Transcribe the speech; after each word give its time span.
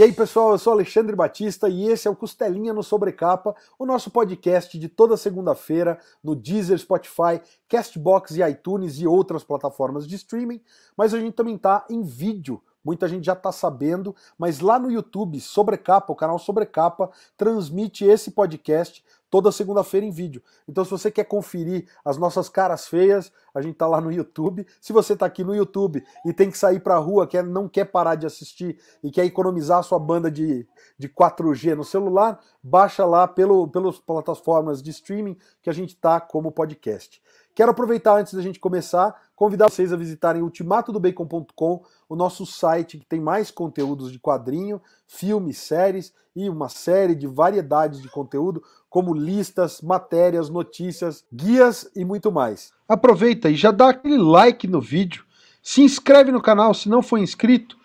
E 0.00 0.02
aí, 0.02 0.14
pessoal, 0.14 0.52
eu 0.52 0.58
sou 0.58 0.72
Alexandre 0.72 1.14
Batista 1.14 1.68
e 1.68 1.84
esse 1.84 2.08
é 2.08 2.10
o 2.10 2.16
Costelinha 2.16 2.72
no 2.72 2.82
Sobrecapa, 2.82 3.54
o 3.78 3.84
nosso 3.84 4.10
podcast 4.10 4.78
de 4.78 4.88
toda 4.88 5.14
segunda-feira 5.14 5.98
no 6.24 6.34
Deezer, 6.34 6.78
Spotify, 6.78 7.38
Castbox 7.68 8.30
e 8.30 8.42
iTunes 8.42 8.98
e 8.98 9.06
outras 9.06 9.44
plataformas 9.44 10.08
de 10.08 10.16
streaming. 10.16 10.62
Mas 10.96 11.12
a 11.12 11.20
gente 11.20 11.34
também 11.34 11.58
tá 11.58 11.84
em 11.90 12.02
vídeo 12.02 12.62
muita 12.84 13.08
gente 13.08 13.24
já 13.24 13.34
está 13.34 13.52
sabendo, 13.52 14.14
mas 14.38 14.60
lá 14.60 14.78
no 14.78 14.90
YouTube, 14.90 15.40
Sobrecapa, 15.40 16.12
o 16.12 16.16
canal 16.16 16.38
Sobrecapa, 16.38 17.10
transmite 17.36 18.04
esse 18.04 18.30
podcast 18.30 19.04
toda 19.30 19.52
segunda-feira 19.52 20.04
em 20.04 20.10
vídeo. 20.10 20.42
Então, 20.68 20.84
se 20.84 20.90
você 20.90 21.10
quer 21.10 21.24
conferir 21.24 21.88
as 22.04 22.18
nossas 22.18 22.48
caras 22.48 22.88
feias, 22.88 23.32
a 23.54 23.62
gente 23.62 23.76
tá 23.76 23.86
lá 23.86 24.00
no 24.00 24.10
YouTube. 24.10 24.66
Se 24.80 24.92
você 24.92 25.16
tá 25.16 25.26
aqui 25.26 25.44
no 25.44 25.54
YouTube 25.54 26.04
e 26.26 26.32
tem 26.32 26.50
que 26.50 26.58
sair 26.58 26.80
pra 26.80 26.98
rua, 26.98 27.26
quer, 27.26 27.44
não 27.44 27.68
quer 27.68 27.84
parar 27.84 28.16
de 28.16 28.26
assistir 28.26 28.78
e 29.02 29.10
quer 29.10 29.24
economizar 29.24 29.78
a 29.78 29.82
sua 29.82 29.98
banda 29.98 30.30
de, 30.30 30.66
de 30.98 31.08
4G 31.08 31.74
no 31.74 31.84
celular, 31.84 32.40
baixa 32.62 33.04
lá 33.06 33.28
pelo, 33.28 33.68
pelas 33.68 33.98
plataformas 33.98 34.82
de 34.82 34.90
streaming 34.90 35.36
que 35.62 35.70
a 35.70 35.72
gente 35.72 35.96
tá 35.96 36.20
como 36.20 36.50
podcast. 36.50 37.22
Quero 37.54 37.72
aproveitar 37.72 38.16
antes 38.16 38.32
da 38.32 38.40
gente 38.40 38.60
começar, 38.60 39.14
convidar 39.34 39.68
vocês 39.68 39.92
a 39.92 39.96
visitarem 39.96 40.40
ultimatodobacon.com, 40.40 41.82
o 42.08 42.16
nosso 42.16 42.46
site 42.46 42.98
que 42.98 43.04
tem 43.04 43.20
mais 43.20 43.50
conteúdos 43.50 44.12
de 44.12 44.18
quadrinho, 44.18 44.80
filmes, 45.06 45.58
séries 45.58 46.12
e 46.34 46.48
uma 46.48 46.68
série 46.68 47.14
de 47.14 47.26
variedades 47.26 48.00
de 48.00 48.08
conteúdo, 48.08 48.62
como 48.90 49.14
listas, 49.14 49.80
matérias, 49.80 50.50
notícias, 50.50 51.24
guias 51.32 51.88
e 51.94 52.04
muito 52.04 52.30
mais. 52.32 52.72
Aproveita 52.88 53.48
e 53.48 53.54
já 53.54 53.70
dá 53.70 53.90
aquele 53.90 54.18
like 54.18 54.66
no 54.66 54.80
vídeo, 54.80 55.24
se 55.62 55.80
inscreve 55.80 56.32
no 56.32 56.42
canal 56.42 56.74
se 56.74 56.88
não 56.88 57.00
for 57.00 57.18
inscrito 57.18 57.78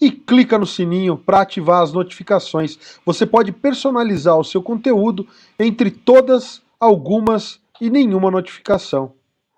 e 0.00 0.10
clica 0.10 0.56
no 0.58 0.66
sininho 0.66 1.18
para 1.18 1.42
ativar 1.42 1.82
as 1.82 1.92
notificações. 1.92 2.78
Você 3.04 3.26
pode 3.26 3.52
personalizar 3.52 4.38
o 4.38 4.44
seu 4.44 4.62
conteúdo 4.62 5.26
entre 5.58 5.90
todas, 5.90 6.62
algumas 6.78 7.60
e 7.80 7.90
nenhuma 7.90 8.30
notificação. 8.30 9.14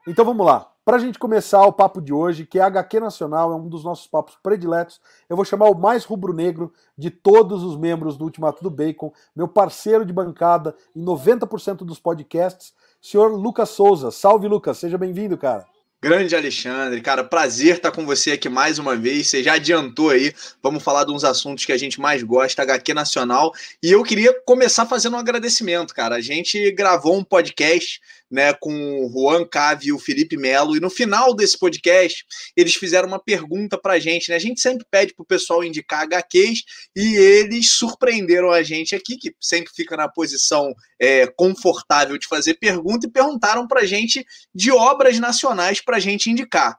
Então 0.09 0.25
vamos 0.25 0.45
lá. 0.45 0.74
Para 0.85 0.99
a 0.99 1.01
gente 1.01 1.19
começar 1.19 1.63
o 1.63 1.73
papo 1.73 1.99
de 1.99 2.13
hoje, 2.13 2.45
que 2.45 2.59
é 2.59 2.63
HQ 2.63 3.01
Nacional, 3.01 3.51
é 3.51 3.57
um 3.57 3.71
dos 3.71 3.83
nossos 3.83 4.07
papos 4.07 4.37
prediletos, 4.43 5.01
eu 5.31 5.35
vou 5.35 5.43
chamar 5.43 5.71
o 5.71 5.75
mais 5.75 6.05
rubro-negro 6.05 6.75
de 6.97 7.09
todos 7.09 7.63
os 7.63 7.75
membros 7.75 8.19
do 8.19 8.25
Ultimato 8.25 8.63
do 8.63 8.69
Bacon, 8.69 9.11
meu 9.35 9.49
parceiro 9.49 10.05
de 10.05 10.13
bancada 10.13 10.77
em 10.95 11.03
90% 11.03 11.79
dos 11.79 11.99
podcasts, 11.99 12.75
senhor 13.01 13.29
Lucas 13.29 13.71
Souza. 13.71 14.11
Salve, 14.11 14.47
Lucas, 14.47 14.77
seja 14.77 14.99
bem-vindo, 14.99 15.39
cara. 15.39 15.65
Grande 16.05 16.37
Alexandre, 16.37 17.01
cara, 17.01 17.25
prazer 17.25 17.77
estar 17.77 17.91
com 17.91 18.05
você 18.05 18.33
aqui 18.33 18.47
mais 18.51 18.79
uma 18.79 18.95
vez. 18.95 19.27
Você 19.27 19.43
já 19.43 19.55
adiantou 19.55 20.11
aí, 20.11 20.35
vamos 20.63 20.83
falar 20.83 21.05
de 21.05 21.13
uns 21.13 21.25
assuntos 21.25 21.65
que 21.65 21.73
a 21.73 21.79
gente 21.79 21.99
mais 21.99 22.23
gosta, 22.23 22.61
HQ 22.61 22.93
Nacional. 22.93 23.55
E 23.83 23.91
eu 23.91 24.03
queria 24.03 24.39
começar 24.45 24.85
fazendo 24.85 25.17
um 25.17 25.19
agradecimento, 25.19 25.95
cara. 25.95 26.17
A 26.17 26.21
gente 26.21 26.71
gravou 26.73 27.17
um 27.17 27.25
podcast 27.25 28.03
né, 28.35 28.53
com 28.53 29.07
o 29.07 29.09
Juan 29.09 29.47
Cave 29.47 29.87
e 29.87 29.93
o 29.93 29.99
Felipe 29.99 30.37
Melo. 30.37 30.77
E 30.77 30.81
no 30.81 30.91
final 30.91 31.33
desse 31.37 31.57
podcast, 31.57 32.25
eles 32.57 32.75
fizeram 32.75 33.07
uma 33.07 33.23
pergunta 33.23 33.79
para 33.79 33.93
a 33.93 33.99
gente. 34.01 34.29
Né? 34.29 34.35
A 34.35 34.41
gente 34.41 34.61
sempre 34.61 34.85
pede 34.91 35.15
para 35.15 35.23
o 35.23 35.27
pessoal 35.27 35.63
indicar 35.63 36.03
HQs 36.03 36.65
e 36.97 37.15
eles 37.15 37.71
surpreenderam 37.71 38.51
a 38.51 38.61
gente 38.65 38.93
aqui, 38.93 39.17
que 39.17 39.33
sempre 39.41 39.73
fica 39.73 39.97
na 39.97 40.09
posição 40.09 40.75
é, 41.01 41.29
confortável 41.29 42.19
de 42.19 42.27
fazer 42.27 42.55
pergunta, 42.55 43.07
e 43.07 43.11
perguntaram 43.11 43.69
para 43.69 43.83
a 43.83 43.87
gente 43.87 44.27
de 44.53 44.73
obras 44.73 45.21
nacionais 45.21 45.81
para 45.81 45.99
a 45.99 46.01
gente 46.01 46.29
indicar. 46.29 46.77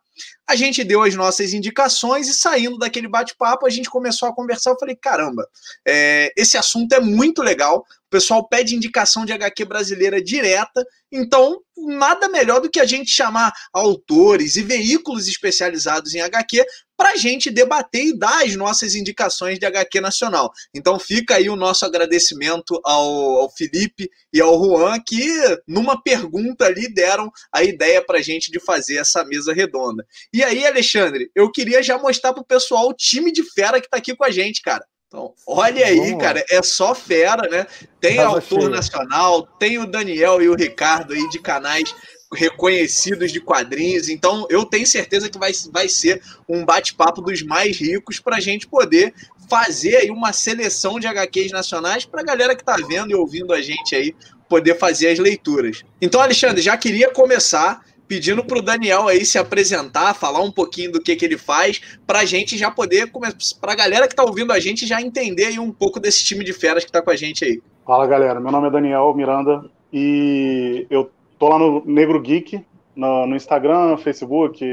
A 0.48 0.56
gente 0.56 0.84
deu 0.84 1.02
as 1.02 1.16
nossas 1.16 1.54
indicações 1.54 2.28
e 2.28 2.34
saindo 2.34 2.78
daquele 2.78 3.08
bate-papo, 3.08 3.66
a 3.66 3.70
gente 3.70 3.90
começou 3.90 4.28
a 4.28 4.36
conversar. 4.36 4.72
Eu 4.72 4.80
falei: 4.80 4.96
caramba, 4.96 5.48
é, 5.88 6.32
esse 6.38 6.58
assunto 6.58 6.94
é 6.94 7.00
muito 7.00 7.42
legal. 7.42 7.80
O 7.80 8.10
pessoal 8.10 8.48
pede 8.48 8.76
indicação 8.76 9.26
de 9.26 9.34
HQ 9.34 9.66
brasileira 9.66 10.22
direta, 10.22 10.86
então 11.12 11.60
nada 11.76 12.30
melhor 12.30 12.62
do 12.62 12.70
que 12.70 12.80
a 12.80 12.86
gente 12.86 13.10
chamar 13.10 13.52
autores 13.74 14.56
e 14.56 14.64
veículos 14.64 15.28
especializados 15.28 16.14
em 16.14 16.22
HQ 16.22 16.64
para 16.98 17.12
a 17.12 17.16
gente 17.16 17.52
debater 17.52 18.06
e 18.06 18.18
dar 18.18 18.44
as 18.44 18.56
nossas 18.56 18.96
indicações 18.96 19.60
de 19.60 19.66
HQ 19.66 20.02
nacional. 20.02 20.52
Então 20.74 21.00
fica 21.00 21.36
aí 21.36 21.50
o 21.50 21.56
nosso 21.56 21.86
agradecimento 21.86 22.80
ao, 22.84 23.42
ao 23.42 23.52
Felipe 23.52 24.10
e 24.34 24.42
ao 24.42 24.58
Juan, 24.58 25.00
que 25.06 25.28
numa 25.68 26.02
pergunta 26.02 26.66
ali 26.66 26.92
deram 26.94 27.32
a 27.52 27.64
ideia 27.64 28.04
para 28.04 28.20
a 28.20 28.22
gente 28.22 28.52
de 28.52 28.60
fazer 28.60 28.98
essa 28.98 29.24
mesa 29.24 29.54
redonda. 29.54 30.06
E 30.34 30.44
aí, 30.44 30.66
Alexandre, 30.66 31.30
eu 31.36 31.52
queria 31.52 31.82
já 31.84 31.98
mostrar 31.98 32.34
para 32.34 32.42
o 32.42 32.46
pessoal 32.46 32.90
o 32.90 32.94
time 32.94 33.32
de 33.32 33.44
fera 33.44 33.80
que 33.80 33.88
está 33.88 33.98
aqui 33.98 34.16
com 34.16 34.24
a 34.24 34.32
gente, 34.32 34.62
cara. 34.62 34.86
Então, 35.08 35.34
olha 35.48 35.86
aí, 35.86 36.18
cara, 36.18 36.44
é 36.50 36.62
só 36.62 36.94
fera, 36.94 37.48
né? 37.48 37.66
Tem 38.02 38.18
Tava 38.18 38.36
autor 38.36 38.70
nacional, 38.70 39.48
tem 39.60 39.78
o 39.78 39.86
Daniel 39.86 40.42
e 40.42 40.50
o 40.50 40.56
Ricardo 40.56 41.14
aí 41.14 41.30
de 41.30 41.40
canais 41.40 41.96
reconhecidos 42.36 43.32
de 43.32 43.40
quadrinhos. 43.40 44.10
Então, 44.10 44.46
eu 44.50 44.66
tenho 44.66 44.86
certeza 44.86 45.30
que 45.30 45.38
vai, 45.38 45.52
vai 45.72 45.90
ser 45.90 46.22
um 46.48 46.64
bate-papo 46.64 47.22
dos 47.22 47.42
mais 47.42 47.78
ricos 47.78 48.20
para 48.20 48.38
a 48.38 48.40
gente 48.40 48.68
poder 48.68 49.14
fazer 49.50 49.98
aí 49.98 50.12
uma 50.12 50.34
seleção 50.34 51.00
de 51.00 51.08
HQs 51.08 51.52
nacionais 51.52 52.06
para 52.06 52.22
a 52.22 52.24
galera 52.24 52.56
que 52.56 52.62
está 52.62 52.76
vendo 52.76 53.12
e 53.12 53.16
ouvindo 53.16 53.54
a 53.54 53.62
gente 53.62 53.96
aí 53.96 54.16
poder 54.50 54.78
fazer 54.78 55.10
as 55.10 55.20
leituras. 55.20 55.84
Então, 56.02 56.22
Alexandre, 56.22 56.62
já 56.62 56.78
queria 56.78 57.10
começar 57.10 57.84
pedindo 58.08 58.44
para 58.44 58.60
o 58.60 58.62
Daniel 58.62 59.08
aí 59.08 59.26
se 59.26 59.38
apresentar, 59.38 60.14
falar 60.14 60.42
um 60.42 60.52
pouquinho 60.52 60.92
do 60.92 61.02
que, 61.02 61.16
que 61.16 61.26
ele 61.26 61.38
faz, 61.38 61.82
para 62.06 62.20
a 62.20 62.26
gente 62.26 62.58
já 62.58 62.70
poder, 62.70 63.12
para 63.60 63.74
a 63.74 63.76
galera 63.76 64.08
que 64.08 64.14
está 64.14 64.24
ouvindo 64.24 64.54
a 64.54 64.60
gente 64.60 64.86
já 64.86 65.02
entender 65.02 65.46
aí 65.46 65.60
um 65.60 65.72
pouco 65.72 66.00
desse 66.00 66.24
time 66.24 66.44
de 66.44 66.54
feras 66.54 66.84
que 66.84 66.90
está 66.90 67.02
com 67.02 67.10
a 67.10 67.16
gente 67.16 67.44
aí. 67.44 67.62
Fala 67.86 68.08
galera, 68.08 68.40
meu 68.40 68.52
nome 68.52 68.68
é 68.68 68.72
Daniel 68.72 69.14
Miranda 69.16 69.66
e 69.92 70.86
eu 70.90 71.10
tô 71.38 71.50
lá 71.50 71.60
no 71.60 71.84
Negro 71.86 72.20
Geek, 72.22 72.66
no, 72.96 73.28
no 73.28 73.36
Instagram, 73.36 73.98
Facebook, 73.98 74.66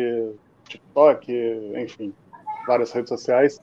TikTok, 0.68 1.32
enfim, 1.76 2.12
várias 2.66 2.92
redes 2.92 3.08
sociais. 3.08 3.60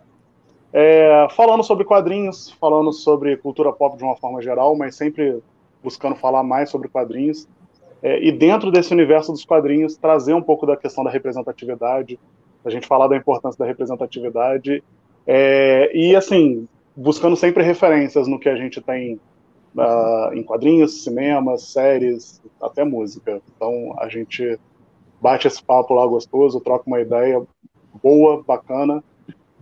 É, 0.72 1.28
falando 1.32 1.64
sobre 1.64 1.84
quadrinhos, 1.84 2.52
falando 2.60 2.94
sobre 2.94 3.38
cultura 3.38 3.72
pop 3.74 3.98
de 3.98 4.04
uma 4.04 4.16
forma 4.16 4.42
geral, 4.42 4.76
mas 4.76 4.96
sempre 4.96 5.42
buscando 5.84 6.16
falar 6.16 6.44
mais 6.44 6.70
sobre 6.70 6.88
quadrinhos. 6.88 7.48
É, 8.02 8.24
e 8.24 8.32
dentro 8.32 8.72
desse 8.72 8.94
universo 8.94 9.32
dos 9.32 9.44
quadrinhos, 9.44 9.98
trazer 9.98 10.34
um 10.34 10.42
pouco 10.42 10.66
da 10.66 10.78
questão 10.78 11.04
da 11.04 11.10
representatividade, 11.10 12.20
a 12.64 12.70
gente 12.70 12.88
falar 12.88 13.08
da 13.08 13.18
importância 13.18 13.58
da 13.58 13.66
representatividade, 13.66 14.84
é, 15.26 15.92
e 15.94 16.16
assim, 16.16 16.68
buscando 16.96 17.36
sempre 17.36 17.64
referências 17.64 18.28
no 18.28 18.40
que 18.40 18.50
a 18.50 18.56
gente 18.56 18.82
tem 18.82 19.20
em 20.34 20.44
quadrinhos, 20.44 21.04
cinemas, 21.04 21.64
séries, 21.64 22.42
até 22.62 22.84
música. 22.84 23.42
Então 23.56 23.96
a 24.00 24.08
gente 24.08 24.60
bate 25.22 25.48
esse 25.48 25.64
papo 25.64 25.94
lá 25.94 26.06
gostoso, 26.06 26.60
troca 26.60 26.86
uma 26.88 27.00
ideia 27.00 27.46
boa, 28.02 28.44
bacana, 28.44 29.04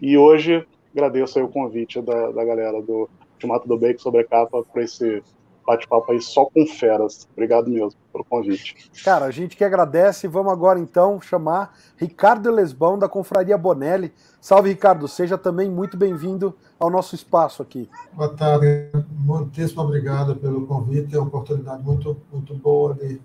e 0.02 0.18
hoje 0.18 0.66
agradeço 0.92 1.44
o 1.44 1.50
convite 1.50 2.02
da, 2.02 2.32
da 2.32 2.46
galera 2.46 2.82
do 2.82 3.10
Ultimato 3.34 3.68
do 3.68 3.78
Bake 3.78 4.02
sobre 4.02 4.22
a 4.22 4.26
capa 4.26 4.64
para 4.64 4.84
esse 4.84 5.22
bate-papo 5.68 6.14
aí 6.14 6.22
só 6.22 6.46
com 6.46 6.66
feras. 6.66 7.28
Obrigado 7.34 7.70
mesmo 7.70 8.00
pelo 8.14 8.24
convite. 8.24 8.90
Cara, 9.04 9.26
a 9.26 9.32
gente 9.32 9.58
que 9.58 9.66
agradece. 9.66 10.26
Vamos 10.26 10.54
agora 10.54 10.80
então 10.80 11.20
chamar 11.20 11.78
Ricardo 11.98 12.50
Lesbão 12.50 12.98
da 12.98 13.10
Confraria 13.10 13.58
Bonelli. 13.58 14.14
Salve, 14.40 14.70
Ricardo. 14.70 15.10
Seja 15.10 15.38
também 15.38 15.70
muito 15.70 15.98
bem-vindo 15.98 16.56
ao 16.80 16.90
nosso 16.90 17.16
espaço 17.16 17.62
aqui. 17.62 17.90
Boa 18.14 18.34
tarde. 18.34 18.90
Muitíssimo 19.12 19.82
obrigado 19.82 20.38
pelo 20.38 20.66
convite. 20.66 21.14
É 21.14 21.20
uma 21.20 21.28
oportunidade 21.28 21.84
muito, 21.84 22.16
muito 22.32 22.56
boa 22.56 22.94
de, 22.94 23.22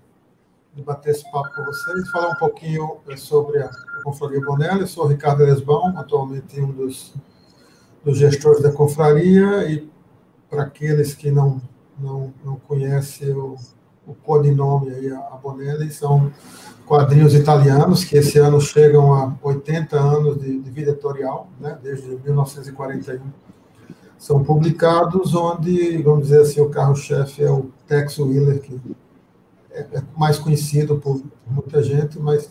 de 0.73 0.81
bater 0.81 1.11
esse 1.11 1.31
papo 1.31 1.49
com 1.55 1.63
vocês. 1.63 2.11
Falar 2.11 2.31
um 2.31 2.37
pouquinho 2.37 2.97
eh, 3.07 3.15
sobre 3.15 3.59
a 3.59 3.69
Confraria 4.03 4.41
Bonelli. 4.41 4.81
Eu 4.81 4.87
sou 4.87 5.07
Ricardo 5.07 5.45
Lesbão, 5.45 5.97
atualmente 5.97 6.59
um 6.59 6.71
dos, 6.73 7.13
dos 8.03 8.17
gestores 8.17 8.61
da 8.61 8.71
confraria 8.73 9.63
e 9.71 9.89
para 10.49 10.63
aqueles 10.63 11.15
que 11.15 11.31
não 11.31 11.61
não, 11.99 12.33
não 12.43 12.55
conhece 12.55 13.29
o, 13.31 13.55
o 14.05 14.13
codinome 14.13 14.91
aí, 14.91 15.11
a 15.11 15.37
Bonelli, 15.41 15.91
são 15.91 16.31
quadrinhos 16.85 17.33
italianos 17.33 18.03
que 18.03 18.17
esse 18.17 18.37
ano 18.37 18.59
chegam 18.59 19.13
a 19.13 19.35
80 19.41 19.97
anos 19.97 20.39
de, 20.39 20.59
de 20.59 20.69
vida 20.69 20.91
editorial, 20.91 21.47
né, 21.59 21.77
desde 21.81 22.09
1941. 22.23 23.21
São 24.17 24.43
publicados 24.43 25.35
onde, 25.35 26.01
vamos 26.01 26.23
dizer 26.23 26.41
assim, 26.41 26.61
o 26.61 26.69
carro-chefe 26.69 27.43
é 27.43 27.51
o 27.51 27.69
Tex 27.87 28.19
Wheeler, 28.19 28.61
que 28.61 28.79
é, 29.71 29.81
é 29.81 30.03
mais 30.15 30.37
conhecido 30.37 30.97
por, 30.97 31.21
muita 31.47 31.83
gente, 31.83 32.19
mas 32.19 32.49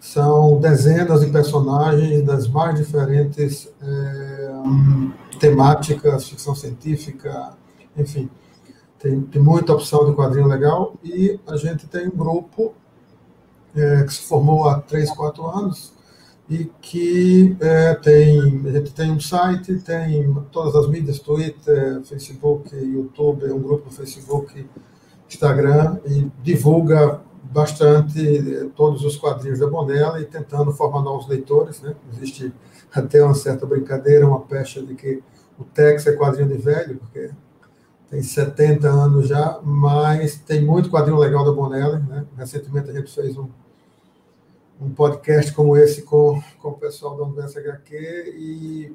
são 0.00 0.58
dezenas 0.58 1.20
de 1.20 1.30
personagens 1.30 2.22
das 2.24 2.48
mais 2.48 2.78
diferentes 2.78 3.68
é, 3.82 4.52
temáticas, 5.38 6.28
ficção 6.28 6.54
científica, 6.54 7.52
enfim. 7.96 8.30
Tem, 8.98 9.20
tem 9.20 9.40
muita 9.40 9.72
opção 9.72 10.04
de 10.04 10.16
quadrinho 10.16 10.46
legal 10.46 10.94
e 11.04 11.38
a 11.46 11.56
gente 11.56 11.86
tem 11.86 12.08
um 12.08 12.16
grupo 12.16 12.74
é, 13.74 14.02
que 14.02 14.12
se 14.12 14.22
formou 14.22 14.68
há 14.68 14.80
três, 14.80 15.10
quatro 15.10 15.46
anos 15.46 15.92
e 16.48 16.64
que 16.80 17.56
é, 17.60 17.94
tem, 17.94 18.40
a 18.66 18.70
gente 18.70 18.92
tem 18.92 19.12
um 19.12 19.20
site, 19.20 19.76
tem 19.80 20.34
todas 20.50 20.74
as 20.74 20.88
mídias, 20.88 21.18
Twitter, 21.18 22.02
Facebook, 22.02 22.74
YouTube, 22.74 23.52
um 23.52 23.60
grupo 23.60 23.90
Facebook, 23.90 24.66
Instagram, 25.28 25.98
e 26.06 26.30
divulga 26.42 27.20
bastante 27.44 28.20
é, 28.20 28.66
todos 28.74 29.04
os 29.04 29.16
quadrinhos 29.16 29.58
da 29.58 29.66
Bonella 29.66 30.20
e 30.20 30.24
tentando 30.24 30.72
formar 30.72 31.02
novos 31.02 31.28
leitores. 31.28 31.82
Né? 31.82 31.94
Existe 32.14 32.52
até 32.94 33.22
uma 33.22 33.34
certa 33.34 33.66
brincadeira, 33.66 34.26
uma 34.26 34.40
pecha 34.40 34.82
de 34.82 34.94
que 34.94 35.22
o 35.58 35.64
Tex 35.64 36.06
é 36.06 36.12
quadrinho 36.16 36.48
de 36.48 36.56
velho, 36.56 36.96
porque 36.96 37.30
tem 38.10 38.22
70 38.22 38.88
anos 38.88 39.28
já, 39.28 39.60
mas 39.62 40.36
tem 40.36 40.64
muito 40.64 40.90
quadrinho 40.90 41.18
legal 41.18 41.44
da 41.44 41.52
Bonella. 41.52 41.98
Né? 41.98 42.24
Recentemente 42.36 42.90
a 42.90 42.92
gente 42.92 43.12
fez 43.12 43.36
um 43.36 43.48
um 44.80 44.90
podcast 44.90 45.52
como 45.52 45.76
esse 45.76 46.02
com, 46.02 46.40
com 46.60 46.68
o 46.68 46.78
pessoal 46.78 47.16
da 47.16 47.24
Universo 47.24 47.58
HQ 47.58 48.34
e 48.36 48.92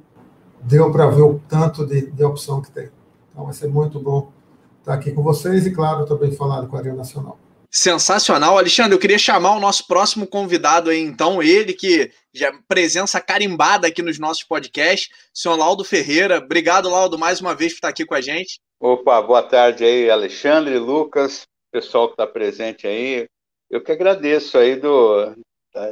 deu 0.62 0.92
para 0.92 1.07
ver 1.07 1.21
o 1.21 1.42
tanto 1.48 1.86
de, 1.86 2.10
de 2.10 2.24
opção 2.24 2.62
que 2.62 2.71
tem. 2.71 2.89
Então 3.31 3.45
vai 3.45 3.54
ser 3.54 3.68
muito 3.68 4.00
bom 4.00 4.31
estar 4.80 4.94
aqui 4.94 5.12
com 5.12 5.21
vocês 5.21 5.66
e, 5.66 5.71
claro, 5.71 6.06
também 6.06 6.31
falar 6.31 6.62
do 6.62 6.68
Quadrinho 6.68 6.95
Nacional. 6.95 7.38
Sensacional. 7.69 8.57
Alexandre, 8.57 8.94
eu 8.94 9.00
queria 9.00 9.18
chamar 9.18 9.56
o 9.56 9.59
nosso 9.59 9.88
próximo 9.88 10.27
convidado 10.27 10.89
aí, 10.89 11.00
então, 11.00 11.42
ele 11.42 11.74
que 11.74 12.12
já 12.33 12.51
presença 12.68 13.19
carimbada 13.19 13.88
aqui 13.88 14.01
nos 14.01 14.19
nossos 14.19 14.44
podcasts, 14.44 15.09
senhor 15.33 15.56
Laudo 15.56 15.83
Ferreira. 15.83 16.38
Obrigado, 16.38 16.89
Laudo, 16.89 17.18
mais 17.18 17.42
uma 17.42 17.56
vez 17.56 17.74
por 17.74 17.77
estar 17.77 17.88
aqui 17.89 18.06
com 18.06 18.13
a 18.13 18.21
gente. 18.21 18.62
Opa, 18.85 19.21
boa 19.21 19.41
tarde 19.41 19.85
aí, 19.85 20.09
Alexandre, 20.09 20.77
Lucas, 20.77 21.47
pessoal 21.71 22.07
que 22.09 22.15
está 22.15 22.27
presente 22.27 22.85
aí. 22.85 23.30
Eu 23.69 23.81
que 23.81 23.94
agradeço 23.94 24.57
aí 24.57 24.75
do? 24.75 25.33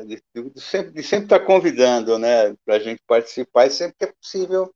De, 0.06 0.22
de, 0.36 0.62
sempre, 0.62 0.92
de 0.92 1.02
sempre 1.02 1.24
estar 1.24 1.40
tá 1.40 1.46
convidando, 1.46 2.20
né, 2.20 2.54
para 2.66 2.76
a 2.76 2.80
gente 2.80 3.02
participar, 3.08 3.68
e 3.68 3.70
sempre 3.70 3.96
que 3.98 4.04
é 4.04 4.12
possível, 4.12 4.76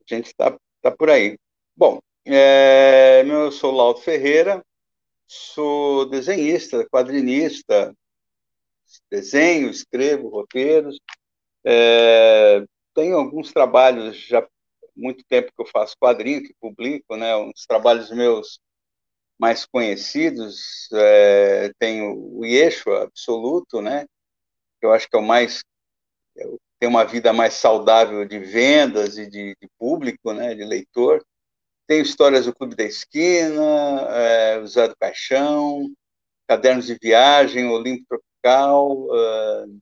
a 0.00 0.14
gente 0.14 0.28
está 0.28 0.58
tá 0.80 0.90
por 0.90 1.10
aí. 1.10 1.36
Bom, 1.76 1.98
é, 2.24 3.22
eu 3.28 3.52
sou 3.52 3.70
Lauto 3.70 4.00
Ferreira, 4.00 4.64
sou 5.26 6.08
desenhista, 6.08 6.88
quadrinista, 6.88 7.94
desenho, 9.10 9.68
escrevo 9.68 10.30
roteiros, 10.30 10.98
é, 11.66 12.64
tenho 12.94 13.18
alguns 13.18 13.52
trabalhos 13.52 14.16
já 14.16 14.40
muito 14.96 15.24
tempo 15.28 15.52
que 15.54 15.62
eu 15.62 15.66
faço 15.66 15.96
quadrinho, 15.98 16.42
que 16.42 16.54
publico, 16.60 17.16
né, 17.16 17.36
uns 17.36 17.66
trabalhos 17.66 18.10
meus 18.10 18.60
mais 19.38 19.66
conhecidos, 19.66 20.88
é, 20.92 21.72
tem 21.78 22.02
o 22.02 22.44
Yeshua 22.44 23.04
Absoluto, 23.04 23.82
né? 23.82 24.06
Eu 24.80 24.92
acho 24.92 25.08
que 25.08 25.16
é 25.16 25.18
o 25.18 25.22
mais 25.22 25.62
tem 26.78 26.88
uma 26.88 27.04
vida 27.04 27.32
mais 27.32 27.54
saudável 27.54 28.24
de 28.26 28.38
vendas 28.38 29.16
e 29.16 29.26
de, 29.28 29.56
de 29.60 29.68
público, 29.78 30.32
né? 30.32 30.54
De 30.54 30.64
leitor. 30.64 31.24
Tem 31.86 32.00
histórias 32.00 32.46
do 32.46 32.54
Clube 32.54 32.76
da 32.76 32.84
Esquina, 32.84 33.62
é, 34.10 34.58
o 34.58 34.66
Zé 34.66 34.88
do 34.88 34.96
Caixão, 34.96 35.90
Cadernos 36.46 36.86
de 36.86 36.98
Viagem, 37.00 37.68
Olimpo 37.68 38.04
Tropical, 38.08 38.92
uh, 39.06 39.78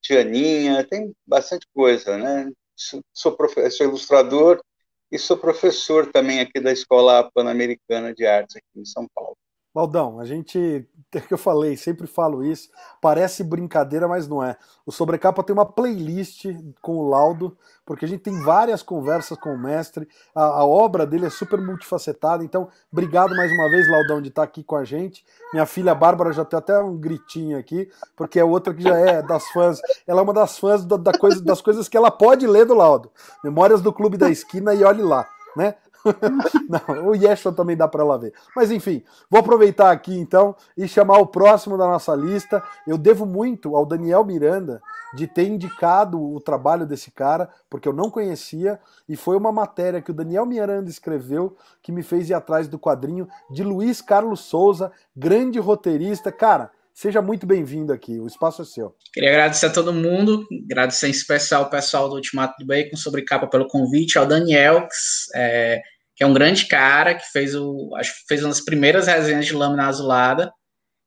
Tianinha, 0.00 0.86
tem 0.86 1.14
bastante 1.26 1.66
coisa, 1.72 2.16
né? 2.16 2.50
Sou, 2.76 3.02
sou, 3.12 3.36
ilustrador 3.84 4.62
e 5.10 5.18
sou 5.18 5.36
professor 5.36 6.12
também 6.12 6.40
aqui 6.40 6.60
da 6.60 6.72
Escola 6.72 7.30
Pan-Americana 7.32 8.14
de 8.14 8.26
Artes 8.26 8.56
aqui 8.56 8.80
em 8.80 8.84
São 8.84 9.08
Paulo. 9.14 9.36
Valdão, 9.76 10.18
a 10.18 10.24
gente, 10.24 10.88
é 11.12 11.20
que 11.20 11.34
eu 11.34 11.36
falei, 11.36 11.76
sempre 11.76 12.06
falo 12.06 12.42
isso, 12.42 12.70
parece 12.98 13.44
brincadeira, 13.44 14.08
mas 14.08 14.26
não 14.26 14.42
é. 14.42 14.56
O 14.86 14.90
Sobrecapa 14.90 15.42
tem 15.42 15.52
uma 15.52 15.66
playlist 15.66 16.46
com 16.80 16.96
o 16.96 17.10
Laudo, 17.10 17.54
porque 17.84 18.06
a 18.06 18.08
gente 18.08 18.22
tem 18.22 18.40
várias 18.40 18.82
conversas 18.82 19.36
com 19.38 19.52
o 19.52 19.58
mestre, 19.58 20.08
a, 20.34 20.44
a 20.44 20.64
obra 20.64 21.04
dele 21.04 21.26
é 21.26 21.30
super 21.30 21.60
multifacetada, 21.60 22.42
então 22.42 22.68
obrigado 22.90 23.36
mais 23.36 23.52
uma 23.52 23.68
vez, 23.68 23.86
Laudão, 23.86 24.22
de 24.22 24.30
estar 24.30 24.44
aqui 24.44 24.64
com 24.64 24.76
a 24.76 24.84
gente. 24.84 25.22
Minha 25.52 25.66
filha 25.66 25.94
Bárbara 25.94 26.32
já 26.32 26.42
tem 26.42 26.58
até 26.58 26.78
um 26.78 26.96
gritinho 26.96 27.58
aqui, 27.58 27.90
porque 28.16 28.40
é 28.40 28.44
outra 28.44 28.72
que 28.72 28.82
já 28.82 28.96
é 28.96 29.20
das 29.20 29.46
fãs, 29.48 29.78
ela 30.06 30.20
é 30.20 30.24
uma 30.24 30.32
das 30.32 30.58
fãs 30.58 30.86
da, 30.86 30.96
da 30.96 31.12
coisa, 31.12 31.44
das 31.44 31.60
coisas 31.60 31.86
que 31.86 31.98
ela 31.98 32.10
pode 32.10 32.46
ler 32.46 32.64
do 32.64 32.72
Laudo. 32.72 33.12
Memórias 33.44 33.82
do 33.82 33.92
Clube 33.92 34.16
da 34.16 34.30
Esquina 34.30 34.72
e 34.72 34.82
olhe 34.82 35.02
lá, 35.02 35.28
né? 35.54 35.74
Não, 36.68 37.08
o 37.08 37.14
Yeshua 37.14 37.52
também 37.52 37.76
dá 37.76 37.88
para 37.88 38.02
ela 38.02 38.18
ver. 38.18 38.32
Mas 38.54 38.70
enfim, 38.70 39.02
vou 39.30 39.40
aproveitar 39.40 39.90
aqui 39.90 40.16
então 40.16 40.54
e 40.76 40.86
chamar 40.88 41.18
o 41.18 41.26
próximo 41.26 41.76
da 41.76 41.86
nossa 41.86 42.14
lista. 42.14 42.62
Eu 42.86 42.98
devo 42.98 43.26
muito 43.26 43.76
ao 43.76 43.86
Daniel 43.86 44.24
Miranda 44.24 44.80
de 45.14 45.26
ter 45.26 45.46
indicado 45.46 46.20
o 46.20 46.40
trabalho 46.40 46.86
desse 46.86 47.10
cara, 47.10 47.48
porque 47.70 47.88
eu 47.88 47.92
não 47.92 48.10
conhecia, 48.10 48.78
e 49.08 49.16
foi 49.16 49.36
uma 49.36 49.52
matéria 49.52 50.02
que 50.02 50.10
o 50.10 50.14
Daniel 50.14 50.44
Miranda 50.44 50.90
escreveu 50.90 51.56
que 51.82 51.92
me 51.92 52.02
fez 52.02 52.28
ir 52.28 52.34
atrás 52.34 52.68
do 52.68 52.78
quadrinho 52.78 53.28
de 53.50 53.62
Luiz 53.62 54.02
Carlos 54.02 54.40
Souza, 54.40 54.92
grande 55.14 55.58
roteirista. 55.58 56.30
Cara, 56.30 56.70
Seja 56.96 57.20
muito 57.20 57.46
bem-vindo 57.46 57.92
aqui, 57.92 58.18
o 58.18 58.26
espaço 58.26 58.62
é 58.62 58.64
seu. 58.64 58.96
Queria 59.12 59.28
agradecer 59.28 59.66
a 59.66 59.70
todo 59.70 59.92
mundo, 59.92 60.46
agradecer 60.64 61.08
em 61.08 61.10
especial 61.10 61.64
o 61.64 61.68
pessoal 61.68 62.08
do 62.08 62.14
Ultimato 62.14 62.54
do 62.58 62.66
Bacon 62.66 62.96
sobre 62.96 63.20
capa 63.20 63.46
pelo 63.46 63.68
convite, 63.68 64.16
ao 64.16 64.24
Daniel, 64.24 64.88
que 64.88 65.38
é, 65.38 65.82
que 66.16 66.24
é 66.24 66.26
um 66.26 66.32
grande 66.32 66.66
cara, 66.66 67.14
que 67.14 67.26
fez 67.30 67.54
o. 67.54 67.94
Acho 67.96 68.12
que 68.12 68.26
fez 68.26 68.42
uma 68.42 68.48
das 68.48 68.64
primeiras 68.64 69.06
resenhas 69.06 69.44
de 69.44 69.54
lâmina 69.54 69.86
azulada. 69.86 70.50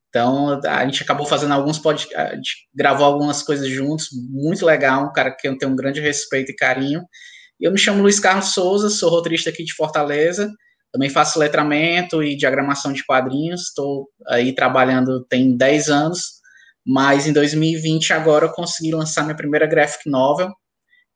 Então 0.09 0.59
a 0.63 0.85
gente 0.85 1.03
acabou 1.03 1.25
fazendo 1.25 1.53
alguns 1.53 1.79
pod, 1.79 2.07
a 2.15 2.35
gente 2.35 2.67
gravou 2.73 3.05
algumas 3.05 3.43
coisas 3.43 3.67
juntos, 3.67 4.07
muito 4.31 4.65
legal, 4.65 5.05
um 5.05 5.13
cara 5.13 5.31
que 5.31 5.47
eu 5.47 5.57
tenho 5.57 5.71
um 5.71 5.75
grande 5.75 5.99
respeito 5.99 6.51
e 6.51 6.55
carinho. 6.55 7.03
Eu 7.59 7.71
me 7.71 7.77
chamo 7.77 8.01
Luiz 8.01 8.19
Carlos 8.19 8.53
Souza, 8.53 8.89
sou 8.89 9.09
roteirista 9.09 9.49
aqui 9.49 9.63
de 9.63 9.73
Fortaleza. 9.73 10.49
Também 10.91 11.09
faço 11.09 11.37
letramento 11.37 12.23
e 12.23 12.35
diagramação 12.35 12.93
de 12.93 13.05
quadrinhos. 13.05 13.63
Estou 13.67 14.07
aí 14.27 14.53
trabalhando 14.53 15.23
tem 15.25 15.55
10 15.55 15.89
anos, 15.89 16.39
mas 16.85 17.27
em 17.27 17.33
2020 17.33 18.13
agora 18.13 18.45
eu 18.45 18.51
consegui 18.51 18.91
lançar 18.91 19.23
minha 19.23 19.35
primeira 19.35 19.67
graphic 19.67 20.09
novel. 20.09 20.49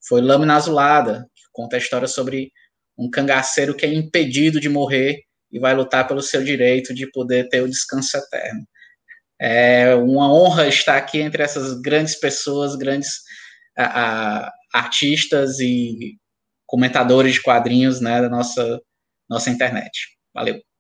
Foi 0.08 0.22
Lâmina 0.22 0.56
Azulada, 0.56 1.26
que 1.34 1.44
conta 1.52 1.78
a 1.78 1.80
história 1.80 2.08
sobre 2.08 2.52
um 2.98 3.10
cangaceiro 3.10 3.76
que 3.76 3.86
é 3.86 3.94
impedido 3.94 4.60
de 4.60 4.70
morrer 4.70 5.22
e 5.52 5.60
vai 5.60 5.74
lutar 5.76 6.08
pelo 6.08 6.22
seu 6.22 6.44
direito 6.44 6.94
de 6.94 7.10
poder 7.12 7.48
ter 7.50 7.62
o 7.62 7.70
descanso 7.70 8.18
eterno. 8.18 8.68
É 9.40 9.94
uma 9.96 10.32
honra 10.34 10.68
estar 10.68 10.98
aqui 10.98 11.20
entre 11.20 11.44
essas 11.44 11.80
grandes 11.82 12.16
pessoas, 12.16 12.76
grandes 12.76 13.22
a, 13.78 14.46
a, 14.46 14.54
artistas 14.74 15.60
e 15.60 16.18
comentadores 16.66 17.36
de 17.36 17.42
quadrinhos 17.42 18.00
né, 18.02 18.22
da 18.22 18.30
nossa, 18.30 18.82
nossa 19.30 19.50
internet. 19.50 19.92
Valeu! 20.34 20.73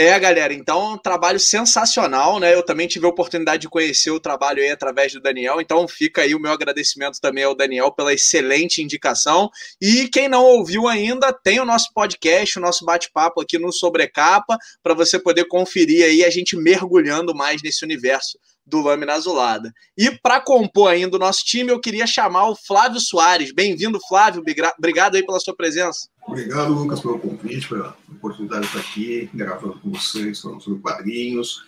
É, 0.00 0.16
galera, 0.16 0.54
então 0.54 0.92
um 0.92 0.96
trabalho 0.96 1.40
sensacional, 1.40 2.38
né? 2.38 2.54
Eu 2.54 2.62
também 2.62 2.86
tive 2.86 3.04
a 3.04 3.08
oportunidade 3.08 3.62
de 3.62 3.68
conhecer 3.68 4.12
o 4.12 4.20
trabalho 4.20 4.62
aí 4.62 4.70
através 4.70 5.12
do 5.12 5.20
Daniel, 5.20 5.60
então 5.60 5.88
fica 5.88 6.22
aí 6.22 6.36
o 6.36 6.38
meu 6.38 6.52
agradecimento 6.52 7.20
também 7.20 7.42
ao 7.42 7.52
Daniel 7.52 7.90
pela 7.90 8.14
excelente 8.14 8.80
indicação. 8.80 9.50
E 9.80 10.06
quem 10.06 10.28
não 10.28 10.44
ouviu 10.44 10.86
ainda, 10.86 11.32
tem 11.32 11.58
o 11.58 11.64
nosso 11.64 11.92
podcast, 11.92 12.56
o 12.56 12.62
nosso 12.62 12.84
bate-papo 12.84 13.40
aqui 13.40 13.58
no 13.58 13.72
Sobrecapa, 13.72 14.56
para 14.84 14.94
você 14.94 15.18
poder 15.18 15.46
conferir 15.48 16.04
aí 16.04 16.24
a 16.24 16.30
gente 16.30 16.56
mergulhando 16.56 17.34
mais 17.34 17.60
nesse 17.60 17.84
universo 17.84 18.38
do 18.68 18.80
Lâmina 18.80 19.14
Azulada. 19.14 19.72
E 19.96 20.10
para 20.10 20.40
compor 20.40 20.90
ainda 20.90 21.16
o 21.16 21.18
nosso 21.18 21.44
time, 21.44 21.70
eu 21.70 21.80
queria 21.80 22.06
chamar 22.06 22.48
o 22.48 22.56
Flávio 22.56 23.00
Soares. 23.00 23.52
Bem-vindo, 23.52 23.98
Flávio. 24.08 24.42
Obrigado 24.78 25.16
aí 25.16 25.24
pela 25.24 25.40
sua 25.40 25.56
presença. 25.56 26.08
Obrigado, 26.26 26.72
Lucas, 26.72 27.00
pelo 27.00 27.18
convite, 27.18 27.68
pela 27.68 27.96
oportunidade 28.10 28.62
de 28.62 28.66
estar 28.68 28.80
aqui 28.80 29.30
gravando 29.32 29.80
com 29.80 29.90
vocês, 29.90 30.40
falando 30.40 30.62
sobre 30.62 30.80
quadrinhos. 30.80 31.62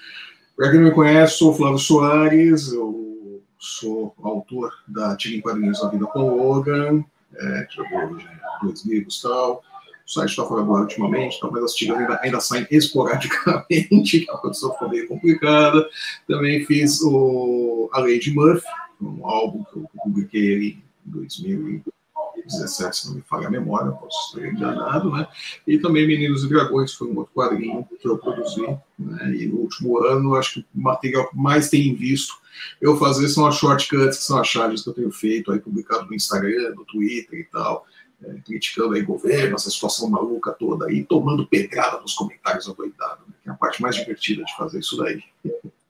Para 0.54 0.70
quem 0.70 0.80
não 0.80 0.88
me 0.88 0.94
conhece, 0.94 1.38
sou 1.38 1.52
o 1.52 1.56
Flávio 1.56 1.78
Soares, 1.78 2.70
eu 2.72 3.42
sou 3.58 4.14
autor 4.22 4.72
da 4.86 5.16
Tira 5.16 5.36
em 5.36 5.40
Quadrinhos 5.40 5.80
da 5.80 5.88
Vida 5.88 6.06
com 6.06 6.36
Logan, 6.36 7.02
é, 7.34 7.62
que 7.64 7.76
jogou 7.76 8.18
dois 8.62 8.84
livros 8.84 9.18
e 9.18 9.22
tal. 9.22 9.62
O 10.10 10.12
site 10.12 10.30
está 10.30 10.44
fora 10.44 10.64
do 10.64 10.72
ultimamente, 10.72 11.38
talvez 11.38 11.66
as 11.66 11.72
tiras 11.72 11.96
ainda, 11.96 12.18
ainda 12.20 12.40
saem 12.40 12.66
esporadicamente, 12.68 14.26
a 14.28 14.38
produção 14.38 14.72
ficou 14.72 14.88
meio 14.88 15.06
complicada. 15.06 15.88
Também 16.26 16.64
fiz 16.66 17.00
o, 17.00 17.88
a 17.92 18.00
Lady 18.00 18.34
Murphy, 18.34 18.66
um 19.00 19.24
álbum 19.24 19.62
que 19.62 19.76
eu 19.76 19.88
publiquei 20.02 20.70
em 20.70 20.82
2017, 21.04 22.96
se 22.96 23.06
não 23.06 23.14
me 23.14 23.22
falha 23.22 23.46
a 23.46 23.50
memória, 23.50 23.92
posso 23.92 24.36
estar 24.36 24.48
enganado, 24.48 25.12
né? 25.12 25.28
E 25.64 25.78
também 25.78 26.08
Meninos 26.08 26.42
e 26.42 26.48
Dragões, 26.48 26.92
foi 26.92 27.06
um 27.06 27.16
outro 27.16 27.32
quadrinho 27.32 27.86
que 28.00 28.08
eu 28.08 28.18
produzi, 28.18 28.62
né? 28.98 29.32
E 29.36 29.46
no 29.46 29.58
último 29.58 30.04
ano, 30.04 30.34
acho 30.34 30.54
que 30.54 30.66
o 30.74 30.80
material 30.82 31.30
que 31.30 31.36
mais 31.36 31.70
tem 31.70 31.94
visto 31.94 32.34
eu 32.80 32.96
fazer 32.96 33.28
são 33.28 33.46
as 33.46 33.54
shortcuts, 33.54 34.18
que 34.18 34.24
são 34.24 34.40
as 34.40 34.48
chaves 34.48 34.82
que 34.82 34.88
eu 34.88 34.92
tenho 34.92 35.12
feito, 35.12 35.52
aí 35.52 35.60
publicado 35.60 36.06
no 36.06 36.14
Instagram, 36.14 36.74
no 36.74 36.84
Twitter 36.84 37.38
e 37.38 37.44
tal 37.44 37.86
é, 38.24 38.34
criticando 38.44 38.94
aí 38.94 39.02
governo, 39.02 39.54
essa 39.54 39.70
situação 39.70 40.08
maluca 40.08 40.52
toda 40.52 40.86
aí, 40.86 41.04
tomando 41.04 41.46
pedrada 41.46 42.00
nos 42.00 42.14
comentários 42.14 42.68
adoidados, 42.68 43.26
né, 43.26 43.34
que 43.42 43.48
é 43.48 43.52
a 43.52 43.56
parte 43.56 43.80
mais 43.80 43.96
divertida 43.96 44.44
de 44.44 44.56
fazer 44.56 44.80
isso 44.80 44.96
daí. 44.96 45.22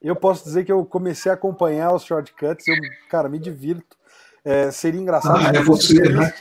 Eu 0.03 0.17
posso 0.17 0.45
dizer 0.45 0.65
que 0.65 0.73
eu 0.73 0.85
comecei 0.85 1.31
a 1.31 1.35
acompanhar 1.35 1.95
os 1.95 2.05
shortcuts, 2.05 2.67
eu, 2.67 2.77
cara, 3.09 3.29
me 3.29 3.39
divirto. 3.39 3.97
É, 4.43 4.71
seria 4.71 5.01
engraçado. 5.01 5.39
Ah, 5.39 5.53
é 5.55 5.63
você, 5.63 6.01
né? 6.09 6.33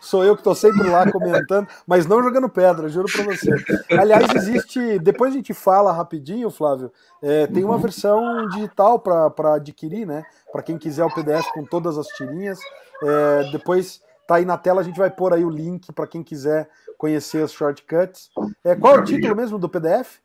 Sou 0.00 0.24
eu 0.24 0.34
que 0.34 0.40
estou 0.40 0.54
sempre 0.54 0.88
lá 0.88 1.10
comentando, 1.10 1.68
mas 1.86 2.06
não 2.06 2.22
jogando 2.22 2.48
pedra, 2.48 2.88
juro 2.88 3.06
para 3.10 3.24
você. 3.24 3.50
Aliás, 3.92 4.34
existe. 4.34 4.98
Depois 4.98 5.32
a 5.32 5.36
gente 5.36 5.52
fala 5.52 5.92
rapidinho, 5.92 6.50
Flávio. 6.50 6.90
É, 7.22 7.46
tem 7.46 7.64
uma 7.64 7.78
versão 7.78 8.48
digital 8.48 8.98
para 8.98 9.54
adquirir, 9.54 10.06
né? 10.06 10.24
Para 10.50 10.62
quem 10.62 10.78
quiser 10.78 11.04
o 11.04 11.14
PDF 11.14 11.46
com 11.52 11.64
todas 11.64 11.98
as 11.98 12.06
tirinhas. 12.08 12.58
É, 13.02 13.50
depois 13.52 14.00
tá 14.28 14.34
aí 14.34 14.44
na 14.44 14.58
tela, 14.58 14.82
a 14.82 14.84
gente 14.84 14.98
vai 14.98 15.10
pôr 15.10 15.32
aí 15.32 15.42
o 15.42 15.48
link 15.48 15.90
para 15.90 16.06
quem 16.06 16.22
quiser 16.22 16.68
conhecer 16.98 17.42
as 17.42 17.50
shortcuts. 17.50 18.28
É, 18.62 18.76
qual 18.76 18.96
é 18.96 19.00
o 19.00 19.04
título 19.04 19.34
mesmo 19.34 19.58
do 19.58 19.70
PDF? 19.70 20.18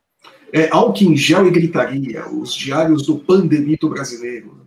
É 0.52 0.68
Álcool 0.70 1.04
em 1.04 1.16
Gel 1.16 1.46
e 1.46 1.50
Gritaria, 1.50 2.28
os 2.28 2.54
diários 2.54 3.06
do 3.06 3.18
pandemito 3.18 3.88
brasileiro. 3.88 4.64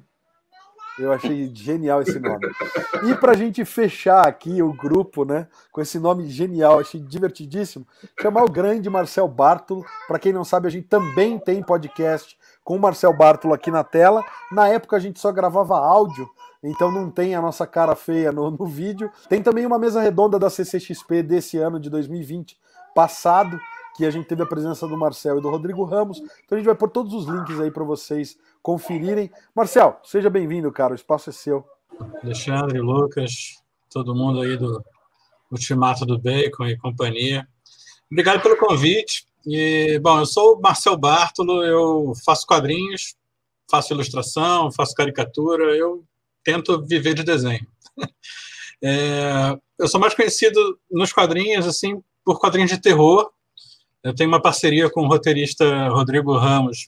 Eu 0.97 1.11
achei 1.11 1.51
genial 1.53 2.01
esse 2.01 2.19
nome. 2.19 2.47
E 3.07 3.13
para 3.13 3.33
a 3.33 3.35
gente 3.35 3.63
fechar 3.63 4.27
aqui 4.27 4.63
o 4.63 4.73
grupo, 4.73 5.23
né, 5.23 5.47
com 5.71 5.79
esse 5.79 5.99
nome 5.99 6.27
genial, 6.27 6.79
achei 6.79 6.99
divertidíssimo, 6.99 7.85
chamar 8.19 8.43
o 8.43 8.49
grande 8.49 8.89
Marcel 8.89 9.27
Bartolo. 9.27 9.85
Para 10.07 10.17
quem 10.17 10.33
não 10.33 10.43
sabe, 10.43 10.67
a 10.67 10.71
gente 10.71 10.87
também 10.87 11.37
tem 11.37 11.61
podcast 11.61 12.35
com 12.63 12.75
o 12.75 12.79
Marcel 12.79 13.13
Bartolo 13.15 13.53
aqui 13.53 13.69
na 13.69 13.83
tela. 13.83 14.25
Na 14.51 14.67
época 14.67 14.95
a 14.95 14.99
gente 14.99 15.19
só 15.19 15.31
gravava 15.31 15.77
áudio, 15.77 16.27
então 16.63 16.91
não 16.91 17.09
tem 17.09 17.35
a 17.35 17.41
nossa 17.41 17.65
cara 17.67 17.95
feia 17.95 18.31
no, 18.31 18.51
no 18.51 18.65
vídeo. 18.65 19.11
Tem 19.29 19.41
também 19.41 19.65
uma 19.65 19.79
mesa 19.79 20.01
redonda 20.01 20.39
da 20.39 20.49
CCXP 20.49 21.23
desse 21.23 21.57
ano 21.57 21.79
de 21.79 21.89
2020 21.89 22.57
passado, 22.95 23.59
que 23.95 24.05
a 24.05 24.11
gente 24.11 24.27
teve 24.27 24.41
a 24.41 24.45
presença 24.45 24.87
do 24.87 24.97
Marcel 24.97 25.37
e 25.37 25.41
do 25.41 25.49
Rodrigo 25.49 25.83
Ramos. 25.83 26.17
Então 26.17 26.55
a 26.55 26.57
gente 26.57 26.65
vai 26.65 26.75
pôr 26.75 26.89
todos 26.89 27.13
os 27.13 27.25
links 27.25 27.59
aí 27.59 27.71
para 27.71 27.83
vocês 27.83 28.37
conferirem. 28.61 29.31
Marcel, 29.55 29.99
seja 30.03 30.29
bem-vindo, 30.29 30.71
cara. 30.71 30.93
O 30.93 30.95
espaço 30.95 31.29
é 31.29 31.33
seu. 31.33 31.65
Alexandre, 32.23 32.79
Lucas, 32.79 33.61
todo 33.89 34.15
mundo 34.15 34.41
aí 34.41 34.57
do 34.57 34.83
Ultimato 35.51 36.05
do 36.05 36.19
Bacon 36.19 36.65
e 36.65 36.77
companhia. 36.77 37.47
Obrigado 38.11 38.41
pelo 38.41 38.57
convite. 38.57 39.25
E, 39.45 39.99
bom, 39.99 40.19
eu 40.19 40.25
sou 40.25 40.55
o 40.55 40.61
Marcel 40.61 40.97
Bartolo, 40.97 41.63
eu 41.63 42.13
faço 42.25 42.45
quadrinhos, 42.45 43.15
faço 43.69 43.93
ilustração, 43.93 44.71
faço 44.71 44.93
caricatura, 44.93 45.75
eu 45.75 46.03
tento 46.47 46.81
viver 46.85 47.13
de 47.13 47.23
desenho. 47.23 47.67
É, 48.79 49.57
eu 49.79 49.87
sou 49.87 49.99
mais 49.99 50.13
conhecido 50.13 50.79
nos 50.91 51.11
quadrinhos, 51.11 51.65
assim, 51.65 51.99
por 52.23 52.39
quadrinhos 52.39 52.69
de 52.69 52.79
terror. 52.79 53.27
Eu 54.03 54.13
tenho 54.13 54.29
uma 54.29 54.39
parceria 54.39 54.87
com 54.87 55.01
o 55.01 55.07
roteirista 55.07 55.89
Rodrigo 55.89 56.37
Ramos, 56.37 56.87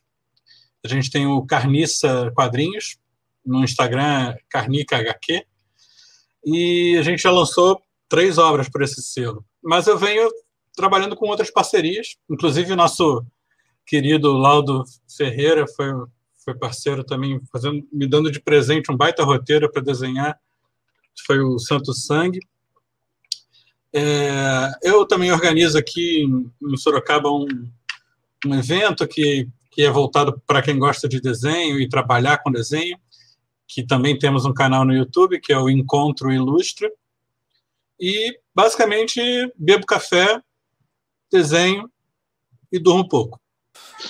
a 0.86 0.88
gente 0.88 1.10
tem 1.10 1.26
o 1.26 1.44
Carniça 1.48 2.32
Quadrinhos, 2.36 3.00
no 3.44 3.64
Instagram, 3.64 4.36
Carnica 4.52 5.04
e 6.46 6.96
a 7.00 7.02
gente 7.02 7.24
já 7.24 7.32
lançou 7.32 7.82
três 8.08 8.38
obras 8.38 8.70
por 8.70 8.84
esse 8.84 9.02
selo. 9.02 9.44
Mas 9.60 9.88
eu 9.88 9.98
venho 9.98 10.30
trabalhando 10.76 11.16
com 11.16 11.28
outras 11.28 11.50
parcerias, 11.50 12.18
inclusive 12.30 12.72
o 12.72 12.78
nosso 12.78 13.26
querido 13.84 14.32
Laudo 14.34 14.84
Ferreira 15.18 15.66
foi, 15.76 15.88
foi 16.50 16.60
parceiro 16.60 17.04
também, 17.04 17.40
fazendo, 17.52 17.88
me 17.92 18.08
dando 18.08 18.32
de 18.32 18.40
presente 18.40 18.92
um 18.92 18.98
baita 18.98 19.24
roteiro 19.24 19.72
para 19.72 19.82
desenhar, 19.82 20.40
foi 21.26 21.40
o 21.40 21.60
Santo 21.60 21.94
Sangue. 21.94 22.40
É, 23.94 24.72
eu 24.84 25.06
também 25.06 25.32
organizo 25.32 25.78
aqui 25.78 26.24
em 26.24 26.78
Sorocaba 26.78 27.30
um, 27.32 27.48
um 28.46 28.56
evento 28.56 29.08
que 29.08 29.48
que 29.80 29.84
é 29.84 29.90
voltado 29.90 30.42
para 30.46 30.62
quem 30.62 30.78
gosta 30.78 31.08
de 31.08 31.22
desenho 31.22 31.80
e 31.80 31.88
trabalhar 31.88 32.40
com 32.40 32.52
desenho, 32.52 33.00
que 33.68 33.82
também 33.82 34.18
temos 34.18 34.46
um 34.46 34.54
canal 34.54 34.84
no 34.84 34.94
YouTube, 34.94 35.40
que 35.40 35.54
é 35.54 35.58
o 35.58 35.70
Encontro 35.70 36.32
Ilustra. 36.32 36.92
E, 38.00 38.38
basicamente, 38.54 39.22
bebo 39.56 39.86
café, 39.86 40.42
desenho 41.32 41.90
e 42.72 42.80
durmo 42.80 43.08
pouco. 43.08 43.40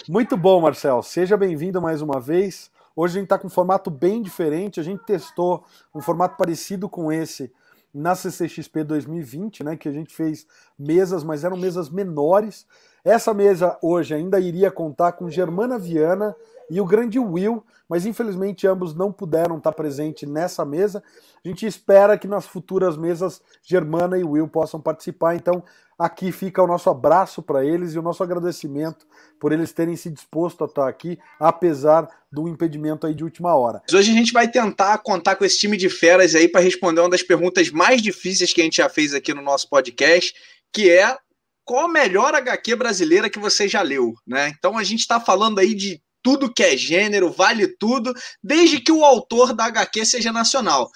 Muito 0.07 0.37
bom, 0.37 0.61
Marcel. 0.61 1.01
Seja 1.01 1.37
bem-vindo 1.37 1.81
mais 1.81 2.01
uma 2.01 2.19
vez. 2.19 2.71
Hoje 2.95 3.13
a 3.13 3.19
gente 3.19 3.25
está 3.25 3.37
com 3.37 3.47
um 3.47 3.49
formato 3.49 3.89
bem 3.89 4.21
diferente. 4.21 4.79
A 4.79 4.83
gente 4.83 5.03
testou 5.03 5.63
um 5.93 6.01
formato 6.01 6.37
parecido 6.37 6.89
com 6.89 7.11
esse 7.11 7.51
na 7.93 8.15
CCXP 8.15 8.83
2020, 8.83 9.63
né, 9.63 9.75
que 9.75 9.89
a 9.89 9.91
gente 9.91 10.13
fez 10.13 10.45
mesas, 10.77 11.23
mas 11.23 11.43
eram 11.43 11.57
mesas 11.57 11.89
menores. 11.89 12.65
Essa 13.03 13.33
mesa 13.33 13.77
hoje 13.81 14.13
ainda 14.13 14.39
iria 14.39 14.69
contar 14.69 15.13
com 15.13 15.29
Germana 15.29 15.79
Viana 15.79 16.35
e 16.69 16.79
o 16.79 16.85
grande 16.85 17.19
Will, 17.19 17.63
mas 17.87 18.05
infelizmente 18.05 18.67
ambos 18.67 18.93
não 18.93 19.11
puderam 19.11 19.57
estar 19.57 19.71
presentes 19.71 20.29
nessa 20.29 20.63
mesa. 20.63 21.03
A 21.43 21.47
gente 21.47 21.65
espera 21.65 22.17
que 22.17 22.27
nas 22.27 22.45
futuras 22.45 22.97
mesas 22.97 23.41
Germana 23.63 24.17
e 24.17 24.23
Will 24.23 24.47
possam 24.47 24.79
participar. 24.79 25.35
Então, 25.35 25.63
aqui 25.97 26.31
fica 26.31 26.61
o 26.61 26.67
nosso 26.67 26.89
abraço 26.89 27.41
para 27.41 27.65
eles 27.65 27.93
e 27.93 27.99
o 27.99 28.01
nosso 28.01 28.23
agradecimento 28.23 29.07
por 29.39 29.51
eles 29.51 29.71
terem 29.71 29.95
se 29.95 30.09
disposto 30.09 30.63
a 30.63 30.67
estar 30.67 30.87
aqui, 30.87 31.17
apesar 31.39 32.07
do 32.31 32.47
impedimento 32.47 33.07
aí 33.07 33.13
de 33.13 33.23
última 33.23 33.55
hora. 33.55 33.81
Hoje 33.91 34.11
a 34.11 34.15
gente 34.15 34.31
vai 34.31 34.47
tentar 34.47 34.97
contar 34.99 35.35
com 35.35 35.43
esse 35.43 35.57
time 35.57 35.75
de 35.75 35.89
feras 35.89 36.35
aí 36.35 36.47
para 36.47 36.61
responder 36.61 37.01
uma 37.01 37.09
das 37.09 37.23
perguntas 37.23 37.69
mais 37.69 38.01
difíceis 38.01 38.53
que 38.53 38.61
a 38.61 38.63
gente 38.63 38.77
já 38.77 38.89
fez 38.89 39.13
aqui 39.13 39.33
no 39.33 39.41
nosso 39.41 39.67
podcast, 39.69 40.33
que 40.71 40.89
é 40.89 41.17
qual 41.65 41.85
a 41.85 41.89
melhor 41.89 42.33
HQ 42.33 42.75
brasileira 42.75 43.29
que 43.29 43.39
você 43.39 43.67
já 43.67 43.81
leu, 43.81 44.13
né? 44.25 44.51
Então 44.57 44.77
a 44.77 44.83
gente 44.83 45.01
está 45.01 45.19
falando 45.19 45.59
aí 45.59 45.75
de 45.75 46.01
tudo 46.21 46.53
que 46.53 46.63
é 46.63 46.75
gênero, 46.77 47.31
vale 47.31 47.67
tudo, 47.77 48.13
desde 48.43 48.79
que 48.79 48.91
o 48.91 49.03
autor 49.03 49.53
da 49.53 49.65
HQ 49.65 50.05
seja 50.05 50.31
nacional. 50.31 50.89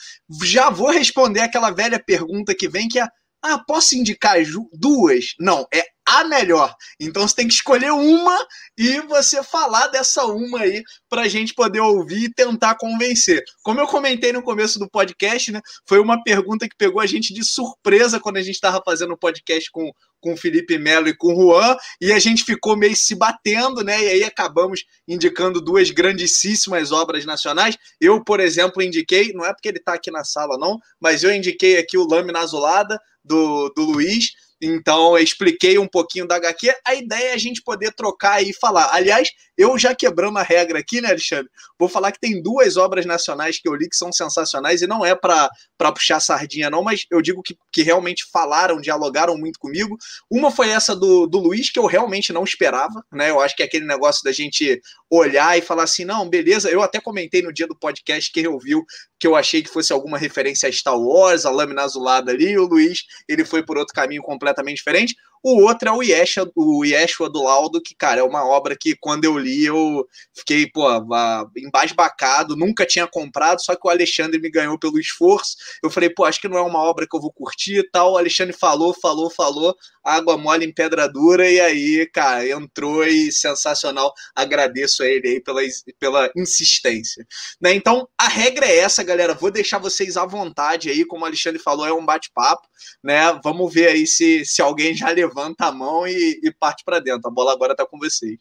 Já 0.44 0.70
vou 0.70 0.92
responder 0.92 1.42
aquela 1.42 1.72
velha 1.72 2.01
pergunta 2.03 2.56
que 2.56 2.68
vem 2.68 2.88
que 2.88 3.00
é: 3.00 3.08
ah, 3.42 3.60
posso 3.60 3.96
indicar 3.96 4.38
duas? 4.74 5.34
Não, 5.39 5.68
é 5.74 5.92
a 6.13 6.24
melhor. 6.24 6.75
Então 7.00 7.27
você 7.27 7.36
tem 7.36 7.48
que 7.48 7.53
escolher 7.53 7.91
uma 7.91 8.48
e 8.77 9.01
você 9.01 9.43
falar 9.43 9.88
dessa 9.88 10.25
uma 10.25 10.62
aí 10.62 10.84
para 11.10 11.24
a 11.24 11.27
gente 11.27 11.53
poder 11.53 11.79
ouvir 11.79 12.25
e 12.25 12.34
tentar 12.34 12.75
convencer. 12.75 13.43
Como 13.63 13.79
eu 13.79 13.88
comentei 13.88 14.32
no 14.32 14.43
começo 14.43 14.77
do 14.77 14.89
podcast, 14.89 15.51
né? 15.51 15.62
Foi 15.88 16.00
uma 16.00 16.24
pergunta 16.24 16.67
que 16.67 16.75
pegou 16.77 17.01
a 17.01 17.05
gente 17.05 17.34
de 17.34 17.43
surpresa 17.43 18.20
quando 18.20 18.38
a 18.38 18.41
gente 18.41 18.55
estava 18.55 18.82
fazendo 18.86 19.13
o 19.13 19.17
podcast 19.17 19.72
com, 19.72 19.91
com 20.20 20.34
o 20.34 20.38
Felipe 20.38 20.77
Melo 20.77 21.08
e 21.08 21.15
com 21.15 21.34
o 21.34 21.53
Juan, 21.53 21.75
e 22.00 22.12
a 22.12 22.20
gente 22.20 22.43
ficou 22.43 22.77
meio 22.77 22.96
se 22.96 23.15
batendo, 23.15 23.84
né? 23.84 24.01
E 24.03 24.08
aí 24.08 24.24
acabamos 24.24 24.86
indicando 25.08 25.62
duas 25.62 25.91
grandíssimas 25.91 26.91
obras 26.91 27.25
nacionais. 27.25 27.77
Eu, 28.00 28.24
por 28.24 28.39
exemplo, 28.39 28.82
indiquei, 28.82 29.34
não 29.34 29.46
é 29.46 29.53
porque 29.53 29.67
ele 29.67 29.79
está 29.79 29.93
aqui 29.93 30.10
na 30.10 30.24
sala, 30.24 30.58
não, 30.58 30.79
mas 31.00 31.24
eu 31.24 31.34
indiquei 31.34 31.77
aqui 31.77 31.98
o 31.98 32.08
Lâmina 32.08 32.39
Azulada 32.39 32.98
do, 33.24 33.70
do 33.70 33.84
Luiz 33.84 34.32
então, 34.65 35.17
eu 35.17 35.24
expliquei 35.24 35.77
um 35.77 35.88
pouquinho 35.88 36.27
da 36.27 36.38
HQ. 36.38 36.74
A 36.86 36.96
ideia 36.96 37.32
é 37.32 37.34
a 37.34 37.38
gente 37.38 37.62
poder 37.62 37.93
trocar 37.93 38.41
e 38.41 38.53
falar. 38.53 38.89
Aliás, 38.93 39.29
eu 39.58 39.77
já 39.77 39.93
quebrando 39.93 40.38
a 40.39 40.43
regra 40.43 40.79
aqui, 40.79 41.01
né, 41.01 41.10
Alexandre? 41.10 41.50
Vou 41.77 41.89
falar 41.89 42.12
que 42.12 42.20
tem 42.20 42.41
duas 42.41 42.77
obras 42.77 43.05
nacionais 43.05 43.60
que 43.60 43.67
eu 43.67 43.75
li 43.75 43.89
que 43.89 43.96
são 43.96 44.12
sensacionais 44.12 44.82
e 44.82 44.88
não 44.88 45.05
é 45.05 45.15
para 45.15 45.51
puxar 45.93 46.20
sardinha, 46.20 46.70
não, 46.70 46.82
mas 46.82 47.05
eu 47.12 47.22
digo 47.22 47.43
que, 47.43 47.55
que 47.72 47.84
realmente 47.84 48.25
falaram, 48.32 48.79
dialogaram 48.79 49.38
muito 49.38 49.60
comigo. 49.60 49.98
Uma 50.32 50.50
foi 50.50 50.70
essa 50.70 50.96
do, 50.96 51.27
do 51.27 51.39
Luiz, 51.39 51.70
que 51.70 51.79
eu 51.79 51.86
realmente 51.86 52.32
não 52.32 52.43
esperava, 52.43 53.03
né? 53.12 53.29
Eu 53.29 53.41
acho 53.41 53.55
que 53.55 53.63
é 53.63 53.65
aquele 53.65 53.86
negócio 53.86 54.24
da 54.24 54.32
gente 54.32 54.82
olhar 55.10 55.58
e 55.58 55.62
falar 55.62 55.84
assim: 55.84 56.05
não, 56.05 56.27
beleza. 56.29 56.70
Eu 56.70 56.82
até 56.82 57.00
comentei 57.00 57.41
no 57.41 57.53
dia 57.53 57.67
do 57.67 57.77
podcast, 57.77 58.32
quem 58.32 58.48
ouviu, 58.48 58.84
que 59.24 59.27
eu 59.27 59.38
achei 59.38 59.63
que 59.63 59.70
fosse 59.70 59.94
alguma 59.94 60.18
referência 60.18 60.68
a 60.68 60.72
Star 60.72 61.00
Wars, 61.00 61.46
a 61.46 61.50
lâmina 61.50 61.82
azulada 61.82 62.30
ali, 62.30 62.58
o 62.58 62.65
Luiz, 62.65 63.06
ele 63.25 63.46
foi 63.46 63.63
por 63.63 63.77
outro 63.77 63.94
caminho 63.94 64.22
completamente 64.22 64.75
diferente. 64.75 65.15
O 65.43 65.62
outro 65.63 65.89
é 65.89 65.91
o 65.91 66.01
Yeshua, 66.01 66.50
o 66.55 66.85
Yeshua 66.85 67.29
do 67.29 67.43
Laudo, 67.43 67.81
que, 67.81 67.93
cara, 67.93 68.21
é 68.21 68.23
uma 68.23 68.45
obra 68.45 68.77
que 68.79 68.95
quando 68.95 69.25
eu 69.25 69.38
li 69.38 69.65
eu 69.65 70.07
fiquei, 70.33 70.65
pô, 70.71 70.88
embasbacado, 71.57 72.55
nunca 72.55 72.85
tinha 72.85 73.05
comprado, 73.05 73.62
só 73.62 73.75
que 73.75 73.85
o 73.85 73.91
Alexandre 73.91 74.39
me 74.39 74.50
ganhou 74.50 74.79
pelo 74.79 74.97
esforço. 74.97 75.57
Eu 75.83 75.89
falei, 75.89 76.09
pô, 76.09 76.23
acho 76.23 76.39
que 76.39 76.47
não 76.47 76.57
é 76.57 76.62
uma 76.62 76.79
obra 76.79 77.05
que 77.05 77.13
eu 77.13 77.19
vou 77.19 77.31
curtir 77.31 77.79
e 77.79 77.89
tal. 77.89 78.13
O 78.13 78.17
Alexandre 78.17 78.55
falou, 78.57 78.93
falou, 78.93 79.29
falou, 79.29 79.75
água 80.01 80.38
mole 80.38 80.65
em 80.65 80.73
pedra 80.73 81.09
dura, 81.09 81.50
e 81.50 81.59
aí, 81.59 82.09
cara, 82.13 82.47
entrou 82.47 83.05
e 83.05 83.29
sensacional. 83.29 84.13
Agradeço 84.33 85.03
a 85.03 85.07
ele 85.07 85.27
aí 85.27 85.41
pela, 85.41 85.62
pela 86.00 86.31
insistência. 86.38 87.27
Né? 87.59 87.73
Então, 87.73 88.07
a 88.17 88.29
regra 88.29 88.65
é 88.65 88.77
essa, 88.77 89.03
galera. 89.03 89.33
Vou 89.33 89.51
deixar 89.51 89.77
vocês 89.77 90.15
à 90.15 90.25
vontade 90.25 90.89
aí, 90.89 91.03
como 91.03 91.23
o 91.23 91.27
Alexandre 91.27 91.62
falou, 91.62 91.85
é 91.85 91.93
um 91.93 92.05
bate-papo, 92.05 92.65
né? 93.03 93.38
Vamos 93.43 93.73
ver 93.73 93.89
aí 93.89 94.07
se, 94.07 94.45
se 94.45 94.62
alguém 94.62 94.95
já 94.95 95.09
levou 95.09 95.32
levanta 95.33 95.65
a 95.65 95.71
mão 95.71 96.07
e, 96.07 96.39
e 96.43 96.51
parte 96.51 96.83
para 96.85 96.99
dentro. 96.99 97.27
A 97.27 97.31
bola 97.31 97.51
agora 97.51 97.73
está 97.73 97.85
com 97.85 97.97
vocês. 97.97 98.37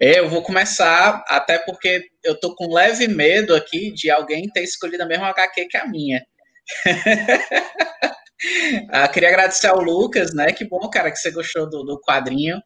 É, 0.00 0.18
eu 0.18 0.28
vou 0.28 0.42
começar, 0.42 1.24
até 1.28 1.58
porque 1.58 2.04
eu 2.24 2.38
tô 2.38 2.54
com 2.54 2.72
leve 2.72 3.08
medo 3.08 3.54
aqui 3.54 3.92
de 3.92 4.10
alguém 4.10 4.48
ter 4.48 4.62
escolhido 4.62 5.02
a 5.02 5.06
mesma 5.06 5.28
HQ 5.28 5.66
que 5.66 5.76
a 5.76 5.86
minha. 5.86 6.24
ah, 8.90 9.08
queria 9.08 9.28
agradecer 9.28 9.68
ao 9.68 9.80
Lucas, 9.80 10.34
né? 10.34 10.52
Que 10.52 10.64
bom, 10.64 10.88
cara, 10.90 11.10
que 11.10 11.18
você 11.18 11.30
gostou 11.30 11.68
do, 11.68 11.84
do 11.84 12.00
quadrinho. 12.00 12.60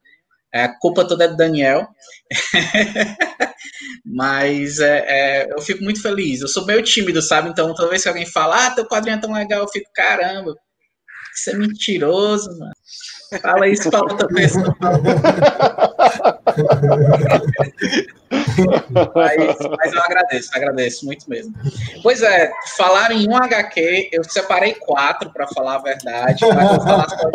É, 0.53 0.63
a 0.63 0.79
culpa 0.79 1.05
toda 1.05 1.25
é 1.25 1.27
do 1.27 1.35
Daniel. 1.35 1.87
Mas 4.05 4.79
é, 4.79 5.05
é, 5.07 5.53
eu 5.53 5.61
fico 5.61 5.83
muito 5.83 6.01
feliz. 6.01 6.41
Eu 6.41 6.47
sou 6.47 6.65
meio 6.65 6.81
tímido, 6.81 7.21
sabe? 7.21 7.49
Então, 7.49 7.73
toda 7.73 7.89
vez 7.89 8.03
que 8.03 8.09
alguém 8.09 8.25
fala, 8.25 8.67
ah, 8.67 8.71
teu 8.71 8.87
quadrinho 8.87 9.17
é 9.17 9.21
tão 9.21 9.33
legal, 9.33 9.61
eu 9.61 9.67
fico, 9.67 9.89
caramba, 9.93 10.55
isso 11.35 11.49
é 11.51 11.53
mentiroso, 11.53 12.57
mano. 12.57 12.71
Fala 13.41 13.67
isso 13.67 13.89
outra 13.93 14.27
pessoa. 14.27 14.75
mas, 19.13 19.57
mas, 19.77 19.93
eu 19.93 20.01
agradeço, 20.01 20.49
agradeço 20.53 21.05
muito 21.05 21.29
mesmo. 21.29 21.53
Pois 22.01 22.21
é, 22.21 22.51
falaram 22.77 23.15
em 23.15 23.29
um 23.29 23.35
HQ, 23.35 24.09
eu 24.11 24.23
separei 24.23 24.73
quatro 24.75 25.31
para 25.31 25.47
falar 25.47 25.75
a 25.75 25.79
verdade, 25.79 26.45
mas 26.45 26.71
eu 26.71 26.81
falar 26.81 27.09
só... 27.09 27.29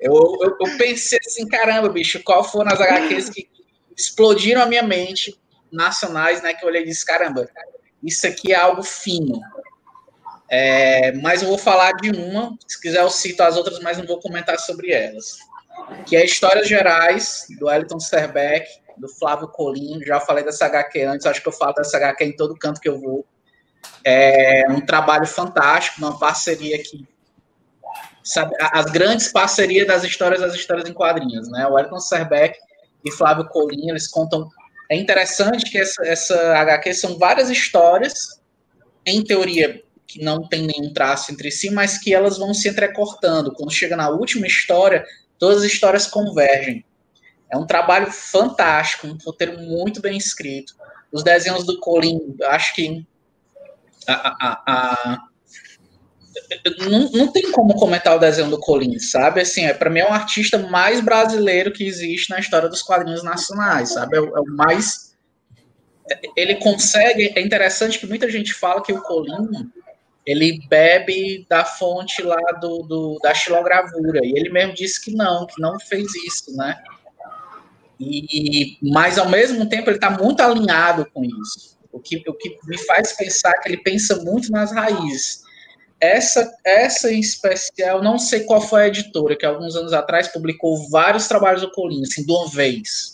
eu, 0.00 0.38
eu, 0.42 0.56
eu, 0.60 0.78
pensei 0.78 1.18
assim, 1.26 1.46
caramba, 1.48 1.88
bicho, 1.88 2.22
qual 2.24 2.44
foram 2.44 2.72
as 2.72 2.80
HQs 2.80 3.30
que 3.30 3.48
explodiram 3.96 4.62
a 4.62 4.66
minha 4.66 4.82
mente, 4.82 5.38
nacionais, 5.74 6.42
né? 6.42 6.54
Que 6.54 6.64
eu 6.64 6.68
olhei 6.68 6.82
e 6.82 6.86
disse, 6.86 7.04
caramba, 7.04 7.48
isso 8.02 8.26
aqui 8.26 8.52
é 8.52 8.56
algo 8.56 8.82
fino. 8.82 9.40
É, 10.56 11.10
mas 11.14 11.42
eu 11.42 11.48
vou 11.48 11.58
falar 11.58 11.90
de 11.94 12.10
uma, 12.10 12.56
se 12.64 12.80
quiser 12.80 13.00
eu 13.00 13.10
cito 13.10 13.42
as 13.42 13.56
outras, 13.56 13.80
mas 13.80 13.98
não 13.98 14.06
vou 14.06 14.20
comentar 14.20 14.56
sobre 14.60 14.92
elas. 14.92 15.36
Que 16.06 16.14
é 16.14 16.24
Histórias 16.24 16.68
Gerais, 16.68 17.48
do 17.58 17.68
Elton 17.68 17.98
Serbeck, 17.98 18.64
do 18.96 19.08
Flávio 19.08 19.48
Colim, 19.48 20.00
já 20.06 20.20
falei 20.20 20.44
dessa 20.44 20.66
HQ 20.66 21.02
antes, 21.02 21.26
acho 21.26 21.42
que 21.42 21.48
eu 21.48 21.52
falo 21.52 21.72
dessa 21.72 21.96
HQ 21.96 22.24
em 22.24 22.36
todo 22.36 22.56
canto 22.56 22.80
que 22.80 22.88
eu 22.88 23.00
vou. 23.00 23.26
É 24.04 24.64
um 24.70 24.80
trabalho 24.80 25.26
fantástico, 25.26 25.98
uma 25.98 26.20
parceria 26.20 26.80
que 26.80 27.04
sabe, 28.22 28.54
as 28.60 28.86
grandes 28.92 29.32
parcerias 29.32 29.88
das 29.88 30.04
histórias 30.04 30.40
das 30.40 30.54
histórias 30.54 30.88
em 30.88 30.92
quadrinhos, 30.92 31.50
né? 31.50 31.66
O 31.66 31.76
Elton 31.76 31.98
Serbeck 31.98 32.56
e 33.04 33.10
Flávio 33.10 33.48
Colim, 33.48 33.90
eles 33.90 34.06
contam. 34.06 34.48
É 34.88 34.96
interessante 34.96 35.68
que 35.68 35.78
essa, 35.78 36.06
essa 36.06 36.58
HQ 36.58 36.94
são 36.94 37.18
várias 37.18 37.50
histórias, 37.50 38.40
em 39.04 39.22
teoria, 39.24 39.82
que 40.06 40.22
não 40.22 40.46
tem 40.46 40.66
nenhum 40.66 40.92
traço 40.92 41.32
entre 41.32 41.50
si, 41.50 41.70
mas 41.70 41.98
que 41.98 42.14
elas 42.14 42.38
vão 42.38 42.52
se 42.52 42.68
entrecortando. 42.68 43.52
Quando 43.52 43.72
chega 43.72 43.96
na 43.96 44.08
última 44.08 44.46
história, 44.46 45.04
todas 45.38 45.58
as 45.58 45.64
histórias 45.64 46.06
convergem. 46.06 46.84
É 47.50 47.56
um 47.56 47.66
trabalho 47.66 48.10
fantástico, 48.10 49.06
um 49.06 49.18
roteiro 49.24 49.58
muito 49.60 50.00
bem 50.00 50.16
escrito. 50.16 50.74
Os 51.12 51.22
desenhos 51.22 51.64
do 51.64 51.78
Colin, 51.78 52.36
acho 52.44 52.74
que 52.74 53.06
a, 54.06 54.12
a, 54.12 54.62
a, 54.66 55.18
não, 56.80 57.10
não 57.10 57.32
tem 57.32 57.50
como 57.52 57.74
comentar 57.74 58.16
o 58.16 58.18
desenho 58.18 58.50
do 58.50 58.58
Colin, 58.58 58.98
sabe? 58.98 59.40
Assim, 59.40 59.64
é, 59.64 59.72
para 59.72 59.90
mim 59.90 60.00
é 60.00 60.08
um 60.08 60.12
artista 60.12 60.58
mais 60.58 61.00
brasileiro 61.00 61.72
que 61.72 61.84
existe 61.84 62.30
na 62.30 62.40
história 62.40 62.68
dos 62.68 62.82
quadrinhos 62.82 63.22
nacionais, 63.22 63.92
sabe? 63.92 64.16
É, 64.16 64.20
é 64.20 64.22
o 64.22 64.46
mais. 64.46 65.14
Ele 66.36 66.56
consegue. 66.56 67.32
É 67.36 67.40
interessante 67.40 67.98
que 67.98 68.06
muita 68.06 68.30
gente 68.30 68.52
fala 68.52 68.82
que 68.82 68.92
o 68.92 69.02
Colin 69.02 69.70
ele 70.26 70.60
bebe 70.68 71.46
da 71.48 71.64
fonte 71.64 72.22
lá 72.22 72.40
do, 72.60 72.82
do, 72.82 73.18
da 73.22 73.34
xilogravura. 73.34 74.20
E 74.24 74.32
ele 74.38 74.50
mesmo 74.50 74.74
disse 74.74 75.02
que 75.02 75.14
não, 75.14 75.46
que 75.46 75.60
não 75.60 75.78
fez 75.80 76.14
isso, 76.14 76.56
né? 76.56 76.76
E, 78.00 78.78
mas 78.82 79.18
ao 79.18 79.28
mesmo 79.28 79.68
tempo 79.68 79.88
ele 79.88 79.96
está 79.96 80.10
muito 80.10 80.40
alinhado 80.40 81.06
com 81.12 81.24
isso. 81.24 81.78
O 81.92 82.00
que, 82.00 82.22
o 82.26 82.34
que 82.34 82.58
me 82.66 82.78
faz 82.78 83.12
pensar 83.12 83.52
que 83.60 83.68
ele 83.68 83.82
pensa 83.82 84.16
muito 84.22 84.50
nas 84.50 84.72
raízes. 84.72 85.44
Essa, 86.00 86.52
essa 86.64 87.12
em 87.12 87.20
especial, 87.20 88.02
não 88.02 88.18
sei 88.18 88.40
qual 88.44 88.60
foi 88.60 88.82
a 88.82 88.88
editora, 88.88 89.36
que 89.36 89.46
alguns 89.46 89.76
anos 89.76 89.92
atrás 89.92 90.28
publicou 90.28 90.88
vários 90.90 91.28
trabalhos 91.28 91.62
do 91.62 91.70
Colin, 91.70 92.02
assim, 92.02 92.26
de 92.26 92.32
uma 92.32 92.48
vez. 92.48 93.13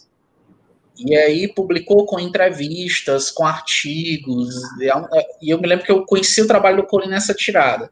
E 1.06 1.16
aí 1.16 1.48
publicou 1.48 2.04
com 2.04 2.20
entrevistas, 2.20 3.30
com 3.30 3.46
artigos. 3.46 4.54
E 5.40 5.50
eu 5.50 5.58
me 5.58 5.66
lembro 5.66 5.84
que 5.84 5.92
eu 5.92 6.04
conheci 6.04 6.42
o 6.42 6.46
trabalho 6.46 6.78
do 6.78 6.86
Colin 6.86 7.08
nessa 7.08 7.32
tirada. 7.32 7.90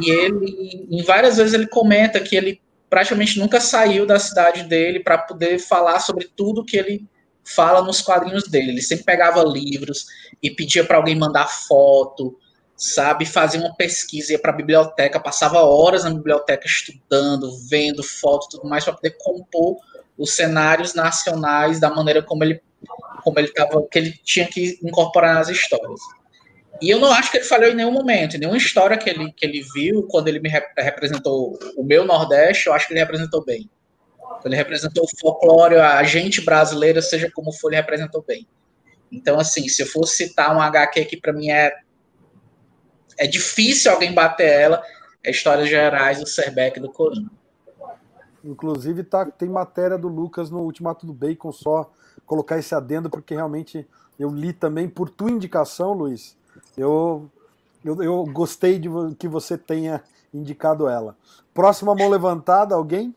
E 0.00 0.10
ele, 0.10 0.86
em 0.88 1.02
várias 1.02 1.36
vezes, 1.36 1.52
ele 1.52 1.66
comenta 1.66 2.20
que 2.20 2.36
ele 2.36 2.60
praticamente 2.88 3.38
nunca 3.38 3.60
saiu 3.60 4.06
da 4.06 4.20
cidade 4.20 4.62
dele 4.64 5.00
para 5.00 5.18
poder 5.18 5.58
falar 5.58 5.98
sobre 6.00 6.28
tudo 6.36 6.64
que 6.64 6.76
ele 6.76 7.08
fala 7.44 7.82
nos 7.82 8.00
quadrinhos 8.00 8.44
dele. 8.44 8.70
Ele 8.70 8.82
sempre 8.82 9.04
pegava 9.04 9.42
livros 9.42 10.06
e 10.40 10.50
pedia 10.50 10.84
para 10.84 10.96
alguém 10.96 11.16
mandar 11.16 11.48
foto, 11.48 12.38
sabe? 12.76 13.26
Fazia 13.26 13.60
uma 13.60 13.74
pesquisa, 13.74 14.32
ia 14.32 14.38
para 14.38 14.52
a 14.52 14.56
biblioteca, 14.56 15.18
passava 15.18 15.58
horas 15.60 16.04
na 16.04 16.10
biblioteca 16.10 16.66
estudando, 16.66 17.50
vendo 17.68 18.02
foto, 18.02 18.48
tudo 18.48 18.68
mais 18.68 18.84
para 18.84 18.94
poder 18.94 19.16
compor 19.18 19.76
os 20.20 20.36
cenários 20.36 20.94
nacionais 20.94 21.80
da 21.80 21.90
maneira 21.90 22.22
como 22.22 22.44
ele 22.44 22.60
como 23.22 23.38
ele 23.38 23.48
tava, 23.48 23.86
que 23.90 23.98
ele 23.98 24.12
tinha 24.24 24.46
que 24.46 24.78
incorporar 24.82 25.34
nas 25.34 25.48
histórias. 25.48 26.00
E 26.80 26.88
eu 26.88 26.98
não 26.98 27.12
acho 27.12 27.30
que 27.30 27.36
ele 27.36 27.44
falhou 27.44 27.70
em 27.70 27.74
nenhum 27.74 27.92
momento, 27.92 28.36
em 28.36 28.38
nenhuma 28.38 28.56
história 28.56 28.96
que 28.96 29.10
ele, 29.10 29.30
que 29.32 29.44
ele 29.44 29.62
viu, 29.74 30.04
quando 30.04 30.28
ele 30.28 30.40
me 30.40 30.48
rep 30.48 30.64
representou 30.78 31.58
o 31.76 31.84
meu 31.84 32.06
Nordeste, 32.06 32.66
eu 32.66 32.72
acho 32.72 32.86
que 32.86 32.94
ele 32.94 33.00
representou 33.00 33.44
bem. 33.44 33.68
Ele 34.42 34.56
representou 34.56 35.04
o 35.04 35.18
folclore, 35.20 35.76
a 35.76 36.02
gente 36.04 36.40
brasileira, 36.40 37.02
seja 37.02 37.30
como 37.30 37.52
for, 37.52 37.68
ele 37.68 37.76
representou 37.82 38.24
bem. 38.26 38.46
Então, 39.12 39.38
assim, 39.38 39.68
se 39.68 39.82
eu 39.82 39.86
for 39.86 40.06
citar 40.06 40.56
um 40.56 40.60
HQ 40.60 41.04
que 41.04 41.16
para 41.18 41.32
mim 41.32 41.50
é 41.50 41.72
é 43.18 43.26
difícil 43.26 43.92
alguém 43.92 44.14
bater 44.14 44.48
ela, 44.48 44.82
é 45.22 45.30
Histórias 45.30 45.68
Gerais 45.68 46.18
do 46.18 46.26
Serbeck 46.26 46.80
do 46.80 46.90
Corinthians. 46.90 47.39
Inclusive, 48.44 49.04
tá, 49.04 49.26
tem 49.26 49.48
matéria 49.48 49.98
do 49.98 50.08
Lucas 50.08 50.50
no 50.50 50.60
Ultimato 50.60 51.06
do 51.06 51.12
Bacon, 51.12 51.52
só 51.52 51.90
colocar 52.26 52.58
esse 52.58 52.74
adendo, 52.74 53.10
porque 53.10 53.34
realmente 53.34 53.86
eu 54.18 54.30
li 54.30 54.52
também 54.52 54.88
por 54.88 55.08
tua 55.10 55.30
indicação, 55.30 55.92
Luiz. 55.92 56.36
Eu, 56.76 57.30
eu, 57.84 58.02
eu 58.02 58.24
gostei 58.24 58.78
de 58.78 58.88
que 59.18 59.28
você 59.28 59.58
tenha 59.58 60.02
indicado 60.32 60.88
ela. 60.88 61.16
Próxima 61.52 61.94
mão 61.94 62.08
levantada, 62.08 62.74
alguém? 62.74 63.14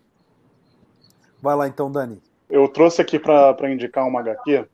Vai 1.42 1.56
lá 1.56 1.68
então, 1.68 1.92
Dani. 1.92 2.22
Eu 2.50 2.68
trouxe 2.68 3.02
aqui 3.02 3.20
para 3.20 3.72
indicar 3.72 4.08
uma 4.08 4.20
HQ, 4.20 4.66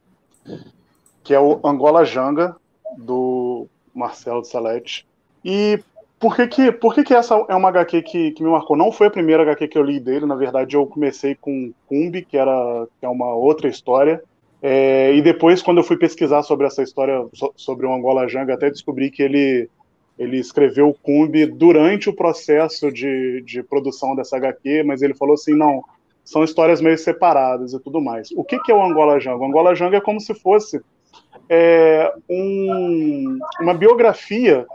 que 1.24 1.34
é 1.34 1.40
o 1.40 1.60
Angola 1.64 2.06
Janga, 2.06 2.56
do 2.98 3.68
Marcelo 3.94 4.44
Salete. 4.44 5.08
E 5.44 5.82
por 6.20 6.36
que 6.36 6.48
que, 6.48 6.72
por 6.72 6.94
que 6.94 7.04
que 7.04 7.14
essa 7.14 7.46
é 7.48 7.56
uma 7.56 7.70
HQ 7.70 8.02
que, 8.02 8.32
que 8.32 8.44
me 8.44 8.50
marcou? 8.50 8.76
Não 8.76 8.92
foi 8.92 9.08
a 9.08 9.12
primeira 9.12 9.44
HQ 9.44 9.68
que 9.70 9.78
eu 9.78 9.84
li 9.84 10.00
dele, 10.00 10.26
na 10.26 10.36
verdade 10.36 10.76
eu 10.76 10.86
comecei 10.86 11.34
com 11.34 11.72
Kumbi, 11.88 12.24
que, 12.24 12.38
era, 12.38 12.88
que 13.00 13.06
é 13.06 13.10
uma 13.10 13.34
outra 13.34 13.70
história, 13.70 14.22
é, 14.62 15.14
e 15.16 15.22
depois 15.22 15.62
quando 15.62 15.78
eu 15.78 15.84
fui 15.84 15.96
pesquisar 15.96 16.44
sobre 16.44 16.68
essa 16.68 16.84
história, 16.84 17.26
sobre 17.56 17.88
o 17.88 17.94
Angola 17.94 18.28
Janga, 18.28 18.54
até 18.54 18.70
descobri 18.70 19.10
que 19.10 19.24
ele, 19.24 19.70
ele 20.18 20.38
escreveu 20.38 20.90
o 20.90 20.94
Kumbi 20.94 21.46
durante 21.46 22.10
o 22.10 22.14
processo 22.14 22.92
de, 22.92 23.42
de 23.44 23.64
produção 23.64 24.14
dessa 24.14 24.36
HQ, 24.36 24.84
mas 24.84 25.02
ele 25.02 25.16
falou 25.16 25.36
assim, 25.36 25.56
não, 25.56 25.82
são 26.26 26.44
histórias 26.44 26.82
meio 26.82 26.98
separadas 26.98 27.72
e 27.72 27.80
tudo 27.80 28.02
mais. 28.02 28.30
O 28.36 28.44
que, 28.44 28.60
que 28.60 28.72
é 28.72 28.76
o 28.76 28.84
Angola 28.84 29.22
Janga? 29.22 29.44
O 29.44 29.46
Angola 29.46 29.74
Janga 29.74 29.98
é 29.98 30.02
como 30.02 30.20
se 30.20 30.34
fosse 30.34 30.82
é, 31.48 32.14
um, 32.30 33.40
uma 33.62 33.74
biografia 33.74 34.68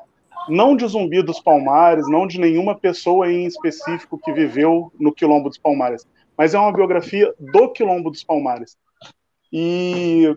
não 0.48 0.76
de 0.76 0.86
Zumbi 0.86 1.22
dos 1.22 1.40
Palmares, 1.40 2.08
não 2.08 2.26
de 2.26 2.38
nenhuma 2.38 2.78
pessoa 2.78 3.30
em 3.30 3.46
específico 3.46 4.18
que 4.18 4.32
viveu 4.32 4.92
no 4.98 5.12
Quilombo 5.12 5.48
dos 5.48 5.58
Palmares, 5.58 6.06
mas 6.36 6.54
é 6.54 6.58
uma 6.58 6.72
biografia 6.72 7.32
do 7.38 7.70
Quilombo 7.70 8.10
dos 8.10 8.24
Palmares. 8.24 8.76
E 9.52 10.34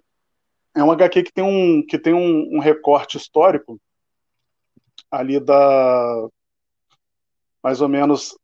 é 0.75 0.83
uma 0.83 0.93
HQ 0.93 1.23
que 1.23 1.33
tem 1.33 1.43
um, 1.43 1.85
que 1.85 1.97
tem 1.97 2.13
um, 2.13 2.57
um 2.57 2.59
recorte 2.59 3.17
histórico 3.17 3.79
ali 5.09 5.39
da 5.39 6.27
mais 7.63 7.81
ou 7.81 7.89
menos 7.89 8.37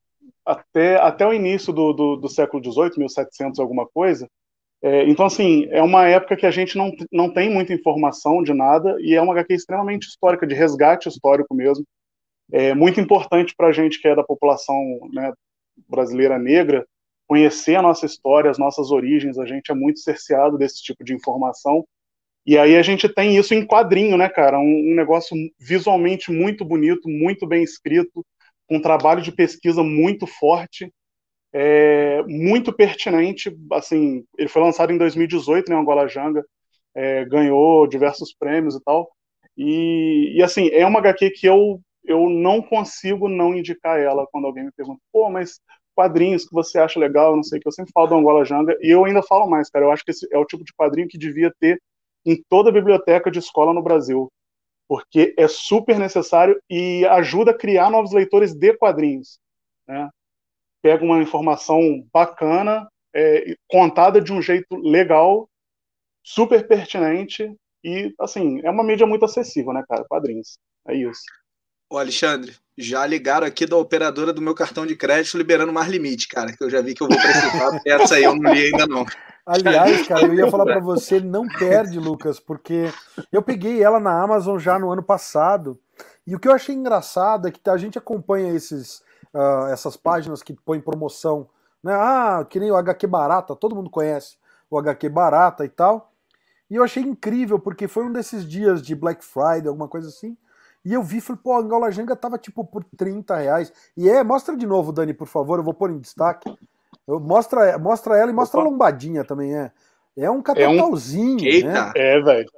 até, 0.45 0.97
até 0.97 1.26
o 1.26 1.34
início 1.34 1.71
do, 1.71 1.93
do, 1.93 2.15
do 2.17 2.28
século 2.28 2.62
XVIII, 2.63 2.97
1700 2.97 3.60
alguma 3.60 3.88
coisa, 3.88 4.30
é, 4.84 5.10
então, 5.10 5.26
assim, 5.26 5.65
é 5.72 5.82
uma 5.82 6.10
época 6.10 6.36
que 6.36 6.46
a 6.46 6.52
gente 6.52 6.78
não, 6.78 6.91
não 7.10 7.32
tem 7.32 7.50
muita 7.50 7.74
informação 7.74 8.43
de 8.43 8.54
nada 8.54 8.98
e 9.00 9.15
é 9.15 9.22
uma 9.22 9.32
HQ 9.32 9.54
extremamente 9.54 10.10
histórica, 10.10 10.46
de 10.46 10.54
resgate 10.54 11.08
histórico 11.08 11.56
mesmo. 11.56 11.86
É 12.52 12.76
muito 12.76 13.00
importante 13.00 13.56
para 13.56 13.67
a 13.67 13.72
gente 13.72 14.02
que 14.02 14.10
é 14.10 14.15
da 14.15 14.26
população 14.26 14.76
né, 15.13 15.32
brasileira 15.88 16.38
negra 16.38 16.86
conhecer 17.26 17.76
a 17.76 17.82
nossa 17.82 18.06
história, 18.06 18.52
as 18.52 18.58
nossas 18.58 18.91
origens. 18.91 19.39
A 19.39 19.46
gente 19.46 19.72
é 19.72 19.74
muito 19.74 20.00
cerceado 20.00 20.58
desse 20.58 20.84
tipo 20.84 21.02
de 21.02 21.13
informação. 21.13 21.86
E 22.46 22.58
aí 22.58 22.76
a 22.76 22.82
gente 22.82 23.08
tem 23.08 23.38
isso 23.38 23.54
em 23.54 23.65
quadrinho, 23.65 24.17
né, 24.17 24.28
cara? 24.28 24.60
Um, 24.60 24.91
um 24.91 24.96
negócio 24.96 25.34
visualmente 25.58 26.30
muito 26.30 26.65
bonito, 26.65 27.08
muito 27.08 27.48
bem 27.48 27.63
escrito, 27.63 28.26
com 28.67 28.76
um 28.76 28.82
trabalho 28.82 29.22
de 29.22 29.32
pesquisa 29.32 29.82
muito 29.82 30.28
forte 30.28 30.91
é, 31.54 32.24
muito 32.24 32.74
pertinente. 32.74 33.56
Assim, 33.72 34.26
ele 34.38 34.50
foi 34.50 34.62
lançado 34.62 34.92
em 34.92 34.98
2018, 34.98 35.70
né, 35.70 35.76
Angola 35.76 36.08
Janga, 36.08 36.44
é, 36.96 37.26
ganhou 37.26 37.88
diversos 37.88 38.34
prêmios 38.34 38.76
e 38.76 38.84
tal. 38.84 39.10
E, 39.58 40.34
e, 40.36 40.44
assim, 40.44 40.70
é 40.70 40.86
uma 40.86 41.00
HQ 41.00 41.30
que 41.32 41.48
eu, 41.48 41.80
eu 42.04 42.30
não 42.30 42.62
consigo 42.62 43.30
não 43.30 43.56
indicar 43.56 44.00
ela 44.00 44.28
quando 44.32 44.46
alguém 44.46 44.66
me 44.66 44.72
pergunta, 44.72 45.00
pô, 45.12 45.30
mas 45.30 45.60
quadrinhos 45.96 46.46
que 46.46 46.54
você 46.54 46.80
acha 46.80 47.00
legal, 47.00 47.36
não 47.36 47.44
sei 47.44 47.60
o 47.60 47.62
que. 47.62 47.68
Eu 47.68 47.72
sempre 47.72 47.92
falo 47.94 48.08
do 48.08 48.16
Angola 48.16 48.44
Janga 48.44 48.76
e 48.82 48.89
eu 48.89 49.06
ainda 49.06 49.22
falo 49.22 49.48
mais, 49.48 49.70
cara. 49.70 49.86
Eu 49.86 49.92
acho 49.92 50.04
que 50.04 50.12
esse 50.12 50.28
é 50.32 50.38
o 50.38 50.46
tipo 50.46 50.63
de 50.63 50.74
quadrinho 50.74 51.08
que 51.08 51.18
devia 51.18 51.54
ter 51.60 51.80
em 52.26 52.42
toda 52.50 52.72
biblioteca 52.72 53.30
de 53.30 53.39
escola 53.39 53.74
no 53.74 53.84
Brasil, 53.84 54.32
porque 54.88 55.34
é 55.38 55.48
super 55.48 56.00
necessário 56.00 56.60
e 56.70 57.06
ajuda 57.08 57.52
a 57.52 57.58
criar 57.58 57.92
novos 57.92 58.12
leitores 58.12 58.54
de 58.56 58.74
quadrinhos. 58.76 59.39
Né? 59.88 60.10
Pega 60.84 61.04
uma 61.04 61.22
informação 61.22 62.06
bacana, 62.13 62.88
é, 63.15 63.56
contada 63.67 64.22
de 64.22 64.32
um 64.32 64.41
jeito 64.41 64.76
legal, 64.76 65.50
super 66.24 66.67
pertinente 66.67 67.52
e, 67.84 68.13
assim, 68.19 68.62
é 68.63 68.69
uma 68.69 68.84
mídia 68.84 69.08
muito 69.08 69.26
acessível, 69.26 69.74
né, 69.74 69.84
cara? 69.89 70.06
Quadrinhos. 70.08 70.58
É 70.88 70.96
isso. 70.96 71.22
Ô, 71.91 71.98
Alexandre, 71.98 72.56
já 72.78 73.06
ligaram 73.06 73.46
aqui 73.46 73.65
da 73.65 73.78
operadora 73.78 74.34
do 74.34 74.41
meu 74.41 74.56
cartão 74.56 74.86
de 74.86 74.96
crédito 74.96 75.38
liberando 75.38 75.72
mais 75.72 75.88
limite, 75.88 76.28
cara, 76.28 76.52
que 76.52 76.63
eu 76.63 76.69
já 76.69 76.82
vi 76.82 76.96
que 76.96 77.04
eu 77.04 77.08
vou 77.08 77.17
precisar. 77.17 77.82
Essa 77.86 78.15
aí 78.15 78.24
eu 78.24 78.36
não 78.36 78.54
li 78.54 78.65
ainda 78.65 78.88
não. 78.88 79.06
Aliás, 79.46 80.08
cara, 80.08 80.26
eu 80.26 80.34
ia 80.34 80.50
falar 80.50 80.65
para 80.65 80.80
você, 80.80 81.19
não 81.19 81.48
perde, 81.48 82.00
Lucas, 82.00 82.39
porque 82.39 82.86
eu 83.32 83.43
peguei 83.43 83.84
ela 83.84 84.00
na 84.00 84.24
Amazon 84.24 84.58
já 84.58 84.80
no 84.80 84.91
ano 84.91 85.04
passado. 85.04 85.80
E 86.26 86.36
o 86.36 86.39
que 86.39 86.48
eu 86.48 86.54
achei 86.54 86.74
engraçado 86.74 87.48
é 87.48 87.52
que 87.52 87.60
a 87.69 87.78
gente 87.78 87.98
acompanha 87.98 88.56
esses, 88.56 89.04
uh, 89.34 89.67
essas 89.72 89.98
páginas 89.98 90.41
que 90.41 90.54
põem 90.54 90.80
promoção, 90.80 91.48
né? 91.84 91.93
Ah, 91.93 92.46
que 92.50 92.60
nem 92.60 92.72
o 92.72 92.76
HQ 92.76 93.08
Barata, 93.08 93.56
todo 93.56 93.76
mundo 93.76 93.89
conhece 93.89 94.38
o 94.69 94.78
HQ 94.78 95.10
Barata 95.10 95.65
e 95.65 95.69
tal. 95.69 96.12
E 96.69 96.76
eu 96.76 96.84
achei 96.84 97.04
incrível, 97.04 97.60
porque 97.60 97.88
foi 97.88 98.04
um 98.06 98.12
desses 98.12 98.48
dias 98.48 98.82
de 98.82 98.96
Black 98.96 99.24
Friday, 99.24 99.67
alguma 99.67 99.88
coisa 99.88 100.08
assim. 100.08 100.38
E 100.86 100.93
eu 100.93 101.04
vi, 101.04 101.22
falei, 101.22 101.41
pô, 101.43 101.54
a 101.54 101.60
Angola 101.60 101.91
Janga 101.91 102.15
tava 102.15 102.38
tipo 102.38 102.65
por 102.65 102.84
30 102.84 103.36
reais. 103.38 103.72
E 103.96 104.10
é, 104.10 104.24
mostra 104.24 104.56
de 104.56 104.65
novo, 104.65 104.91
Dani, 104.91 105.13
por 105.13 105.28
favor, 105.28 105.60
eu 105.60 105.63
vou 105.63 105.74
pôr 105.74 105.91
em 105.91 106.00
destaque. 106.00 106.54
Eu, 107.08 107.19
mostra, 107.19 107.78
mostra 107.78 108.17
ela 108.17 108.32
e 108.32 108.34
mostra 108.34 108.60
Opa. 108.60 108.67
a 108.67 108.72
lombadinha 108.72 109.24
também, 109.24 109.56
é. 109.56 109.72
É 110.15 110.30
um 110.30 110.41
catapauzinho, 110.41 111.48
é 111.48 111.65
um... 111.65 111.72
né? 111.72 111.91
É, 111.96 112.22
velho. 112.22 112.50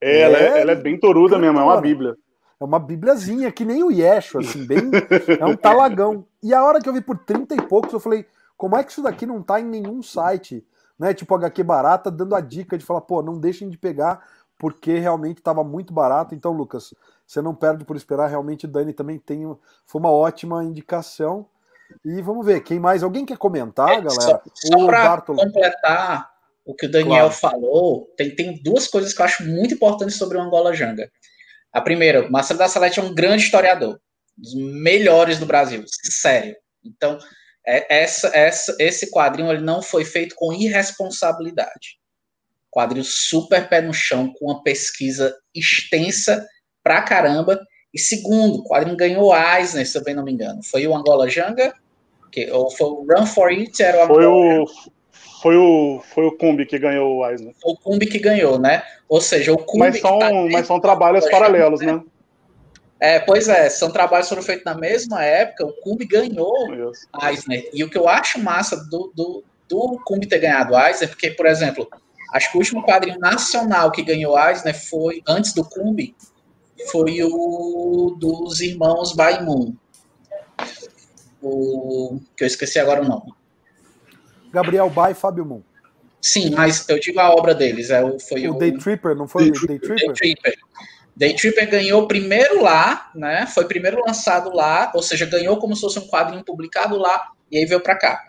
É, 0.00 0.20
ela, 0.20 0.38
é, 0.38 0.60
ela 0.60 0.72
é 0.72 0.76
bem 0.76 0.98
toruda 0.98 1.38
mesmo, 1.38 1.58
é 1.58 1.62
uma 1.62 1.80
bíblia. 1.80 2.16
É 2.64 2.66
uma 2.66 2.78
bibliazinha, 2.78 3.52
que 3.52 3.64
nem 3.64 3.82
o 3.82 3.90
Yeshua, 3.90 4.40
assim, 4.40 4.66
bem. 4.66 4.90
é 5.38 5.44
um 5.44 5.56
talagão. 5.56 6.26
E 6.42 6.54
a 6.54 6.64
hora 6.64 6.80
que 6.80 6.88
eu 6.88 6.92
vi 6.92 7.00
por 7.00 7.18
30 7.18 7.54
e 7.54 7.62
poucos, 7.62 7.92
eu 7.92 8.00
falei, 8.00 8.26
como 8.56 8.76
é 8.76 8.82
que 8.82 8.90
isso 8.90 9.02
daqui 9.02 9.26
não 9.26 9.42
tá 9.42 9.60
em 9.60 9.64
nenhum 9.64 10.02
site? 10.02 10.66
Né, 10.98 11.12
tipo 11.12 11.34
HQ 11.34 11.62
barata, 11.64 12.10
dando 12.10 12.36
a 12.36 12.40
dica 12.40 12.78
de 12.78 12.84
falar, 12.84 13.00
pô, 13.00 13.20
não 13.20 13.38
deixem 13.38 13.68
de 13.68 13.76
pegar, 13.76 14.24
porque 14.56 14.96
realmente 14.98 15.38
estava 15.38 15.64
muito 15.64 15.92
barato. 15.92 16.34
Então, 16.34 16.52
Lucas, 16.52 16.94
você 17.26 17.42
não 17.42 17.54
perde 17.54 17.84
por 17.84 17.96
esperar. 17.96 18.28
Realmente, 18.28 18.66
Dani 18.66 18.92
também 18.92 19.18
tem. 19.18 19.44
Foi 19.84 20.00
uma 20.00 20.10
ótima 20.10 20.64
indicação. 20.64 21.46
E 22.04 22.22
vamos 22.22 22.46
ver, 22.46 22.60
quem 22.60 22.78
mais? 22.78 23.02
Alguém 23.02 23.26
quer 23.26 23.36
comentar, 23.36 23.90
é, 23.90 24.00
galera? 24.00 24.12
Só, 24.20 24.42
só 24.54 24.86
para 24.86 25.20
completar 25.20 26.30
o 26.64 26.74
que 26.74 26.86
o 26.86 26.90
Daniel 26.90 27.30
claro. 27.30 27.32
falou, 27.32 28.08
tem, 28.16 28.34
tem 28.34 28.62
duas 28.62 28.88
coisas 28.88 29.12
que 29.12 29.20
eu 29.20 29.26
acho 29.26 29.44
muito 29.44 29.74
importantes 29.74 30.16
sobre 30.16 30.38
o 30.38 30.40
Angola 30.40 30.72
Janga. 30.72 31.10
A 31.74 31.80
primeira, 31.80 32.30
Marcelo 32.30 32.60
da 32.60 32.68
Salete 32.68 33.00
é 33.00 33.02
um 33.02 33.12
grande 33.12 33.42
historiador, 33.42 34.00
dos 34.38 34.54
melhores 34.54 35.40
do 35.40 35.46
Brasil, 35.46 35.84
sério. 35.88 36.54
Então, 36.84 37.18
é, 37.66 38.02
essa, 38.02 38.28
essa, 38.28 38.76
esse 38.78 39.10
quadrinho 39.10 39.50
ele 39.50 39.60
não 39.60 39.82
foi 39.82 40.04
feito 40.04 40.36
com 40.36 40.52
irresponsabilidade. 40.52 41.98
Quadrinho 42.70 43.04
super 43.04 43.68
pé 43.68 43.80
no 43.80 43.92
chão, 43.92 44.32
com 44.34 44.46
uma 44.46 44.62
pesquisa 44.62 45.36
extensa 45.52 46.46
pra 46.80 47.02
caramba. 47.02 47.60
E 47.92 47.98
segundo, 47.98 48.58
o 48.58 48.64
quadrinho 48.64 48.96
ganhou 48.96 49.34
Eisner, 49.34 49.86
se 49.86 49.98
eu 49.98 50.04
bem 50.04 50.14
não 50.14 50.24
me 50.24 50.32
engano. 50.32 50.62
Foi 50.62 50.86
o 50.86 50.94
Angola 50.94 51.28
Janga, 51.28 51.74
que, 52.30 52.50
ou 52.52 52.70
foi 52.70 52.86
o 52.86 53.04
Run 53.04 53.26
for 53.26 53.50
It, 53.50 53.82
era 53.82 54.04
o 54.04 54.06
foi 54.06 54.26
o 54.26 54.66
foi 55.44 55.58
o 55.58 56.00
foi 56.14 56.24
o 56.24 56.32
Kumbi 56.32 56.64
que 56.64 56.78
ganhou 56.78 57.18
o 57.18 57.28
Eisner. 57.28 57.54
Foi 57.60 57.72
o 57.72 57.76
Kumbi 57.76 58.06
que 58.06 58.18
ganhou, 58.18 58.58
né? 58.58 58.82
Ou 59.06 59.20
seja, 59.20 59.52
o 59.52 59.58
Kumbi 59.58 59.90
Mas 59.90 60.00
são, 60.00 60.18
tá 60.18 60.30
mas 60.50 60.66
são 60.66 60.80
trabalhos 60.80 61.28
paralelos, 61.28 61.80
Janga, 61.80 61.96
né? 61.96 62.02
É, 62.98 63.20
pois 63.20 63.46
é, 63.46 63.68
são 63.68 63.90
trabalhos 63.90 64.26
que 64.26 64.34
foram 64.34 64.42
feitos 64.42 64.64
na 64.64 64.74
mesma 64.74 65.22
época, 65.22 65.66
o 65.66 65.72
Kumbi 65.82 66.06
ganhou 66.06 66.90
Isso. 66.90 67.06
Eisner. 67.22 67.68
E 67.74 67.84
o 67.84 67.90
que 67.90 67.98
eu 67.98 68.08
acho 68.08 68.38
massa 68.38 68.74
do, 68.88 69.12
do, 69.14 69.44
do 69.68 70.00
Kumbi 70.06 70.26
ter 70.26 70.38
ganhado 70.38 70.74
Eisner, 70.78 71.10
porque, 71.10 71.32
por 71.32 71.44
exemplo, 71.44 71.86
acho 72.32 72.50
que 72.50 72.56
o 72.56 72.60
último 72.60 72.82
quadrinho 72.82 73.18
nacional 73.18 73.92
que 73.92 74.02
ganhou 74.02 74.38
Eisner 74.38 74.74
foi, 74.74 75.22
antes 75.28 75.52
do 75.52 75.62
Kumbi, 75.62 76.16
foi 76.90 77.22
o 77.22 78.16
dos 78.18 78.62
irmãos 78.62 79.14
Baimun. 79.14 79.74
O 81.42 82.18
que 82.34 82.44
eu 82.44 82.46
esqueci 82.46 82.78
agora 82.78 83.02
o 83.02 83.04
nome. 83.06 83.30
Gabriel 84.54 84.88
Bai 84.88 85.12
e 85.12 85.14
Fábio 85.14 85.44
Moon. 85.44 85.60
Sim, 86.20 86.50
mas 86.50 86.88
eu 86.88 86.98
digo 86.98 87.20
a 87.20 87.30
obra 87.30 87.54
deles. 87.54 87.90
É, 87.90 88.00
foi 88.20 88.48
o, 88.48 88.54
o 88.54 88.58
Day 88.58 88.72
Tripper, 88.72 89.14
não 89.14 89.28
foi 89.28 89.48
o 89.48 89.52
Day 89.52 89.78
Tripper? 89.78 89.96
Day 89.96 90.14
Tripper. 90.14 90.54
Day 91.16 91.36
Tripper 91.36 91.70
ganhou 91.70 92.08
primeiro 92.08 92.62
lá, 92.62 93.10
né? 93.14 93.46
Foi 93.46 93.66
primeiro 93.66 94.00
lançado 94.06 94.54
lá, 94.54 94.90
ou 94.94 95.02
seja, 95.02 95.26
ganhou 95.26 95.58
como 95.58 95.74
se 95.74 95.82
fosse 95.82 95.98
um 95.98 96.06
quadrinho 96.08 96.44
publicado 96.44 96.96
lá 96.96 97.30
e 97.50 97.58
aí 97.58 97.66
veio 97.66 97.80
para 97.80 97.96
cá. 97.96 98.22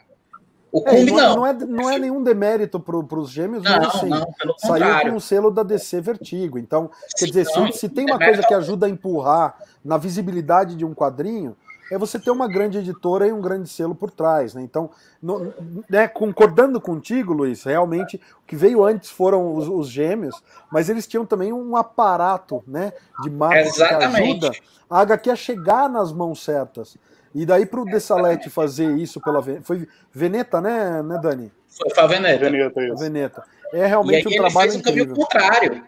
O 0.76 0.82
Kumbi 0.82 1.10
é, 1.10 1.16
não, 1.16 1.36
não. 1.38 1.48
é, 1.48 1.54
não 1.54 1.90
é 1.90 1.98
nenhum 1.98 2.22
demérito 2.22 2.82
para 2.82 2.98
os 2.98 3.32
gêmeos, 3.32 3.64
não, 3.64 3.78
mas 3.78 3.96
assim, 3.96 4.10
não, 4.10 4.26
saiu 4.58 5.10
com 5.10 5.16
o 5.16 5.22
selo 5.22 5.50
da 5.50 5.64
DC 5.64 6.02
Vertigo. 6.02 6.60
Então, 6.60 6.92
quer 7.18 7.28
dizer, 7.28 7.46
se, 7.46 7.72
se 7.72 7.88
tem 7.88 8.06
uma 8.06 8.20
coisa 8.20 8.44
que 8.44 8.54
ajuda 8.54 8.86
a 8.86 8.90
empurrar 8.90 9.56
na 9.84 9.98
visibilidade 9.98 10.76
de 10.76 10.84
um 10.84 10.94
quadrinho, 10.94 11.56
é 11.92 11.98
você 11.98 12.20
ter 12.20 12.32
uma 12.32 12.48
grande 12.48 12.78
editora 12.78 13.28
e 13.28 13.32
um 13.32 13.42
grande 13.42 13.70
selo 13.70 13.94
por 13.94 14.10
trás. 14.12 14.54
Né? 14.54 14.62
Então, 14.62 14.90
no, 15.22 15.54
né, 15.90 16.08
concordando 16.08 16.82
contigo, 16.82 17.34
Luiz, 17.34 17.64
realmente 17.64 18.20
o 18.42 18.46
que 18.46 18.56
veio 18.56 18.84
antes 18.84 19.10
foram 19.10 19.56
os, 19.56 19.68
os, 19.68 19.90
gêmeos, 19.90 20.42
mas 20.72 20.90
eles 20.90 21.06
tinham 21.08 21.26
também 21.26 21.54
um 21.54 21.76
aparato 21.76 22.64
né, 22.68 22.94
de 23.22 23.30
marketing 23.30 23.74
que 23.74 23.84
ajuda 23.84 24.52
a 24.90 25.02
HQ 25.02 25.30
a 25.30 25.36
chegar 25.36 25.90
nas 25.90 26.12
mãos 26.12 26.44
certas. 26.44 26.98
E 27.34 27.46
daí 27.46 27.66
para 27.66 27.82
o 27.82 27.86
Dessalete 27.86 28.50
fazer 28.50 28.96
isso 28.96 29.20
pela 29.20 29.44
foi 29.62 29.88
Veneta, 30.12 30.62
né, 30.62 31.04
né 31.04 31.20
Dani? 31.22 31.52
Foi 31.68 32.04
a 32.04 32.08
Veneta. 32.08 32.50
Veneta, 32.50 32.84
isso. 32.84 32.98
Veneta. 32.98 33.44
É 33.74 33.86
realmente 33.86 34.28
um 34.28 34.32
trabalho 34.32 34.72
fez 34.72 34.76
um 34.76 34.82
caminho 34.82 35.14
contrário, 35.14 35.84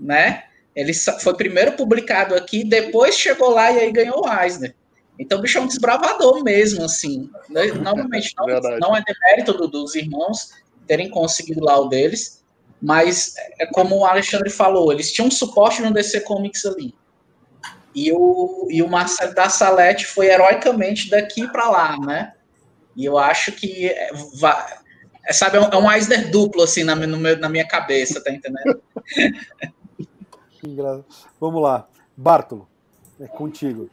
né? 0.00 0.44
Ele 0.74 0.92
foi 0.94 1.34
primeiro 1.34 1.72
publicado 1.72 2.34
aqui, 2.34 2.64
depois 2.64 3.14
chegou 3.14 3.50
lá 3.50 3.70
e 3.70 3.78
aí 3.80 3.92
ganhou 3.92 4.26
o 4.26 4.42
Eisner. 4.42 4.74
Então 5.18 5.38
o 5.38 5.42
bicho 5.42 5.58
é 5.58 5.60
um 5.60 5.66
desbravador 5.66 6.42
mesmo, 6.42 6.84
assim. 6.84 7.30
Né? 7.48 7.66
Novamente, 7.82 8.34
não, 8.36 8.46
não 8.78 8.96
é 8.96 9.02
demérito 9.02 9.52
do, 9.54 9.68
dos 9.68 9.94
irmãos 9.94 10.50
terem 10.86 11.10
conseguido 11.10 11.64
lá 11.64 11.80
o 11.80 11.88
deles, 11.88 12.44
mas 12.80 13.34
é 13.58 13.66
como 13.66 13.96
o 13.96 14.06
Alexandre 14.06 14.50
falou, 14.50 14.92
eles 14.92 15.12
tinham 15.12 15.28
um 15.28 15.30
suporte 15.30 15.82
no 15.82 15.92
DC 15.92 16.20
Comics 16.20 16.64
ali. 16.64 16.94
E 17.94 18.12
o, 18.12 18.68
e 18.70 18.82
o 18.82 18.88
Marcelo 18.88 19.34
da 19.34 19.48
Salete 19.48 20.06
foi 20.06 20.26
heroicamente 20.26 21.08
daqui 21.08 21.48
para 21.48 21.68
lá, 21.70 21.98
né? 21.98 22.34
E 22.94 23.04
eu 23.04 23.18
acho 23.18 23.52
que 23.52 23.88
é, 23.88 24.10
vai, 24.38 24.66
é, 25.26 25.32
sabe, 25.32 25.56
é 25.56 25.60
um, 25.60 25.64
é 25.64 25.76
um 25.76 25.90
Eisner 25.90 26.30
duplo, 26.30 26.62
assim, 26.62 26.84
na, 26.84 26.94
meu, 26.94 27.38
na 27.38 27.48
minha 27.48 27.66
cabeça, 27.66 28.22
tá 28.22 28.30
entendendo? 28.30 28.82
Vamos 31.40 31.62
lá. 31.62 31.88
Bartolo, 32.16 32.68
é 33.18 33.26
contigo. 33.26 33.90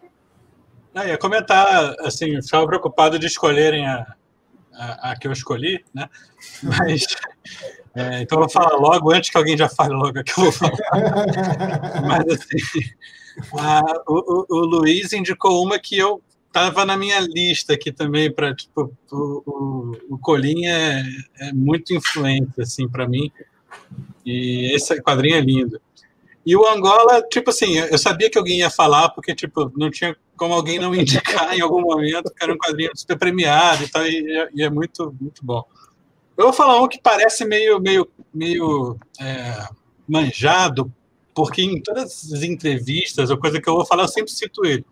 Não, 0.93 1.06
ia 1.06 1.17
comentar, 1.17 1.95
assim, 2.01 2.38
estava 2.38 2.65
preocupado 2.67 3.17
de 3.17 3.25
escolherem 3.25 3.88
a, 3.88 4.15
a, 4.73 5.12
a, 5.12 5.15
que 5.17 5.27
eu 5.27 5.32
escolhi, 5.32 5.84
né? 5.93 6.10
Mas, 6.62 7.06
é, 7.95 8.21
então 8.21 8.38
eu 8.38 8.41
vou 8.41 8.49
falar 8.49 8.75
logo, 8.77 9.12
antes 9.12 9.29
que 9.29 9.38
alguém 9.38 9.58
já 9.58 9.67
fale 9.67 9.93
logo 9.93 10.19
a 10.19 10.23
que 10.23 10.32
eu 10.32 10.43
vou 10.43 10.51
falar. 10.51 10.77
Mas, 12.08 12.25
assim, 12.27 12.82
ah, 13.58 14.03
o, 14.08 14.45
o, 14.49 14.65
Luiz 14.65 15.12
indicou 15.13 15.63
uma 15.63 15.79
que 15.79 15.97
eu 15.97 16.21
estava 16.47 16.86
na 16.86 16.95
minha 16.95 17.19
lista 17.19 17.73
aqui 17.73 17.91
também 17.91 18.32
para 18.32 18.53
tipo 18.53 18.93
o, 19.12 19.43
o, 19.45 19.91
o 20.12 20.17
Colim 20.19 20.67
é, 20.67 21.03
é, 21.39 21.51
muito 21.51 21.93
influente 21.93 22.62
assim 22.62 22.88
para 22.88 23.08
mim 23.08 23.32
e 24.23 24.71
esse 24.75 25.01
quadrinho 25.01 25.38
é 25.38 25.41
lindo 25.41 25.82
e 26.45 26.56
o 26.56 26.67
Angola 26.67 27.23
tipo 27.23 27.49
assim 27.49 27.77
eu 27.77 27.97
sabia 27.97 28.29
que 28.29 28.38
alguém 28.38 28.60
ia 28.60 28.69
falar 28.69 29.10
porque 29.10 29.34
tipo 29.34 29.71
não 29.75 29.89
tinha 29.89 30.15
como 30.36 30.54
alguém 30.54 30.80
não 30.80 30.93
indicar 30.96 31.54
em 31.54 31.62
algum 31.62 31.82
momento 31.82 32.34
que 32.34 32.43
era 32.43 32.54
um 32.54 32.58
quadrinho 32.58 32.91
super 32.96 33.17
premiado 33.17 33.84
e 33.84 33.88
tal 33.88 34.06
e, 34.06 34.50
e 34.54 34.63
é 34.63 34.69
muito 34.69 35.15
muito 35.19 35.46
bom 35.46 35.63
eu 36.38 36.46
vou 36.46 36.54
falar 36.54 36.82
um 36.82 36.88
que 36.88 37.00
parece 37.02 37.46
meio 37.46 37.80
meio 37.80 38.08
meio 38.34 38.98
é, 39.19 39.67
manjado 40.08 40.91
porque 41.34 41.62
em 41.62 41.82
todas 41.82 42.32
as 42.32 42.43
entrevistas, 42.43 43.32
a 43.32 43.38
coisa 43.38 43.60
que 43.60 43.67
eu 43.67 43.76
vou 43.76 43.86
falar, 43.86 44.04
eu 44.04 44.08
sempre 44.08 44.32
cito 44.32 44.65
ele. 44.65 44.86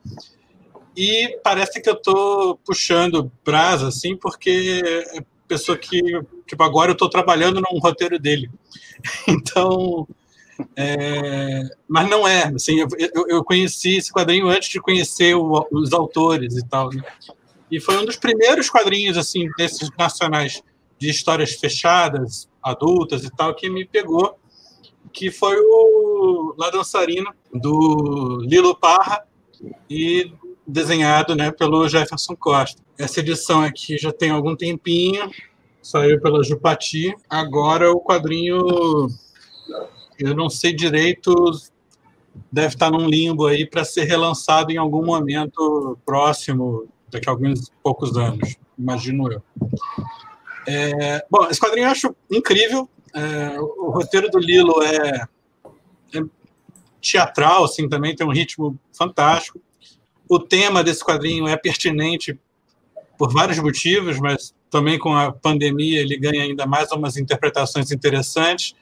E 0.95 1.39
parece 1.43 1.81
que 1.81 1.89
eu 1.89 1.93
estou 1.93 2.57
puxando 2.65 3.31
brasa, 3.45 3.87
assim, 3.87 4.15
porque 4.17 4.81
é 5.13 5.23
pessoa 5.47 5.77
que, 5.77 6.01
tipo, 6.47 6.63
agora 6.63 6.91
eu 6.91 6.93
estou 6.93 7.09
trabalhando 7.09 7.61
num 7.61 7.79
roteiro 7.79 8.19
dele. 8.19 8.49
Então, 9.27 10.07
é, 10.75 11.63
mas 11.87 12.09
não 12.09 12.27
é, 12.27 12.45
assim, 12.55 12.79
eu, 12.79 12.87
eu, 13.27 13.43
conheci 13.43 13.97
esse 13.97 14.11
quadrinho 14.11 14.47
antes 14.47 14.69
de 14.69 14.79
conhecer 14.79 15.35
o, 15.35 15.67
os 15.71 15.93
autores 15.93 16.57
e 16.57 16.67
tal, 16.67 16.89
né? 16.89 17.03
E 17.69 17.79
foi 17.79 17.97
um 17.97 18.05
dos 18.05 18.17
primeiros 18.17 18.69
quadrinhos, 18.69 19.17
assim, 19.17 19.49
desses 19.57 19.89
nacionais 19.97 20.61
de 20.99 21.09
histórias 21.09 21.53
fechadas, 21.53 22.49
adultas 22.61 23.23
e 23.23 23.29
tal, 23.29 23.55
que 23.55 23.69
me 23.69 23.85
pegou, 23.85 24.37
que 25.11 25.31
foi 25.31 25.57
o 25.57 26.53
La 26.57 26.69
Dançarina, 26.69 27.33
do 27.53 28.39
Lilo 28.41 28.75
Parra, 28.75 29.25
e 29.89 30.31
desenhado 30.65 31.35
né, 31.35 31.51
pelo 31.51 31.87
Jefferson 31.87 32.35
Costa. 32.35 32.81
Essa 32.97 33.19
edição 33.19 33.61
aqui 33.61 33.97
já 33.97 34.11
tem 34.11 34.29
algum 34.29 34.55
tempinho, 34.55 35.29
saiu 35.81 36.21
pela 36.21 36.43
Jupati. 36.43 37.13
Agora 37.29 37.91
o 37.91 37.99
quadrinho, 37.99 39.07
eu 40.21 40.35
não 40.35 40.49
sei 40.49 40.73
direito, 40.73 41.33
deve 42.51 42.69
estar 42.69 42.91
num 42.91 43.07
limbo 43.07 43.47
aí 43.47 43.65
para 43.65 43.83
ser 43.83 44.03
relançado 44.03 44.71
em 44.71 44.77
algum 44.77 45.05
momento 45.05 45.97
próximo, 46.05 46.87
daqui 47.09 47.27
a 47.27 47.31
alguns 47.31 47.71
poucos 47.83 48.15
anos, 48.17 48.55
imagino 48.77 49.31
eu. 49.31 49.43
É, 50.67 51.25
bom, 51.29 51.47
esse 51.49 51.59
quadrinho 51.59 51.87
eu 51.87 51.91
acho 51.91 52.15
incrível. 52.29 52.89
É, 53.13 53.59
o 53.59 53.89
roteiro 53.89 54.29
do 54.29 54.39
Lilo 54.39 54.81
é, 54.83 55.27
é, 56.15 56.21
teatral, 57.01 57.65
assim, 57.65 57.89
também 57.89 58.15
tem 58.15 58.25
um 58.25 58.31
ritmo 58.31 58.77
fantástico. 58.93 59.59
O 60.29 60.39
tema 60.39 60.83
desse 60.83 61.03
quadrinho 61.03 61.47
é 61.47 61.57
pertinente 61.57 62.39
por 63.17 63.31
vários 63.31 63.59
motivos, 63.59 64.19
mas 64.19 64.53
também 64.69 64.97
com 64.97 65.13
a 65.13 65.31
pandemia 65.31 65.99
ele 65.99 66.17
ganha 66.17 66.43
ainda 66.43 66.65
mais 66.65 66.91
umas 66.91 67.17
interpretações 67.17 67.91
interessantes, 67.91 68.73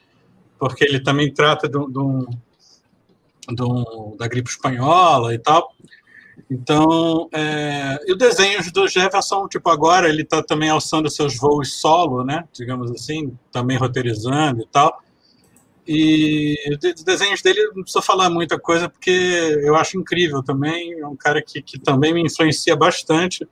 porque 0.60 0.84
ele 0.84 1.00
também 1.00 1.32
trata 1.32 1.66
de, 1.66 1.78
de, 1.78 3.66
da 4.18 4.28
gripe 4.28 4.50
espanhola 4.50 5.34
e 5.34 5.38
tal. 5.38 5.74
Então, 6.50 7.28
é, 7.32 7.98
e 8.06 8.12
o 8.12 8.16
desenho 8.16 8.60
do 8.72 8.86
Jefferson, 8.86 9.48
tipo, 9.48 9.68
agora 9.70 10.08
ele 10.08 10.22
está 10.22 10.42
também 10.42 10.68
alçando 10.68 11.10
seus 11.10 11.36
voos 11.36 11.80
solo, 11.80 12.22
né? 12.24 12.44
Digamos 12.52 12.90
assim, 12.90 13.36
também 13.50 13.78
roteirizando 13.78 14.60
e 14.62 14.66
tal. 14.66 15.02
E 15.88 16.56
os 16.94 17.02
desenhos 17.02 17.40
dele 17.40 17.72
não 17.74 17.82
precisa 17.82 18.02
falar 18.02 18.28
muita 18.28 18.58
coisa, 18.60 18.88
porque 18.88 19.10
eu 19.10 19.74
acho 19.74 19.98
incrível 19.98 20.42
também. 20.42 21.00
É 21.00 21.06
um 21.06 21.16
cara 21.16 21.42
que, 21.42 21.62
que 21.62 21.78
também 21.78 22.12
me 22.12 22.22
influencia 22.22 22.76
bastante. 22.76 23.48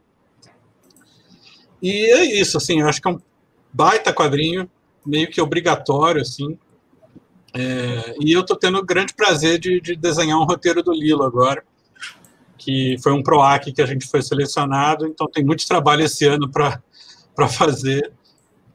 E 1.81 1.91
é 2.13 2.41
isso, 2.41 2.57
assim, 2.59 2.81
eu 2.81 2.89
acho 2.89 3.01
que 3.01 3.09
é 3.09 3.13
um 3.13 3.21
baita 3.73 4.13
quadrinho, 4.13 4.71
meio 5.07 5.29
que 5.31 5.41
obrigatório, 5.41 6.21
assim. 6.21 6.59
É, 7.55 8.15
e 8.21 8.33
eu 8.33 8.43
estou 8.43 8.57
tendo 8.57 8.79
o 8.79 8.85
grande 8.85 9.15
prazer 9.15 9.59
de, 9.59 9.81
de 9.81 9.97
desenhar 9.97 10.39
um 10.39 10.45
roteiro 10.45 10.83
do 10.83 10.93
Lilo 10.93 11.23
agora 11.23 11.63
que 12.59 12.97
foi 13.03 13.13
um 13.13 13.23
PROAC 13.23 13.73
que 13.73 13.81
a 13.81 13.87
gente 13.87 14.07
foi 14.07 14.21
selecionado, 14.21 15.07
então 15.07 15.27
tem 15.31 15.45
muito 15.45 15.67
trabalho 15.67 16.05
esse 16.05 16.27
ano 16.27 16.51
para 16.51 16.83
fazer 17.49 18.13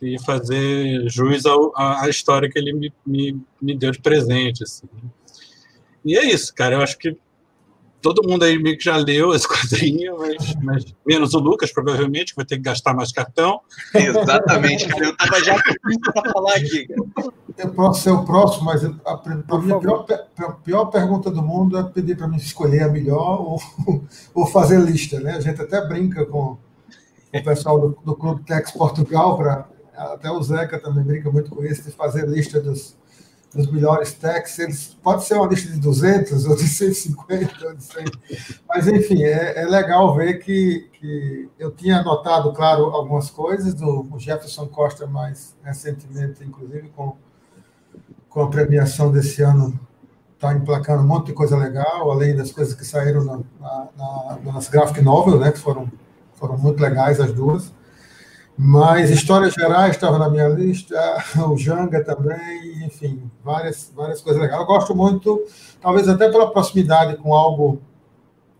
e 0.01 0.19
fazer 0.19 1.07
jus 1.09 1.43
à 1.75 2.09
história 2.09 2.49
que 2.49 2.57
ele 2.57 2.73
me, 2.73 2.93
me, 3.05 3.41
me 3.61 3.77
deu 3.77 3.91
de 3.91 4.01
presente. 4.01 4.63
Assim. 4.63 4.87
E 6.03 6.17
é 6.17 6.25
isso, 6.25 6.53
cara. 6.53 6.75
Eu 6.75 6.81
acho 6.81 6.97
que 6.97 7.15
todo 8.03 8.27
mundo 8.27 8.43
aí 8.43 8.61
meio 8.61 8.77
que 8.77 8.83
já 8.83 8.97
leu 8.97 9.33
esse 9.33 9.47
quadrinho, 9.47 10.17
mas, 10.19 10.55
mas, 10.61 10.85
menos 11.05 11.33
o 11.33 11.39
Lucas, 11.39 11.71
provavelmente, 11.71 12.33
que 12.33 12.35
vai 12.35 12.45
ter 12.45 12.57
que 12.57 12.61
gastar 12.61 12.93
mais 12.93 13.11
cartão. 13.11 13.61
Exatamente, 13.95 14.87
cara. 14.87 15.05
Eu 15.05 15.11
estava 15.11 15.43
já 15.43 15.55
para 16.13 16.31
falar 16.31 16.55
aqui. 16.55 16.87
Eu 17.57 17.69
posso 17.71 18.01
ser 18.01 18.11
o 18.11 18.25
próximo, 18.25 18.65
mas 18.65 18.83
a, 18.83 18.89
a, 19.05 19.13
a 19.47 19.57
minha 19.57 19.79
pior, 19.79 20.05
a 20.37 20.51
pior 20.51 20.85
pergunta 20.85 21.31
do 21.31 21.41
mundo 21.41 21.77
é 21.77 21.83
pedir 21.83 22.17
para 22.17 22.27
mim 22.27 22.37
escolher 22.37 22.83
a 22.83 22.89
melhor 22.89 23.41
ou, 23.41 23.61
ou 24.35 24.45
fazer 24.47 24.79
lista. 24.79 25.19
Né? 25.19 25.35
A 25.35 25.39
gente 25.39 25.61
até 25.61 25.87
brinca 25.87 26.25
com 26.25 26.57
o 27.33 27.43
pessoal 27.43 27.79
do, 27.79 27.97
do 28.03 28.15
Clube 28.15 28.43
Tex 28.43 28.71
Portugal, 28.71 29.37
pra, 29.37 29.67
até 29.95 30.29
o 30.29 30.43
Zeca 30.43 30.77
também 30.77 31.03
brinca 31.03 31.31
muito 31.31 31.49
com 31.49 31.63
isso, 31.63 31.83
de 31.83 31.91
fazer 31.91 32.27
lista 32.27 32.59
dos, 32.59 32.95
dos 33.53 33.71
melhores 33.71 34.13
techs, 34.13 34.57
eles 34.57 34.97
pode 35.01 35.23
ser 35.25 35.35
uma 35.35 35.47
lista 35.47 35.71
de 35.71 35.79
200 35.79 36.45
ou 36.47 36.55
de 36.55 36.67
150 36.67 37.67
ou 37.67 37.75
de 37.75 37.83
100, 37.83 38.05
mas 38.67 38.87
enfim, 38.87 39.23
é, 39.23 39.61
é 39.61 39.65
legal 39.65 40.15
ver 40.15 40.39
que, 40.39 40.89
que, 40.93 41.49
eu 41.59 41.71
tinha 41.71 41.99
anotado, 41.99 42.51
claro, 42.53 42.85
algumas 42.85 43.29
coisas 43.29 43.73
do 43.73 44.07
Jefferson 44.17 44.67
Costa 44.67 45.05
mais 45.05 45.55
recentemente, 45.63 46.43
inclusive 46.43 46.89
com, 46.89 47.15
com 48.27 48.41
a 48.41 48.49
premiação 48.49 49.11
desse 49.11 49.43
ano, 49.43 49.79
está 50.33 50.53
emplacando 50.53 51.03
um 51.03 51.07
monte 51.07 51.27
de 51.27 51.33
coisa 51.33 51.55
legal, 51.55 52.11
além 52.11 52.35
das 52.35 52.51
coisas 52.51 52.73
que 52.73 52.83
saíram 52.83 53.23
na, 53.23 53.39
na, 53.59 53.87
na, 53.95 54.53
nas 54.53 54.67
graphic 54.67 55.01
novels, 55.01 55.39
né, 55.39 55.51
que 55.51 55.59
foram, 55.59 55.89
foram 56.33 56.57
muito 56.57 56.81
legais 56.81 57.19
as 57.19 57.31
duas. 57.31 57.71
Mas 58.57 59.09
Histórias 59.09 59.53
Gerais 59.53 59.95
estava 59.95 60.19
na 60.19 60.29
minha 60.29 60.47
lista, 60.47 60.95
o 61.49 61.57
Janga 61.57 62.03
também, 62.03 62.85
enfim, 62.85 63.29
várias, 63.43 63.91
várias 63.95 64.21
coisas 64.21 64.41
legais. 64.41 64.59
Eu 64.59 64.67
gosto 64.67 64.95
muito, 64.95 65.43
talvez 65.81 66.07
até 66.07 66.29
pela 66.29 66.51
proximidade 66.51 67.17
com 67.17 67.33
algo 67.33 67.81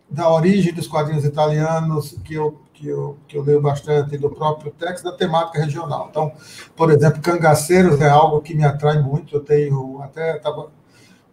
da 0.10 0.32
origem 0.32 0.74
dos 0.74 0.88
quadrinhos 0.88 1.26
italianos, 1.26 2.18
que 2.24 2.34
eu, 2.34 2.60
que 2.74 2.88
eu, 2.88 3.18
que 3.28 3.38
eu 3.38 3.44
leio 3.44 3.62
bastante, 3.62 4.18
do 4.18 4.30
próprio 4.30 4.72
texto, 4.72 5.04
da 5.04 5.12
temática 5.12 5.60
regional. 5.60 6.08
Então, 6.10 6.32
por 6.76 6.92
exemplo, 6.92 7.22
Cangaceiros 7.22 8.02
é 8.02 8.10
algo 8.10 8.42
que 8.42 8.54
me 8.54 8.64
atrai 8.64 9.00
muito. 9.00 9.36
Eu 9.36 9.42
tenho, 9.42 10.02
até 10.02 10.38
estava 10.38 10.72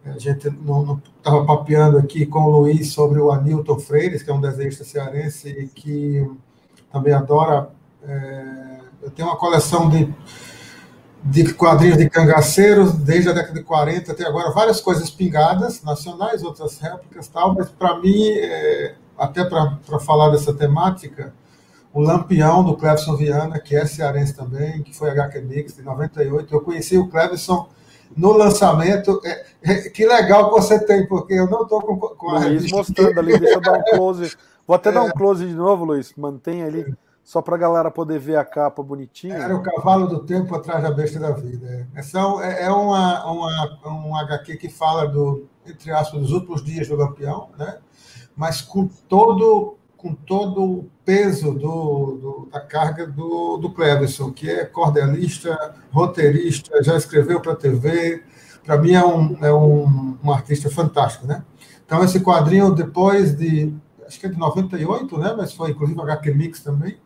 a 0.04 0.18
gente 0.18 0.48
estava 0.48 1.44
papeando 1.44 1.98
aqui 1.98 2.24
com 2.24 2.40
o 2.44 2.60
Luiz 2.60 2.92
sobre 2.92 3.20
o 3.20 3.30
Anilton 3.30 3.78
Freires, 3.78 4.22
que 4.22 4.30
é 4.30 4.34
um 4.34 4.40
desenhista 4.40 4.82
cearense 4.82 5.70
que 5.74 6.26
também 6.90 7.12
adora 7.12 7.70
é, 8.06 8.80
eu 9.02 9.10
tenho 9.10 9.28
uma 9.28 9.36
coleção 9.36 9.88
de, 9.88 10.12
de 11.22 11.52
quadrinhos 11.54 11.98
de 11.98 12.08
cangaceiros 12.08 12.94
desde 12.94 13.28
a 13.28 13.32
década 13.32 13.54
de 13.54 13.62
40 13.62 14.12
até 14.12 14.26
agora, 14.26 14.52
várias 14.52 14.80
coisas 14.80 15.10
pingadas, 15.10 15.82
nacionais, 15.82 16.42
outras 16.42 16.78
réplicas 16.78 17.28
tal, 17.28 17.54
mas 17.54 17.68
para 17.68 17.98
mim, 17.98 18.28
é, 18.28 18.94
até 19.18 19.44
para 19.44 19.98
falar 20.00 20.30
dessa 20.30 20.52
temática, 20.54 21.32
o 21.92 22.00
Lampião 22.00 22.62
do 22.62 22.76
Clevson 22.76 23.16
Viana, 23.16 23.58
que 23.58 23.74
é 23.74 23.84
cearense 23.84 24.34
também, 24.34 24.82
que 24.82 24.94
foi 24.94 25.10
HQ 25.10 25.40
Mix 25.40 25.74
de 25.74 25.82
98. 25.82 26.54
Eu 26.54 26.60
conheci 26.60 26.96
o 26.96 27.08
Clevson 27.08 27.68
no 28.16 28.32
lançamento. 28.32 29.20
É, 29.24 29.44
é, 29.60 29.74
que 29.88 30.06
legal 30.06 30.48
que 30.48 30.60
você 30.60 30.78
tem, 30.78 31.04
porque 31.08 31.34
eu 31.34 31.50
não 31.50 31.62
estou 31.62 31.82
com, 31.82 31.96
com 31.98 32.30
a 32.30 32.38
Luiz 32.38 32.70
mostrando 32.70 33.18
ali, 33.18 33.36
deixa 33.36 33.56
eu 33.56 33.60
dar 33.60 33.72
um 33.72 33.82
close. 33.82 34.36
Vou 34.64 34.76
até 34.76 34.90
é. 34.90 34.92
dar 34.92 35.02
um 35.02 35.10
close 35.18 35.44
de 35.44 35.52
novo, 35.52 35.84
Luiz. 35.84 36.14
Mantenha 36.16 36.66
ali 36.66 36.86
só 37.30 37.40
para 37.40 37.54
a 37.54 37.58
galera 37.58 37.92
poder 37.92 38.18
ver 38.18 38.34
a 38.34 38.44
capa 38.44 38.82
bonitinha. 38.82 39.36
Era 39.36 39.54
o 39.54 39.62
cavalo 39.62 40.08
do 40.08 40.24
tempo 40.24 40.52
atrás 40.52 40.82
da 40.82 40.90
besta 40.90 41.20
da 41.20 41.30
vida. 41.30 41.86
Essa 41.94 42.18
é, 42.42 42.64
é 42.64 42.70
uma, 42.72 43.24
uma, 43.24 43.78
um 43.86 44.16
HQ 44.16 44.56
que 44.56 44.68
fala 44.68 45.06
do, 45.06 45.46
entre 45.64 45.92
aspas, 45.92 46.22
dos 46.22 46.32
últimos 46.32 46.60
dias 46.64 46.88
do 46.88 46.96
Lampião, 46.96 47.50
né? 47.56 47.78
mas 48.34 48.60
com 48.60 48.88
todo, 49.08 49.76
com 49.96 50.12
todo 50.12 50.64
o 50.64 50.90
peso 51.04 51.52
do, 51.52 52.18
do 52.20 52.48
da 52.50 52.58
carga 52.58 53.06
do, 53.06 53.58
do 53.58 53.70
Cleverson, 53.70 54.32
que 54.32 54.50
é 54.50 54.64
cordelista, 54.64 55.76
roteirista, 55.92 56.82
já 56.82 56.96
escreveu 56.96 57.40
para 57.40 57.54
TV. 57.54 58.24
Para 58.64 58.76
mim 58.76 58.94
é, 58.94 59.06
um, 59.06 59.38
é 59.40 59.54
um, 59.54 60.18
um 60.20 60.32
artista 60.32 60.68
fantástico. 60.68 61.28
Né? 61.28 61.44
Então, 61.86 62.02
esse 62.02 62.18
quadrinho, 62.18 62.74
depois 62.74 63.36
de 63.36 63.72
acho 64.04 64.18
que 64.18 64.26
é 64.26 64.28
de 64.28 64.36
98, 64.36 65.16
né? 65.16 65.32
Mas 65.36 65.52
foi 65.52 65.70
inclusive 65.70 66.00
HQ 66.00 66.34
Mix 66.34 66.60
também. 66.60 66.98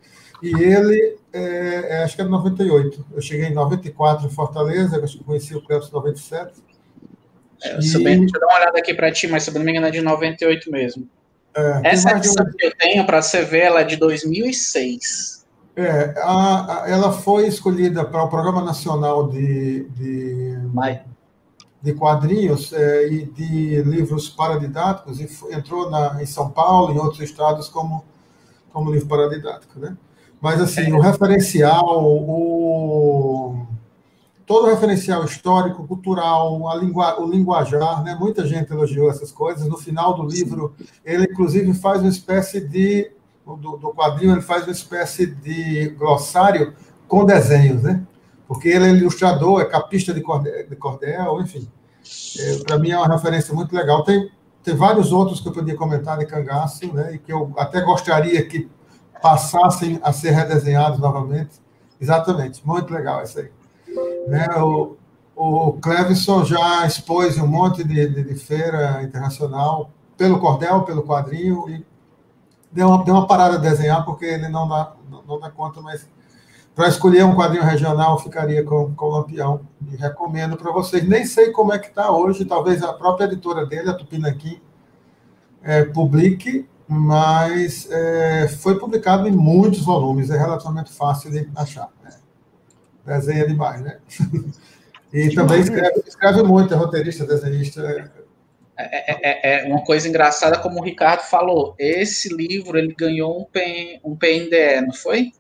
E 0.44 0.62
ele, 0.62 1.16
é, 1.33 1.87
é, 1.88 2.02
acho 2.04 2.14
que 2.14 2.20
é 2.20 2.24
de 2.24 2.30
98. 2.30 3.07
Eu 3.14 3.22
cheguei 3.22 3.46
em 3.46 3.54
94 3.54 4.26
em 4.26 4.30
Fortaleza, 4.30 5.02
acho 5.02 5.16
que 5.16 5.24
conheci 5.24 5.57
o 5.57 5.62
Clebson 5.62 5.88
em 5.88 5.94
97. 5.94 6.52
É, 7.62 7.78
e... 7.78 8.04
bem, 8.04 8.20
deixa 8.20 8.37
eu 8.37 8.40
dar 8.40 8.46
uma 8.48 8.57
olhada 8.57 8.78
aqui 8.78 8.92
para 8.92 9.11
ti, 9.11 9.26
mas 9.26 9.44
se 9.44 9.50
eu 9.50 9.54
não 9.54 9.62
me 9.62 9.70
engano 9.70 9.87
é 9.87 9.90
de 9.90 10.02
98 10.02 10.70
mesmo. 10.70 11.09
É, 11.57 11.80
Essa 11.85 12.11
edição 12.11 12.44
um... 12.44 12.50
que 12.50 12.66
eu 12.66 12.76
tenho 12.76 13.07
para 13.07 13.22
você 13.22 13.42
ver, 13.42 13.62
ela 13.62 13.80
é 13.80 13.85
de 13.85 13.96
2006. 13.96 15.46
É, 15.76 16.14
a, 16.18 16.83
a, 16.83 16.90
ela 16.90 17.11
foi 17.11 17.48
escolhida 17.48 18.04
para 18.04 18.22
o 18.22 18.28
Programa 18.28 18.62
Nacional 18.62 19.28
de, 19.28 19.85
de, 19.88 20.59
de 21.83 21.94
Quadrinhos 21.94 22.70
é, 22.72 23.09
e 23.09 23.24
de 23.24 23.83
Livros 23.83 24.28
Paradidáticos 24.28 25.18
e 25.18 25.28
entrou 25.54 25.90
na, 25.90 26.22
em 26.22 26.26
São 26.26 26.50
Paulo 26.50 26.92
e 26.92 26.96
em 26.96 26.98
outros 26.98 27.20
estados 27.22 27.68
como, 27.68 28.04
como 28.72 28.92
livro 28.92 29.09
paradidático, 29.09 29.80
né? 29.80 29.96
Mas, 30.40 30.61
assim, 30.61 30.92
o 30.92 31.01
referencial, 31.01 32.05
o, 32.05 33.66
todo 34.47 34.66
o 34.66 34.70
referencial 34.70 35.25
histórico, 35.25 35.87
cultural, 35.87 36.68
a 36.68 36.75
lingua, 36.77 37.20
o 37.20 37.29
linguajar, 37.29 38.03
né? 38.03 38.16
muita 38.18 38.47
gente 38.47 38.70
elogiou 38.70 39.11
essas 39.11 39.33
coisas. 39.33 39.66
No 39.66 39.79
final 39.79 40.14
do 40.14 40.23
livro, 40.23 40.75
ele, 41.05 41.25
inclusive, 41.25 41.73
faz 41.75 42.01
uma 42.01 42.11
espécie 42.11 42.61
de. 42.61 43.11
Do, 43.44 43.77
do 43.77 43.92
quadrinho, 43.92 44.33
ele 44.33 44.40
faz 44.40 44.62
uma 44.62 44.73
espécie 44.73 45.27
de 45.27 45.90
glossário 45.99 46.73
com 47.07 47.27
desenhos, 47.27 47.83
né? 47.83 48.03
Porque 48.49 48.68
ele 48.68 48.87
é 48.87 48.90
ilustrador, 48.90 49.61
é 49.61 49.66
capista 49.66 50.14
de 50.14 50.23
cordel, 50.23 50.66
de 50.66 50.77
cordel 50.77 51.40
enfim. 51.42 51.68
É, 52.38 52.59
Para 52.64 52.79
mim 52.79 52.90
é 52.90 52.99
uma 52.99 53.09
referência 53.09 53.55
muito 53.55 53.75
legal. 53.75 54.03
Tem, 54.03 54.31
tem 54.62 54.75
vários 54.75 55.12
outros 55.12 55.40
que 55.40 55.49
eu 55.49 55.53
podia 55.53 55.77
comentar 55.77 56.18
de 56.18 56.27
cangaço, 56.27 56.92
né? 56.92 57.14
E 57.14 57.18
que 57.18 57.33
eu 57.33 57.53
até 57.57 57.81
gostaria 57.81 58.42
que 58.47 58.68
passassem 59.22 59.98
a 60.03 60.12
ser 60.12 60.31
redesenhados 60.31 60.98
novamente. 60.98 61.61
Exatamente, 62.00 62.66
muito 62.66 62.92
legal 62.92 63.22
isso 63.22 63.38
aí. 63.38 63.50
Né, 64.29 64.46
o, 64.59 64.96
o 65.37 65.72
Clevison 65.74 66.44
já 66.44 66.87
expôs 66.87 67.38
um 67.38 67.46
monte 67.46 67.85
de, 67.85 68.09
de, 68.09 68.24
de, 68.24 68.35
feira 68.35 69.03
internacional 69.03 69.90
pelo 70.16 70.38
cordel, 70.38 70.83
pelo 70.83 71.03
quadrinho, 71.03 71.68
e 71.68 71.85
deu 72.70 72.88
uma, 72.88 73.05
deu 73.05 73.14
uma 73.14 73.27
parada 73.27 73.57
a 73.57 73.61
desenhar, 73.61 74.05
porque 74.05 74.24
ele 74.24 74.48
não 74.48 74.68
dá, 74.68 74.92
não, 75.27 75.40
dá 75.40 75.50
conta, 75.50 75.81
mas 75.81 76.09
para 76.74 76.88
escolher 76.88 77.24
um 77.24 77.37
quadrinho 77.37 77.62
regional, 77.62 78.18
ficaria 78.18 78.64
com, 78.64 78.94
com 78.94 79.07
o 79.07 79.11
Lampião. 79.11 79.61
E 79.92 79.96
recomendo 79.96 80.57
para 80.57 80.72
vocês. 80.72 81.07
Nem 81.07 81.24
sei 81.24 81.53
como 81.53 81.72
é 81.72 81.79
que 81.79 81.87
está 81.87 82.11
hoje, 82.11 82.44
talvez 82.44 82.83
a 82.83 82.92
própria 82.92 83.27
editora 83.27 83.64
dele, 83.64 83.90
a 83.90 83.94
Tupinaqui, 83.94 84.61
é, 85.62 85.85
publique, 85.85 86.68
mas 86.87 87.88
é, 87.90 88.49
foi 88.49 88.79
publicado 88.79 89.27
em 89.29 89.33
muitos 89.33 89.81
volumes, 89.81 90.31
é 90.31 90.37
relativamente 90.37 90.92
fácil 90.92 91.31
de 91.31 91.49
achar. 91.57 91.90
Né? 92.03 92.11
Desenha 93.05 93.47
demais, 93.47 93.81
né? 93.81 93.99
E 95.14 95.33
também 95.33 95.61
escreve, 95.61 96.03
escreve 96.09 96.42
muito, 96.42 96.75
é 96.75 96.77
roteirista, 96.77 97.25
desenhista. 97.25 98.11
É, 98.77 99.31
é, 99.31 99.62
é, 99.62 99.68
uma 99.68 99.85
coisa 99.85 100.09
engraçada, 100.09 100.59
como 100.59 100.81
o 100.81 100.83
Ricardo 100.83 101.20
falou, 101.20 101.77
esse 101.79 102.35
livro 102.35 102.77
ele 102.77 102.92
ganhou 102.99 103.40
um, 103.40 103.44
PN, 103.44 104.01
um 104.03 104.16
PNDE, 104.16 104.81
não 104.85 104.92
foi? 104.92 105.31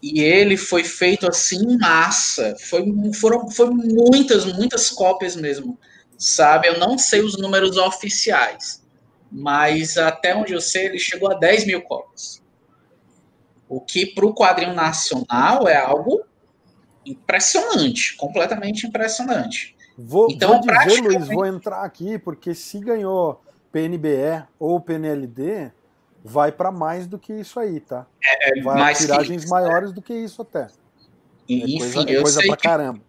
E 0.00 0.20
ele 0.20 0.56
foi 0.56 0.84
feito 0.84 1.28
assim 1.28 1.72
em 1.72 1.78
massa. 1.78 2.54
Foi, 2.60 2.84
foram, 3.14 3.50
foram 3.50 3.74
muitas, 3.74 4.44
muitas 4.44 4.88
cópias 4.88 5.34
mesmo. 5.34 5.76
Sabe? 6.16 6.68
Eu 6.68 6.78
não 6.78 6.96
sei 6.96 7.22
os 7.22 7.36
números 7.36 7.76
oficiais, 7.76 8.85
mas 9.30 9.96
até 9.96 10.34
onde 10.34 10.52
eu 10.52 10.60
sei, 10.60 10.86
ele 10.86 10.98
chegou 10.98 11.30
a 11.30 11.34
10 11.34 11.66
mil 11.66 11.82
cópias. 11.82 12.42
O 13.68 13.80
que 13.80 14.06
para 14.06 14.26
o 14.26 14.34
quadrinho 14.34 14.74
nacional 14.74 15.66
é 15.66 15.76
algo 15.76 16.24
impressionante, 17.04 18.16
completamente 18.16 18.86
impressionante. 18.86 19.76
Vou, 19.98 20.28
então, 20.30 20.50
vou 20.50 20.60
dizer, 20.60 20.72
praticamente... 20.72 21.16
Luiz, 21.16 21.28
vou 21.28 21.46
entrar 21.46 21.82
aqui, 21.82 22.18
porque 22.18 22.54
se 22.54 22.78
ganhou 22.78 23.42
PNBE 23.72 24.44
ou 24.58 24.80
PNLD, 24.80 25.72
vai 26.22 26.52
para 26.52 26.70
mais 26.70 27.06
do 27.06 27.18
que 27.18 27.32
isso 27.32 27.58
aí, 27.58 27.80
tá? 27.80 28.06
É, 28.22 28.58
é 28.58 28.62
vai 28.62 28.78
mais 28.78 28.98
tiragens 28.98 29.48
maiores 29.48 29.92
do 29.92 30.02
que 30.02 30.12
isso 30.12 30.42
até. 30.42 30.68
E, 31.48 31.62
é 31.62 31.76
enfim, 31.76 32.04
coisa, 32.04 32.10
é 32.10 32.20
coisa 32.20 32.42
pra 32.42 32.56
caramba. 32.56 33.00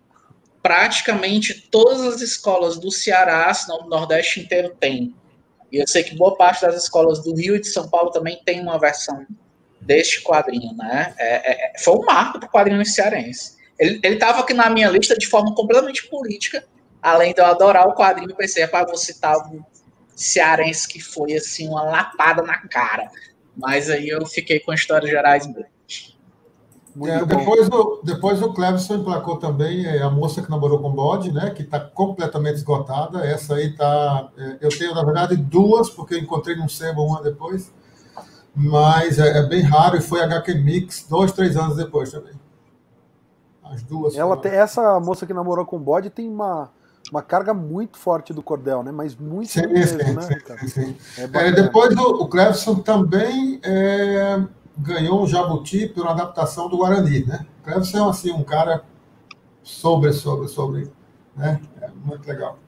Praticamente 0.61 1.67
todas 1.69 2.01
as 2.01 2.21
escolas 2.21 2.77
do 2.77 2.91
Ceará, 2.91 3.53
se 3.53 3.67
não 3.67 3.83
do 3.83 3.89
Nordeste 3.89 4.39
inteiro, 4.39 4.75
tem. 4.79 5.15
E 5.71 5.77
eu 5.77 5.87
sei 5.87 6.03
que 6.03 6.15
boa 6.15 6.35
parte 6.35 6.61
das 6.61 6.83
escolas 6.83 7.23
do 7.23 7.35
Rio 7.35 7.55
e 7.55 7.61
de 7.61 7.67
São 7.67 7.89
Paulo 7.89 8.11
também 8.11 8.41
tem 8.45 8.61
uma 8.61 8.79
versão 8.79 9.25
deste 9.81 10.21
quadrinho, 10.21 10.75
né? 10.75 11.13
É, 11.17 11.75
é, 11.75 11.79
foi 11.79 11.95
um 11.95 12.05
marco 12.05 12.39
para 12.39 12.47
o 12.47 12.51
quadrinho 12.51 12.85
cearense. 12.85 13.57
Ele 13.79 13.99
estava 14.03 14.41
aqui 14.41 14.53
na 14.53 14.69
minha 14.69 14.89
lista 14.89 15.15
de 15.17 15.27
forma 15.27 15.53
completamente 15.53 16.07
política, 16.07 16.65
além 17.01 17.33
de 17.33 17.39
eu 17.39 17.45
adorar 17.45 17.87
o 17.87 17.93
quadrinho, 17.93 18.35
pensei, 18.35 18.63
é 18.63 18.67
para 18.67 18.87
você 18.87 19.13
citar 19.13 19.37
um 19.37 19.63
cearense 20.15 20.87
que 20.87 20.99
foi 20.99 21.35
assim 21.35 21.67
uma 21.67 21.83
lapada 21.83 22.41
na 22.41 22.57
cara. 22.67 23.07
Mas 23.55 23.89
aí 23.89 24.09
eu 24.09 24.25
fiquei 24.25 24.59
com 24.59 24.73
histórias 24.73 25.09
gerais 25.09 25.45
mesmo. 25.45 25.76
É, 27.05 27.25
depois, 27.25 27.69
o, 27.69 28.01
depois 28.03 28.41
o 28.41 28.53
Cleverson 28.53 28.95
emplacou 28.95 29.37
também 29.37 29.85
é, 29.85 30.01
a 30.01 30.09
moça 30.09 30.41
que 30.41 30.49
namorou 30.49 30.79
com 30.79 30.89
o 30.89 30.93
bode, 30.93 31.31
né? 31.31 31.51
Que 31.51 31.61
está 31.61 31.79
completamente 31.79 32.55
esgotada. 32.55 33.19
Essa 33.19 33.55
aí 33.55 33.75
tá. 33.75 34.29
É, 34.37 34.57
eu 34.61 34.69
tenho, 34.69 34.95
na 34.95 35.03
verdade, 35.03 35.35
duas, 35.35 35.89
porque 35.89 36.15
eu 36.15 36.19
encontrei 36.19 36.55
num 36.55 36.67
sebo 36.67 37.03
uma 37.03 37.21
depois. 37.21 37.71
Mas 38.55 39.19
é, 39.19 39.37
é, 39.37 39.43
bem 39.43 39.61
raro 39.61 39.97
e 39.97 40.01
foi 40.01 40.21
HQ 40.21 40.55
Mix 40.55 41.05
dois, 41.07 41.31
três 41.31 41.55
anos 41.55 41.75
depois 41.75 42.11
também. 42.11 42.33
As 43.63 43.83
duas. 43.83 44.15
Ela 44.15 44.35
tem, 44.35 44.51
essa 44.51 44.99
moça 44.99 45.27
que 45.27 45.33
namorou 45.33 45.65
com 45.65 45.75
o 45.75 45.79
bode 45.79 46.09
tem 46.09 46.27
uma, 46.27 46.71
uma 47.11 47.21
carga 47.21 47.53
muito 47.53 47.99
forte 47.99 48.33
do 48.33 48.41
cordel, 48.41 48.81
né? 48.81 48.91
Mas 48.91 49.15
muito 49.15 49.51
sim, 49.51 49.67
mesmo, 49.67 49.99
sim, 50.01 50.13
né? 50.13 50.21
Sim, 50.61 50.67
sim. 50.67 50.97
É, 51.17 51.47
é 51.47 51.51
depois 51.51 51.95
o, 51.95 52.23
o 52.23 52.27
Cleverson 52.27 52.75
também 52.75 53.59
é, 53.63 54.41
ganhou 54.77 55.23
um 55.23 55.27
jabuti 55.27 55.87
por 55.87 56.03
uma 56.03 56.11
adaptação 56.11 56.69
do 56.69 56.77
Guarani, 56.77 57.25
né? 57.25 57.45
O 57.59 57.63
Cleverson 57.63 58.05
é 58.05 58.09
assim, 58.09 58.31
um 58.31 58.43
cara 58.43 58.83
sobre, 59.63 60.13
sobre, 60.13 60.47
sobre, 60.47 60.91
né? 61.35 61.59
É 61.81 61.89
muito 61.89 62.27
legal. 62.27 62.59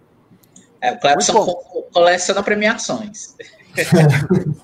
É, 0.82 0.94
o 0.94 1.00
Cleverson 1.00 1.46
coleciona 1.94 2.42
premiações. 2.42 3.36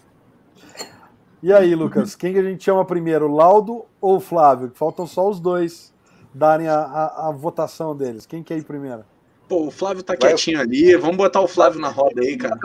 e 1.41 1.53
aí, 1.53 1.75
Lucas, 1.75 2.15
quem 2.15 2.33
que 2.33 2.39
a 2.39 2.43
gente 2.43 2.63
chama 2.63 2.83
primeiro, 2.85 3.27
Laudo 3.27 3.85
ou 4.01 4.19
Flávio? 4.19 4.71
Faltam 4.73 5.05
só 5.05 5.29
os 5.29 5.39
dois 5.39 5.93
darem 6.33 6.67
a, 6.67 6.79
a, 6.79 7.29
a 7.29 7.31
votação 7.31 7.95
deles. 7.95 8.25
Quem 8.25 8.43
quer 8.43 8.57
ir 8.57 8.63
primeiro? 8.63 9.05
Pô, 9.47 9.67
o 9.67 9.71
Flávio 9.71 10.01
tá 10.01 10.13
Vai, 10.13 10.29
quietinho 10.29 10.59
ali. 10.59 10.95
Vamos 10.95 11.17
botar 11.17 11.41
o 11.41 11.47
Flávio 11.47 11.79
na 11.79 11.89
roda 11.89 12.21
aí, 12.21 12.35
cara. 12.35 12.57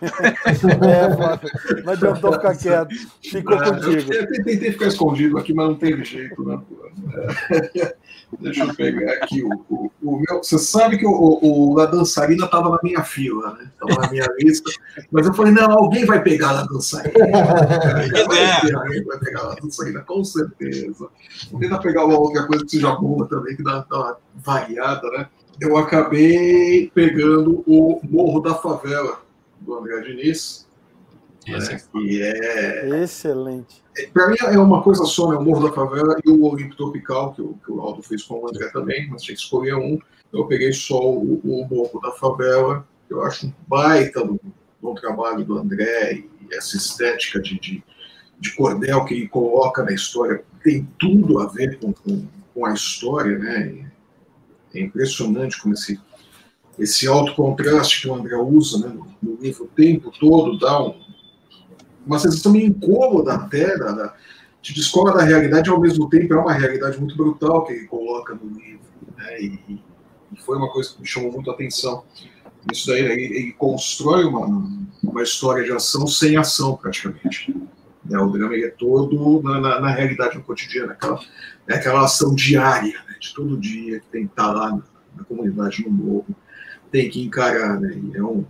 é, 0.00 1.14
Flávio. 1.14 1.50
Não 1.84 1.92
adiantou 1.92 2.32
ficar 2.32 2.56
quieto. 2.56 2.94
Ficou 3.22 3.62
é, 3.62 3.70
contigo. 3.70 4.12
Eu 4.12 4.26
tentei 4.28 4.72
ficar 4.72 4.86
escondido 4.86 5.38
aqui, 5.38 5.54
mas 5.54 5.68
não 5.68 5.76
teve 5.76 6.04
jeito, 6.04 6.42
né? 6.44 6.60
É. 7.76 7.96
Deixa 8.40 8.64
eu 8.64 8.74
pegar 8.74 9.12
aqui 9.12 9.42
o, 9.42 9.50
o, 9.68 9.90
o, 10.02 10.18
meu. 10.18 10.42
Você 10.42 10.58
sabe 10.58 10.96
que 10.96 11.06
o, 11.06 11.38
o, 11.42 11.78
a 11.80 11.86
dançarina 11.86 12.46
estava 12.46 12.70
na 12.70 12.78
minha 12.82 13.02
fila, 13.04 13.52
né? 13.54 13.70
Estava 13.72 14.02
na 14.02 14.10
minha 14.10 14.26
lista. 14.38 14.70
Mas 15.10 15.26
eu 15.26 15.34
falei, 15.34 15.52
não, 15.52 15.70
alguém 15.70 16.06
vai 16.06 16.22
pegar 16.22 16.50
a 16.50 16.64
dançarina. 16.64 17.12
É. 18.32 18.74
Alguém 18.74 19.04
vai 19.04 19.18
pegar 19.18 19.52
a 19.52 19.54
dançarina, 19.54 20.00
com 20.00 20.24
certeza. 20.24 21.08
Vou 21.50 21.60
tentar 21.60 21.78
pegar 21.78 22.06
uma 22.06 22.18
outra 22.18 22.46
coisa 22.46 22.64
que 22.64 22.70
seja 22.70 22.94
boa 22.94 23.26
também, 23.28 23.54
que 23.54 23.62
dá, 23.62 23.84
dá 23.88 23.96
uma 23.96 24.16
variada, 24.34 25.10
né? 25.10 25.28
Eu 25.60 25.76
acabei 25.76 26.90
pegando 26.94 27.62
o 27.66 28.00
Morro 28.04 28.40
da 28.40 28.54
Favela, 28.54 29.22
do 29.60 29.74
André 29.74 30.00
Diniz. 30.00 30.68
Né, 31.46 31.58
que 31.92 32.22
é... 32.22 33.02
Excelente. 33.02 33.82
Para 34.14 34.28
mim 34.28 34.36
é 34.40 34.58
uma 34.58 34.82
coisa 34.82 35.04
só, 35.04 35.30
né? 35.30 35.36
O 35.36 35.42
Morro 35.42 35.68
da 35.68 35.74
Favela 35.74 36.16
e 36.24 36.30
o 36.30 36.44
Olimpo 36.44 36.76
Tropical, 36.76 37.34
que 37.34 37.42
o, 37.42 37.54
que 37.64 37.70
o 37.70 37.80
Aldo 37.80 38.02
fez 38.02 38.22
com 38.22 38.40
o 38.40 38.48
André 38.48 38.68
também, 38.68 39.08
mas 39.10 39.22
tinha 39.22 39.34
que 39.34 39.42
escolher 39.42 39.74
um. 39.74 39.98
Eu 40.32 40.46
peguei 40.46 40.72
só 40.72 40.98
o, 40.98 41.40
o 41.44 41.66
Morro 41.68 42.00
da 42.00 42.12
Favela, 42.12 42.86
que 43.06 43.14
eu 43.14 43.22
acho 43.22 43.46
um 43.46 43.52
baita 43.68 44.24
do, 44.24 44.40
bom 44.82 44.94
trabalho 44.94 45.44
do 45.44 45.56
André 45.56 46.14
e 46.14 46.54
essa 46.54 46.76
estética 46.76 47.40
de, 47.40 47.58
de, 47.60 47.84
de, 48.38 48.52
cordel 48.56 49.04
que 49.04 49.14
ele 49.14 49.28
coloca 49.28 49.84
na 49.84 49.92
história 49.92 50.44
tem 50.62 50.86
tudo 50.98 51.38
a 51.38 51.46
ver 51.46 51.78
com, 51.78 51.92
com, 51.92 52.26
com 52.52 52.66
a 52.66 52.74
história, 52.74 53.38
né? 53.38 53.91
É 54.74 54.80
impressionante 54.80 55.60
como 55.60 55.74
esse, 55.74 56.00
esse 56.78 57.06
alto 57.06 57.34
contraste 57.34 58.02
que 58.02 58.08
o 58.08 58.14
André 58.14 58.36
usa 58.36 58.86
né, 58.86 58.98
no, 59.22 59.36
livro 59.36 59.64
o 59.64 59.68
tempo 59.68 60.10
todo 60.18 60.58
dá 60.58 60.82
um, 60.82 60.94
uma 62.06 62.18
sensação 62.18 62.52
meio 62.52 62.66
incômoda 62.66 63.34
até, 63.34 63.76
da, 63.76 63.92
da, 63.92 64.14
te 64.62 64.72
descola 64.72 65.12
da 65.12 65.24
realidade 65.24 65.68
ao 65.68 65.80
mesmo 65.80 66.08
tempo 66.08 66.32
é 66.32 66.38
uma 66.38 66.52
realidade 66.52 66.98
muito 66.98 67.16
brutal 67.16 67.64
que 67.64 67.72
ele 67.72 67.86
coloca 67.86 68.34
no 68.34 68.48
livro. 68.58 68.80
Né, 69.16 69.40
e, 69.40 69.60
e, 69.68 69.82
foi 70.40 70.56
uma 70.56 70.70
coisa 70.70 70.94
que 70.94 71.00
me 71.00 71.06
chamou 71.06 71.32
muito 71.32 71.50
a 71.50 71.54
atenção. 71.54 72.04
Isso 72.72 72.86
daí, 72.86 73.00
ele, 73.00 73.36
ele 73.36 73.52
constrói 73.52 74.24
uma, 74.24 74.46
uma 75.02 75.22
história 75.22 75.64
de 75.64 75.72
ação 75.72 76.06
sem 76.06 76.36
ação, 76.36 76.76
praticamente. 76.76 77.54
Né, 78.04 78.18
o 78.18 78.30
drama 78.30 78.54
é 78.56 78.68
todo 78.68 79.42
na, 79.42 79.60
na, 79.60 79.80
na 79.80 79.90
realidade, 79.90 80.36
no 80.36 80.44
cotidiano, 80.44 80.92
aquela, 80.92 81.20
é 81.68 81.74
aquela 81.74 82.04
ação 82.04 82.34
diária, 82.34 82.98
né, 83.08 83.16
de 83.20 83.34
todo 83.34 83.56
dia, 83.56 84.00
que 84.00 84.06
tem 84.06 84.26
que 84.26 84.32
estar 84.32 84.52
lá 84.52 84.70
na, 84.70 84.82
na 85.16 85.24
comunidade, 85.24 85.84
no 85.84 85.90
morro, 85.90 86.26
tem 86.90 87.08
que 87.08 87.22
encarar. 87.22 87.80
Né, 87.80 88.00
é 88.14 88.22
um, 88.22 88.44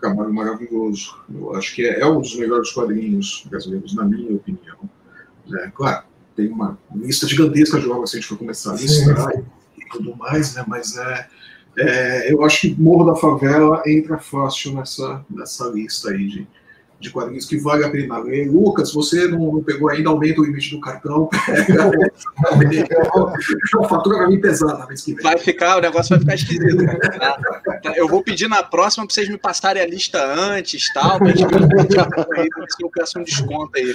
trabalho 0.00 0.32
maravilhoso. 0.32 1.16
Eu 1.32 1.54
acho 1.54 1.74
que 1.74 1.86
é, 1.86 2.00
é, 2.00 2.06
um 2.06 2.20
dos 2.20 2.34
melhores 2.36 2.72
quadrinhos 2.72 3.44
brasileiros, 3.48 3.94
na 3.94 4.04
minha 4.04 4.34
opinião. 4.34 4.78
É, 5.52 5.70
claro, 5.70 6.04
tem 6.34 6.48
uma 6.48 6.78
lista 6.94 7.28
gigantesca 7.28 7.78
de 7.78 7.88
obras 7.88 8.10
se 8.10 8.16
a 8.16 8.20
gente 8.20 8.28
for 8.28 8.38
começar 8.38 8.72
a 8.72 8.76
listar 8.76 9.32
e, 9.76 9.84
tudo 9.90 10.16
mais, 10.16 10.54
né? 10.54 10.64
mas 10.66 10.96
é, 10.96 11.28
é, 11.78 12.32
eu 12.32 12.44
acho 12.44 12.60
que 12.60 12.80
Morro 12.80 13.12
da 13.12 13.16
Favela 13.16 13.82
entra 13.86 14.18
fácil 14.18 14.74
nessa, 14.74 15.24
nessa 15.28 15.66
lista 15.66 16.10
aí 16.10 16.26
de, 16.26 16.48
de 17.00 17.10
quadrinhos 17.10 17.46
que 17.46 17.56
vale 17.56 17.82
a 17.84 17.90
pena 17.90 18.18
ler. 18.18 18.50
Lucas, 18.50 18.92
você 18.92 19.26
não, 19.26 19.54
não 19.54 19.62
pegou 19.62 19.88
ainda, 19.88 20.10
aumenta 20.10 20.42
o 20.42 20.44
limite 20.44 20.70
do 20.70 20.80
cartão. 20.80 21.30
a 23.80 23.88
fatura 23.88 24.18
vai 24.18 24.28
vir 24.28 24.40
pesada 24.40 24.86
mês 24.86 25.02
que 25.02 25.14
vem. 25.14 25.22
Vai 25.22 25.38
ficar, 25.38 25.78
o 25.78 25.80
negócio 25.80 26.10
vai 26.10 26.18
ficar 26.20 26.34
esquisito. 26.34 26.84
Eu 27.96 28.06
vou 28.06 28.22
pedir 28.22 28.48
na 28.48 28.62
próxima 28.62 29.06
para 29.06 29.14
vocês 29.14 29.28
me 29.28 29.38
passarem 29.38 29.82
a 29.82 29.86
lista 29.86 30.22
antes, 30.22 30.92
tal, 30.92 31.18
para 31.18 31.28
gente 31.28 31.46
ver 31.46 31.88
se 32.68 32.82
eu 32.82 32.90
peço 32.90 33.18
um 33.18 33.24
desconto 33.24 33.70
aí. 33.76 33.94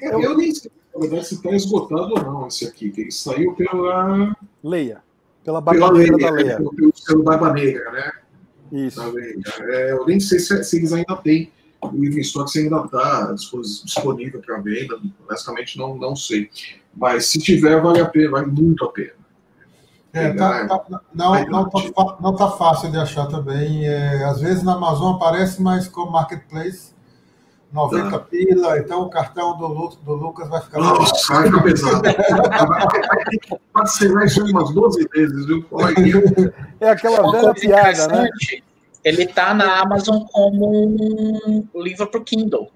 Eu, 0.00 0.22
eu 0.22 0.36
nem 0.36 0.54
sei, 0.54 0.70
na 0.94 1.00
verdade, 1.00 1.26
se 1.26 1.34
está 1.34 1.50
esgotado 1.50 2.14
ou 2.14 2.22
não 2.22 2.48
esse 2.48 2.66
aqui, 2.66 2.90
que 2.90 3.02
ele 3.02 3.12
saiu 3.12 3.52
pela... 3.52 4.34
Leia. 4.64 5.02
Pela 5.44 5.60
Barba 5.60 5.92
Negra 5.92 6.16
da 6.16 6.30
Leia. 6.30 6.56
Pelo, 6.56 6.92
pelo 7.06 7.22
Barba 7.22 7.52
Negra, 7.52 7.90
né? 7.92 8.12
Isso. 8.72 9.00
É, 9.68 9.92
eu 9.92 10.06
nem 10.06 10.18
sei 10.18 10.38
se, 10.38 10.64
se 10.64 10.76
eles 10.78 10.92
ainda 10.94 11.16
têm 11.16 11.52
o 11.82 11.96
livro 11.96 12.18
em 12.18 12.22
estoque 12.22 12.58
ainda 12.58 12.84
está 12.84 13.32
disponível 13.32 14.40
para 14.40 14.60
venda, 14.60 15.00
honestamente 15.26 15.76
não, 15.78 15.96
não 15.96 16.14
sei. 16.14 16.48
Mas 16.94 17.26
se 17.26 17.38
tiver, 17.38 17.80
vale 17.80 18.00
a 18.00 18.06
pena, 18.06 18.30
vale 18.30 18.46
muito 18.46 18.84
a 18.84 18.92
pena. 18.92 19.22
É, 20.12 20.30
tá, 20.34 20.66
tá, 20.68 21.00
não, 21.14 21.44
não, 21.46 21.70
tá, 21.70 22.18
não 22.20 22.36
tá 22.36 22.50
fácil 22.50 22.90
de 22.90 22.98
achar 22.98 23.26
também. 23.26 23.86
É, 23.86 24.24
às 24.24 24.40
vezes 24.40 24.62
na 24.62 24.74
Amazon 24.74 25.14
aparece, 25.14 25.60
mas 25.62 25.88
como 25.88 26.12
marketplace, 26.12 26.92
90 27.72 28.10
tá. 28.10 28.18
pila, 28.18 28.78
então 28.78 29.02
o 29.02 29.08
cartão 29.08 29.56
do, 29.56 29.66
Lu, 29.66 29.88
do 30.04 30.12
Lucas 30.12 30.48
vai 30.50 30.60
ficar. 30.60 30.80
Nossa, 30.80 31.32
vai 31.32 31.46
ficar 31.46 31.62
pesado. 31.62 32.02
Pode 33.72 33.92
ser 33.92 34.12
mais 34.12 34.36
umas 34.36 34.74
12 34.74 35.08
vezes, 35.14 35.46
viu? 35.46 35.66
É 36.78 36.90
aquela 36.90 37.32
velha 37.32 37.54
piada, 37.54 38.08
né? 38.08 38.28
Ele 39.04 39.26
tá 39.26 39.52
na 39.52 39.80
Amazon 39.80 40.24
como 40.32 40.70
um 40.86 41.82
livro 41.82 42.06
para 42.06 42.20
o 42.20 42.24
Kindle. 42.24 42.70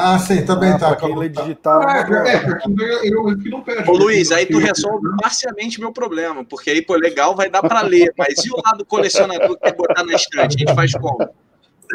Ah, 0.00 0.16
sim, 0.16 0.44
também 0.44 0.70
ah, 0.70 0.78
tá. 0.78 0.94
Quem 0.94 1.18
lê 1.18 1.28
digital. 1.28 1.82
Ah, 1.82 2.06
é, 2.08 2.36
é, 2.36 2.98
eu, 3.02 3.28
eu 3.28 3.50
não 3.50 3.62
perde. 3.62 3.90
Ô, 3.90 3.96
Luiz, 3.96 4.30
aí 4.30 4.46
tu 4.46 4.58
resolve 4.58 5.08
parcialmente 5.20 5.80
meu 5.80 5.92
problema, 5.92 6.44
porque 6.44 6.70
aí, 6.70 6.80
pô, 6.80 6.94
legal, 6.94 7.34
vai 7.34 7.50
dar 7.50 7.62
para 7.62 7.80
ler, 7.80 8.14
mas 8.16 8.44
e 8.44 8.50
o 8.50 8.62
lado 8.64 8.84
colecionador 8.84 9.56
que 9.56 9.64
quer 9.64 9.74
botar 9.74 10.04
na 10.04 10.14
estante? 10.14 10.54
A 10.54 10.58
gente 10.60 10.74
faz 10.74 10.92
como? 10.92 11.28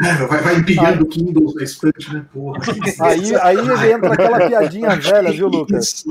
É, 0.02 0.26
vai, 0.26 0.40
vai 0.40 0.56
empilhando 0.56 1.06
Kindles 1.06 1.54
na 1.54 1.62
estante, 1.62 2.12
né? 2.12 2.26
Porra. 2.32 2.58
Aí, 3.00 3.36
aí 3.36 3.58
entra 3.92 4.12
aquela 4.12 4.48
piadinha 4.48 4.96
velha, 4.96 5.30
viu, 5.30 5.46
Lucas? 5.46 6.04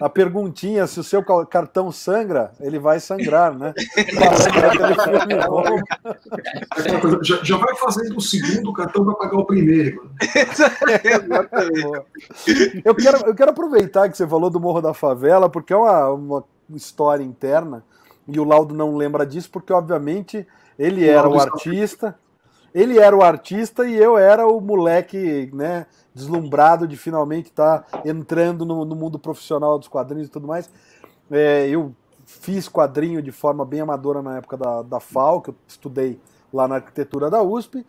A 0.00 0.08
perguntinha: 0.08 0.88
se 0.88 0.98
o 0.98 1.04
seu 1.04 1.22
cartão 1.46 1.92
sangra, 1.92 2.50
ele 2.60 2.80
vai 2.80 2.98
sangrar, 2.98 3.56
né? 3.56 3.72
já, 7.22 7.44
já 7.44 7.56
vai 7.56 7.76
fazendo 7.76 8.16
o 8.16 8.20
segundo, 8.20 8.70
o 8.70 8.72
cartão 8.72 9.04
vai 9.04 9.14
pagar 9.14 9.36
o 9.36 9.44
primeiro. 9.44 10.10
eu, 12.84 12.94
quero, 12.94 13.26
eu 13.26 13.34
quero 13.34 13.50
aproveitar 13.50 14.08
que 14.08 14.16
você 14.16 14.26
falou 14.26 14.50
do 14.50 14.58
Morro 14.58 14.80
da 14.80 14.92
Favela, 14.92 15.48
porque 15.48 15.72
é 15.72 15.76
uma, 15.76 16.10
uma 16.10 16.44
história 16.74 17.22
interna, 17.22 17.84
e 18.26 18.40
o 18.40 18.44
Laudo 18.44 18.74
não 18.74 18.96
lembra 18.96 19.24
disso, 19.24 19.48
porque, 19.50 19.72
obviamente, 19.72 20.46
ele 20.78 21.06
era 21.06 21.28
o 21.28 21.38
artista. 21.38 22.18
Ele 22.74 22.98
era 22.98 23.16
o 23.16 23.22
artista 23.22 23.86
e 23.86 23.96
eu 23.96 24.18
era 24.18 24.46
o 24.46 24.60
moleque, 24.60 25.50
né, 25.54 25.86
deslumbrado 26.14 26.86
de 26.86 26.96
finalmente 26.96 27.46
estar 27.46 27.80
tá 27.80 28.02
entrando 28.04 28.64
no, 28.64 28.84
no, 28.84 28.94
mundo 28.94 29.18
profissional 29.18 29.78
dos 29.78 29.88
quadrinhos 29.88 30.28
e 30.28 30.30
tudo 30.30 30.46
mais. 30.46 30.70
É, 31.30 31.66
eu 31.68 31.94
fiz 32.26 32.68
quadrinho 32.68 33.22
de 33.22 33.32
forma 33.32 33.64
bem 33.64 33.80
amadora 33.80 34.20
na 34.20 34.36
época 34.36 34.56
da, 34.56 34.82
da 34.82 35.00
FAO, 35.00 35.40
que 35.40 35.50
eu 35.50 35.54
estudei 35.66 36.20
lá 36.52 36.68
na 36.68 36.76
arquitetura 36.76 37.30
da 37.30 37.42
USP. 37.42 37.84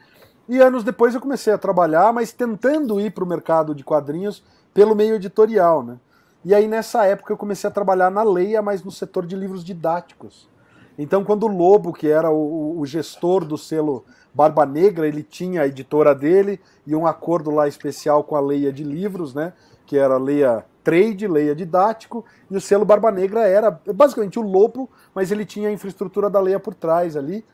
E 0.47 0.59
anos 0.59 0.83
depois 0.83 1.13
eu 1.13 1.21
comecei 1.21 1.53
a 1.53 1.57
trabalhar, 1.57 2.11
mas 2.13 2.31
tentando 2.31 2.99
ir 2.99 3.11
para 3.11 3.23
o 3.23 3.27
mercado 3.27 3.75
de 3.75 3.83
quadrinhos 3.83 4.43
pelo 4.73 4.95
meio 4.95 5.15
editorial, 5.15 5.83
né? 5.83 5.97
E 6.43 6.55
aí 6.55 6.67
nessa 6.67 7.05
época 7.05 7.33
eu 7.33 7.37
comecei 7.37 7.69
a 7.69 7.71
trabalhar 7.71 8.09
na 8.09 8.23
Leia, 8.23 8.61
mas 8.61 8.81
no 8.81 8.91
setor 8.91 9.25
de 9.25 9.35
livros 9.35 9.63
didáticos. 9.63 10.49
Então 11.01 11.23
quando 11.23 11.43
o 11.43 11.47
Lobo, 11.47 11.93
que 11.93 12.09
era 12.09 12.29
o, 12.29 12.77
o 12.77 12.85
gestor 12.85 13.45
do 13.45 13.57
selo 13.57 14.03
Barba 14.33 14.65
Negra, 14.65 15.07
ele 15.07 15.23
tinha 15.23 15.61
a 15.61 15.67
editora 15.67 16.13
dele 16.13 16.59
e 16.85 16.93
um 16.93 17.07
acordo 17.07 17.49
lá 17.51 17.69
especial 17.69 18.21
com 18.21 18.35
a 18.35 18.41
Leia 18.41 18.71
de 18.71 18.83
Livros, 18.83 19.33
né? 19.33 19.53
Que 19.85 19.97
era 19.97 20.17
Leia 20.17 20.65
Trade, 20.83 21.25
Leia 21.25 21.55
Didático, 21.55 22.25
e 22.51 22.57
o 22.57 22.59
selo 22.59 22.83
Barba 22.83 23.11
Negra 23.11 23.47
era 23.47 23.71
basicamente 23.95 24.37
o 24.37 24.41
Lobo, 24.41 24.89
mas 25.15 25.31
ele 25.31 25.45
tinha 25.45 25.69
a 25.69 25.71
infraestrutura 25.71 26.29
da 26.29 26.41
Leia 26.41 26.59
por 26.59 26.73
trás 26.75 27.15
ali. 27.15 27.45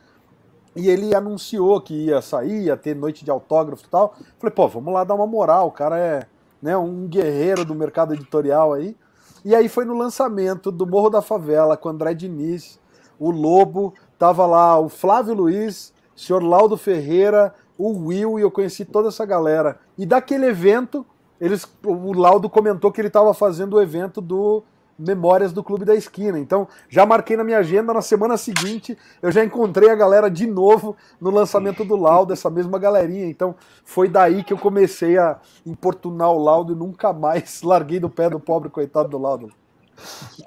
E 0.75 0.89
ele 0.89 1.13
anunciou 1.15 1.79
que 1.79 1.93
ia 1.93 2.21
sair, 2.23 2.63
ia 2.63 2.75
ter 2.75 2.95
noite 2.95 3.23
de 3.23 3.29
autógrafo 3.29 3.85
e 3.85 3.89
tal. 3.89 4.15
Falei, 4.39 4.53
pô, 4.53 4.67
vamos 4.67 4.91
lá 4.91 5.03
dar 5.03 5.13
uma 5.13 5.27
moral, 5.27 5.67
o 5.67 5.71
cara 5.71 5.99
é 5.99 6.25
né, 6.59 6.75
um 6.75 7.07
guerreiro 7.07 7.63
do 7.63 7.75
mercado 7.75 8.13
editorial 8.13 8.73
aí. 8.73 8.97
E 9.43 9.53
aí 9.53 9.69
foi 9.69 9.85
no 9.85 9.95
lançamento 9.95 10.71
do 10.71 10.87
Morro 10.87 11.11
da 11.11 11.21
Favela 11.21 11.77
com 11.77 11.89
André 11.89 12.15
Diniz, 12.15 12.79
o 13.19 13.31
Lobo, 13.31 13.93
tava 14.17 14.45
lá 14.45 14.79
o 14.79 14.89
Flávio 14.89 15.33
Luiz, 15.33 15.93
o 16.15 16.19
senhor 16.19 16.43
Laudo 16.43 16.77
Ferreira, 16.77 17.53
o 17.77 18.07
Will, 18.07 18.39
e 18.39 18.41
eu 18.41 18.51
conheci 18.51 18.85
toda 18.85 19.09
essa 19.09 19.25
galera. 19.25 19.79
E 19.97 20.05
daquele 20.05 20.45
evento, 20.45 21.05
eles, 21.39 21.67
o 21.83 22.13
Laudo 22.13 22.49
comentou 22.49 22.91
que 22.91 23.01
ele 23.01 23.09
estava 23.09 23.33
fazendo 23.33 23.75
o 23.75 23.81
evento 23.81 24.21
do 24.21 24.63
Memórias 24.97 25.51
do 25.51 25.61
Clube 25.61 25.83
da 25.83 25.93
Esquina. 25.93 26.39
Então, 26.39 26.67
já 26.87 27.05
marquei 27.05 27.35
na 27.35 27.43
minha 27.43 27.57
agenda, 27.57 27.93
na 27.93 28.01
semana 28.01 28.37
seguinte, 28.37 28.97
eu 29.21 29.29
já 29.29 29.43
encontrei 29.43 29.89
a 29.89 29.95
galera 29.95 30.29
de 30.29 30.47
novo 30.47 30.95
no 31.19 31.29
lançamento 31.29 31.83
do 31.83 31.97
Laudo, 31.97 32.31
essa 32.31 32.49
mesma 32.49 32.79
galerinha. 32.79 33.25
Então, 33.25 33.55
foi 33.83 34.07
daí 34.07 34.43
que 34.43 34.53
eu 34.53 34.57
comecei 34.57 35.17
a 35.17 35.37
importunar 35.65 36.31
o 36.31 36.41
Laudo 36.41 36.71
e 36.71 36.75
nunca 36.75 37.11
mais 37.11 37.61
larguei 37.63 37.99
do 37.99 38.09
pé 38.09 38.29
do 38.29 38.39
pobre 38.39 38.69
coitado 38.69 39.09
do 39.09 39.17
Laudo. 39.17 39.51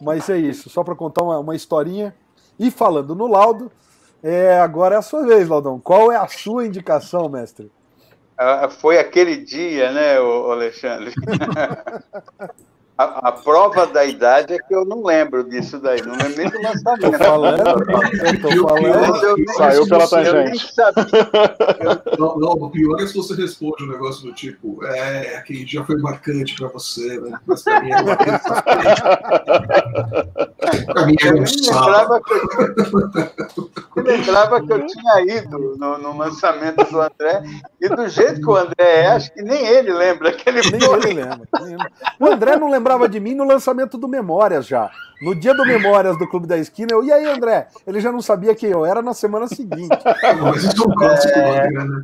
Mas 0.01 0.29
é 0.31 0.39
isso, 0.39 0.71
só 0.71 0.83
para 0.83 0.95
contar 0.95 1.23
uma, 1.23 1.39
uma 1.39 1.55
historinha. 1.55 2.15
E 2.59 2.71
falando 2.71 3.15
no 3.15 3.27
Laudo, 3.27 3.71
é, 4.23 4.59
agora 4.59 4.97
é 4.97 4.99
a 4.99 5.03
sua 5.03 5.25
vez, 5.25 5.49
Laudão. 5.49 5.79
Qual 5.79 6.11
é 6.11 6.17
a 6.17 6.27
sua 6.27 6.67
indicação, 6.67 7.29
mestre? 7.29 7.71
Ah, 8.37 8.69
foi 8.69 8.99
aquele 8.99 9.37
dia, 9.37 9.93
né, 9.93 10.17
Alexandre? 10.17 11.13
A, 12.99 13.29
a, 13.29 13.33
prova 13.33 13.87
da 13.87 14.05
idade 14.05 14.55
é 14.55 14.59
que 14.59 14.75
eu 14.75 14.85
não 14.85 15.05
lembro 15.05 15.45
disso 15.45 15.79
daí, 15.79 16.03
não 16.03 16.17
lembro 16.17 16.37
nem 16.37 16.51
do 16.51 16.61
lançamento. 16.61 17.13
Tô 17.13 17.13
falando, 17.13 17.63
tô 18.43 18.69
falando. 18.69 19.25
Eu, 19.25 19.37
Saiu 19.57 19.87
pela 19.87 20.09
tangente. 20.09 20.67
Não, 22.19 22.37
não, 22.37 22.51
o 22.55 22.69
pior 22.71 23.01
é 23.01 23.07
se 23.07 23.15
você 23.15 23.35
responde 23.35 23.85
um 23.85 23.93
negócio 23.93 24.25
do 24.25 24.35
tipo, 24.35 24.85
é, 24.85 25.37
aquele 25.37 25.65
dia 25.65 25.85
foi 25.85 25.97
marcante 25.99 26.57
pra 26.57 26.67
você, 26.67 27.21
né? 27.21 27.39
Mas 27.47 27.63
pra 27.63 27.81
mim 27.81 27.93
era 27.93 28.03
marcante. 28.03 28.43
pra 30.87 31.07
mim 31.07 31.15
era 31.23 31.37
um 31.37 31.45
lembrava 31.45 32.21
que, 32.21 32.33
eu, 34.01 34.03
lembrava 34.03 34.61
que 34.61 34.73
eu 34.73 34.87
tinha 34.87 35.21
ido 35.37 35.77
no, 35.79 35.99
no 35.99 36.17
lançamento 36.17 36.85
do 36.91 37.01
André, 37.01 37.45
e 37.81 37.89
do 37.89 38.09
jeito 38.09 38.41
que 38.41 38.49
o 38.49 38.57
André 38.57 38.75
é, 38.79 39.07
acho 39.07 39.33
que 39.33 39.43
nem 39.43 39.65
ele 39.65 39.93
lembra 39.93 40.33
que 40.33 40.49
ele 40.49 40.63
nem 40.71 40.81
foi. 40.81 40.99
Ele 40.99 41.23
lembra. 41.23 41.49
O 42.19 42.27
André 42.27 42.57
não 42.57 42.69
lembra 42.69 42.88
lembrava 42.89 43.09
de 43.09 43.21
mim 43.21 43.35
no 43.35 43.45
lançamento 43.45 43.99
do 43.99 44.09
Memórias 44.09 44.67
já. 44.67 44.91
No 45.21 45.35
dia 45.35 45.53
do 45.53 45.67
Memórias 45.67 46.19
do 46.19 46.27
Clube 46.27 46.47
da 46.47 46.57
Esquina, 46.57 46.93
eu, 46.93 47.05
e 47.05 47.13
aí, 47.13 47.27
André? 47.27 47.69
Ele 47.87 48.01
já 48.01 48.11
não 48.11 48.23
sabia 48.23 48.55
quem 48.55 48.71
eu 48.71 48.87
era 48.87 49.03
na 49.03 49.13
semana 49.13 49.47
seguinte. 49.47 49.89
Mas 50.43 50.65
isso 50.65 50.83
é 50.83 50.87
um 50.87 50.95
clássico, 50.95 51.39
é... 51.39 51.71
Né? 51.71 52.03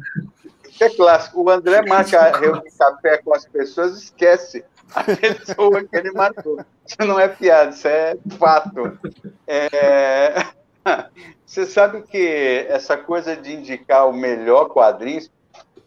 Isso 0.68 0.84
é 0.84 0.90
clássico. 0.90 1.42
O 1.42 1.50
André 1.50 1.82
marca 1.88 2.36
reunião 2.36 2.62
café 2.78 3.18
com 3.18 3.34
as 3.34 3.46
pessoas, 3.46 3.96
esquece 3.96 4.62
a 4.94 5.04
pessoa 5.04 5.82
que 5.84 5.96
ele 5.96 6.12
marcou. 6.12 6.60
Isso 6.86 6.96
não 6.98 7.18
é 7.18 7.28
piada, 7.28 7.70
isso 7.70 7.88
é 7.88 8.16
fato. 8.38 8.98
É... 9.46 10.44
Você 11.46 11.64
sabe 11.64 12.02
que 12.02 12.66
essa 12.68 12.96
coisa 12.96 13.34
de 13.34 13.54
indicar 13.54 14.06
o 14.06 14.12
melhor 14.12 14.68
quadrinho, 14.68 15.22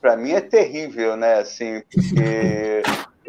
para 0.02 0.16
mim 0.16 0.32
é 0.32 0.41
terrível, 0.41 1.16
né? 1.16 1.39
Assim, 1.39 1.84
porque 1.93 2.82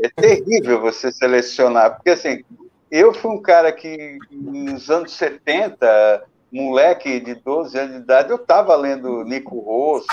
é 0.03 0.09
terrível 0.09 0.81
você 0.81 1.11
selecionar, 1.13 1.97
porque 1.97 2.11
assim, 2.11 2.45
eu 2.91 3.13
fui 3.13 3.31
um 3.31 3.43
cara 3.43 3.71
que 3.73 4.19
nos 4.31 4.91
anos 4.91 5.13
70, 5.13 6.25
moleque 6.51 7.21
de 7.21 7.35
12 7.35 7.79
anos 7.79 7.97
de 7.97 8.03
idade, 8.03 8.31
eu 8.31 8.37
estava 8.37 8.75
lendo 8.77 9.25
Nico 9.25 9.59
Rosso, 9.59 10.07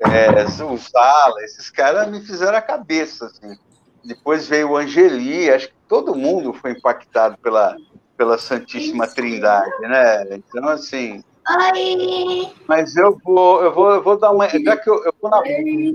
é, 0.00 0.64
o 0.64 0.76
Zala, 0.78 1.42
esses 1.42 1.70
caras 1.70 2.08
me 2.08 2.20
fizeram 2.20 2.56
a 2.56 2.62
cabeça, 2.62 3.26
assim. 3.26 3.58
Depois 4.02 4.46
veio 4.46 4.70
o 4.70 4.76
Angeli, 4.78 5.50
acho 5.50 5.68
que 5.68 5.74
todo 5.86 6.14
mundo 6.14 6.54
foi 6.54 6.70
impactado 6.70 7.36
pela, 7.38 7.76
pela 8.16 8.38
Santíssima 8.38 9.06
Trindade, 9.06 9.78
né? 9.82 10.24
Então, 10.30 10.66
assim, 10.68 11.22
Oi. 11.50 12.52
Mas 12.68 12.94
eu 12.96 13.18
vou, 13.24 13.62
eu 13.62 13.74
vou, 13.74 13.90
eu 13.94 14.02
vou 14.02 14.18
dar 14.18 14.30
uma. 14.30 14.48
Já 14.48 14.76
que 14.76 14.88
eu, 14.88 15.04
eu 15.04 15.14
vou 15.20 15.30
na. 15.30 15.38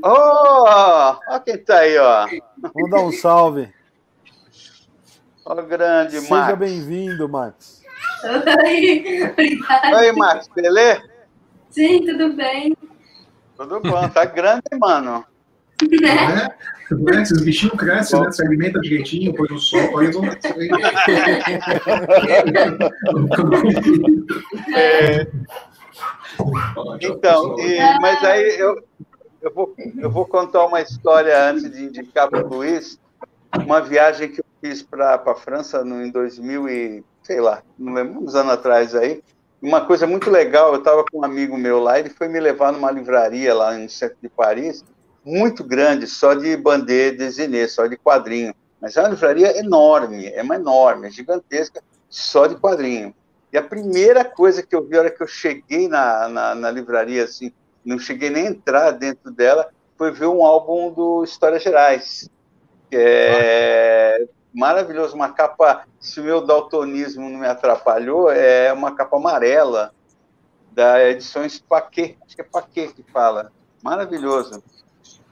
Oh! 0.04 1.18
Olha 1.30 1.40
quem 1.40 1.58
tá 1.58 1.80
aí, 1.80 1.98
ó. 1.98 2.28
Vamos 2.74 2.90
dar 2.90 3.02
um 3.02 3.12
salve. 3.12 3.74
Ó, 5.46 5.56
grande, 5.62 6.20
Seja 6.20 6.30
Max. 6.30 6.46
Seja 6.46 6.56
bem-vindo, 6.56 7.30
Max. 7.30 7.84
Oi, 8.24 9.24
obrigada. 9.32 9.98
Oi, 9.98 10.12
Max, 10.12 10.50
beleza? 10.54 11.04
Sim, 11.70 12.06
tudo 12.06 12.34
bem. 12.34 12.76
Tudo 13.56 13.80
bom, 13.80 14.10
tá 14.10 14.26
grande, 14.26 14.64
mano. 14.78 15.26
Né? 15.82 16.48
É, 17.14 17.22
esses 17.22 17.42
bichinhos 17.42 17.76
crescem, 17.78 18.22
né? 18.22 18.32
Se 18.32 18.46
alimenta 18.46 18.80
direitinho, 18.80 19.34
põe 19.34 19.48
no 19.50 19.60
sol, 19.60 19.98
aí 19.98 20.12
vão 20.12 20.24
é. 24.76 25.28
Então, 27.02 27.60
e, 27.60 28.00
mas 28.00 28.24
aí 28.24 28.60
eu, 28.60 28.84
eu, 29.42 29.54
vou, 29.54 29.76
eu 29.98 30.10
vou 30.10 30.26
contar 30.26 30.66
uma 30.66 30.82
história 30.82 31.50
antes 31.50 31.70
de 31.72 31.84
indicar 31.84 32.30
para 32.30 32.46
o 32.46 32.50
Luiz, 32.50 33.00
uma 33.58 33.82
viagem 33.82 34.30
que 34.30 34.42
eu 34.42 34.46
fiz 34.62 34.84
para 34.84 35.16
a 35.16 35.36
França 35.36 35.84
no, 35.84 36.04
em 36.04 36.12
2000 36.12 36.70
e, 36.70 37.04
sei 37.24 37.42
lá, 37.42 37.64
não 37.78 37.94
lembro, 37.94 38.22
uns 38.22 38.36
anos 38.36 38.54
atrás 38.54 38.94
aí, 38.94 39.24
uma 39.62 39.86
coisa 39.86 40.06
muito 40.06 40.30
legal, 40.30 40.74
eu 40.74 40.80
estava 40.80 41.04
com 41.10 41.20
um 41.20 41.26
amigo 41.26 41.58
meu 41.58 41.80
lá, 41.80 42.00
ele 42.00 42.10
foi 42.10 42.28
me 42.28 42.40
levar 42.40 42.72
numa 42.72 42.92
livraria 42.92 43.54
lá 43.54 43.74
no 43.74 43.90
centro 43.90 44.18
de 44.22 44.30
Paris, 44.30 44.84
muito 45.26 45.64
grande, 45.64 46.06
só 46.06 46.36
de 46.36 46.56
bandeira 46.56 47.18
desenê, 47.18 47.68
só 47.68 47.88
de 47.88 47.98
quadrinho. 47.98 48.54
Mas 48.80 48.96
é 48.96 49.02
uma 49.02 49.10
livraria 49.10 49.58
enorme, 49.58 50.28
é 50.28 50.44
uma 50.44 50.56
enorme, 50.56 51.08
é 51.08 51.12
gigantesca, 51.12 51.82
só 52.10 52.46
de 52.46 52.56
quadrinho. 52.56 53.14
E 53.52 53.58
a 53.58 53.64
primeira 53.64 54.24
coisa 54.24 54.62
que 54.62 54.76
eu 54.76 54.84
vi, 54.84 54.96
a 54.96 55.02
hora 55.02 55.10
que 55.10 55.24
eu 55.24 55.28
cheguei 55.28 55.88
na, 55.88 56.28
na, 56.28 56.56
na 56.56 56.72
livraria, 56.72 57.24
assim, 57.24 57.52
não 57.84 57.98
cheguei 57.98 58.30
nem 58.30 58.48
a 58.48 58.50
entrar 58.50 58.92
dentro 58.92 59.32
dela, 59.32 59.70
foi 59.98 60.12
ver 60.12 60.28
um 60.28 60.46
álbum 60.46 60.92
do 60.92 61.24
Histórias 61.24 61.64
Gerais, 61.64 62.30
que 62.90 62.98
é 62.98 64.28
maravilhoso, 64.54 65.16
uma 65.16 65.32
capa, 65.32 65.86
se 66.00 66.22
o 66.22 66.24
meu 66.24 66.46
daltonismo 66.46 67.30
não 67.30 67.40
me 67.40 67.48
atrapalhou, 67.48 68.32
é 68.32 68.72
uma 68.72 68.96
capa 68.96 69.18
amarela, 69.18 69.94
da 70.72 71.02
edições 71.10 71.58
Paquet, 71.60 72.18
acho 72.26 72.36
que 72.36 72.42
é 72.42 72.46
Paquet 72.46 72.94
que 72.94 73.04
fala, 73.12 73.52
maravilhoso. 73.82 74.62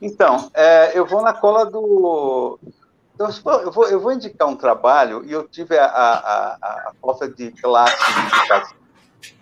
Então, 0.04 0.52
é, 0.54 1.00
eu 1.00 1.06
vou 1.06 1.22
na 1.22 1.32
cola 1.32 1.66
do. 1.66 2.60
Eu, 3.18 3.72
vou, 3.72 3.88
eu 3.88 4.02
vou 4.02 4.12
indicar 4.12 4.50
um 4.50 4.56
trabalho, 4.56 5.24
e 5.24 5.32
eu 5.32 5.48
tive 5.48 5.78
a, 5.80 5.86
a, 5.86 6.58
a, 6.62 6.94
falta 7.00 7.26
de 7.30 7.52
classe 7.52 7.96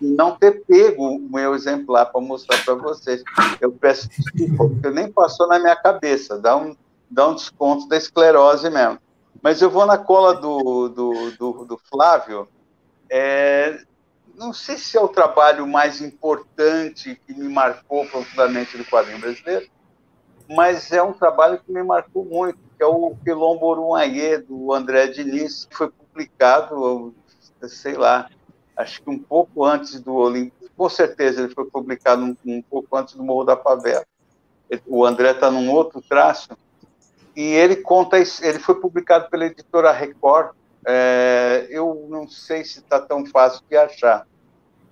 de 0.00 0.06
não 0.06 0.36
ter 0.36 0.62
pego 0.64 1.16
o 1.16 1.18
meu 1.18 1.56
exemplar 1.56 2.06
para 2.06 2.20
mostrar 2.20 2.64
para 2.64 2.74
vocês. 2.74 3.24
Eu 3.60 3.72
peço 3.72 4.08
desculpa, 4.08 4.68
porque 4.68 4.90
nem 4.90 5.10
passou 5.10 5.48
na 5.48 5.58
minha 5.58 5.74
cabeça, 5.74 6.38
dá 6.38 6.56
um, 6.56 6.76
dá 7.10 7.26
um 7.26 7.34
desconto 7.34 7.88
da 7.88 7.96
esclerose 7.96 8.70
mesmo. 8.70 9.00
Mas 9.42 9.60
eu 9.60 9.68
vou 9.68 9.84
na 9.84 9.98
cola 9.98 10.32
do, 10.36 10.88
do, 10.88 11.30
do, 11.32 11.64
do 11.64 11.80
Flávio. 11.90 12.46
É, 13.10 13.80
não 14.36 14.52
sei 14.52 14.76
se 14.76 14.96
é 14.96 15.00
o 15.00 15.08
trabalho 15.08 15.66
mais 15.66 16.00
importante 16.00 17.20
que 17.26 17.34
me 17.34 17.48
marcou 17.48 18.06
profundamente 18.06 18.78
do 18.78 18.84
quadrinho 18.84 19.18
brasileiro, 19.18 19.68
mas 20.48 20.92
é 20.92 21.02
um 21.02 21.12
trabalho 21.12 21.60
que 21.64 21.72
me 21.72 21.82
marcou 21.82 22.24
muito, 22.24 22.58
que 22.76 22.82
é 22.82 22.86
o 22.86 23.14
Quilombo 23.24 23.66
Urunhaê, 23.66 24.38
do 24.38 24.72
André 24.72 25.08
Diniz, 25.08 25.66
que 25.66 25.76
foi 25.76 25.90
publicado, 25.90 27.14
sei 27.68 27.94
lá, 27.94 28.28
acho 28.76 29.02
que 29.02 29.10
um 29.10 29.18
pouco 29.18 29.64
antes 29.64 30.00
do 30.00 30.14
Olímpico, 30.14 30.70
com 30.76 30.88
certeza 30.88 31.42
ele 31.42 31.54
foi 31.54 31.64
publicado 31.66 32.22
um, 32.24 32.36
um 32.44 32.62
pouco 32.62 32.96
antes 32.96 33.14
do 33.14 33.22
Morro 33.22 33.44
da 33.44 33.56
Favela. 33.56 34.04
O 34.86 35.04
André 35.04 35.32
está 35.32 35.50
num 35.50 35.70
outro 35.70 36.00
traço, 36.00 36.50
e 37.36 37.42
ele 37.42 37.76
conta, 37.76 38.18
ele 38.18 38.58
foi 38.58 38.74
publicado 38.74 39.28
pela 39.30 39.46
editora 39.46 39.92
Record, 39.92 40.54
é, 40.86 41.66
eu 41.70 42.06
não 42.10 42.28
sei 42.28 42.64
se 42.64 42.80
está 42.80 43.00
tão 43.00 43.24
fácil 43.26 43.62
de 43.68 43.76
achar, 43.76 44.26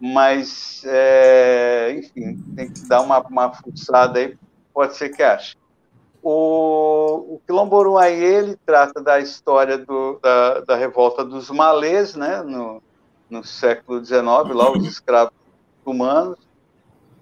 mas, 0.00 0.82
é, 0.86 1.94
enfim, 1.98 2.42
tem 2.56 2.72
que 2.72 2.80
dar 2.88 3.02
uma, 3.02 3.20
uma 3.20 3.52
fuçada 3.52 4.18
aí, 4.18 4.38
pode 4.72 4.96
ser 4.96 5.10
que 5.10 5.22
ache. 5.22 5.56
O, 6.22 7.40
o 7.48 7.76
Uruaí, 7.76 8.22
ele 8.22 8.56
trata 8.66 9.00
da 9.00 9.18
história 9.18 9.78
do, 9.78 10.18
da, 10.22 10.60
da 10.60 10.76
revolta 10.76 11.24
dos 11.24 11.50
malês, 11.50 12.14
né, 12.14 12.42
no, 12.42 12.82
no 13.28 13.42
século 13.42 14.04
XIX, 14.04 14.22
lá 14.22 14.70
os 14.70 14.86
escravos 14.86 15.32
humanos, 15.84 16.38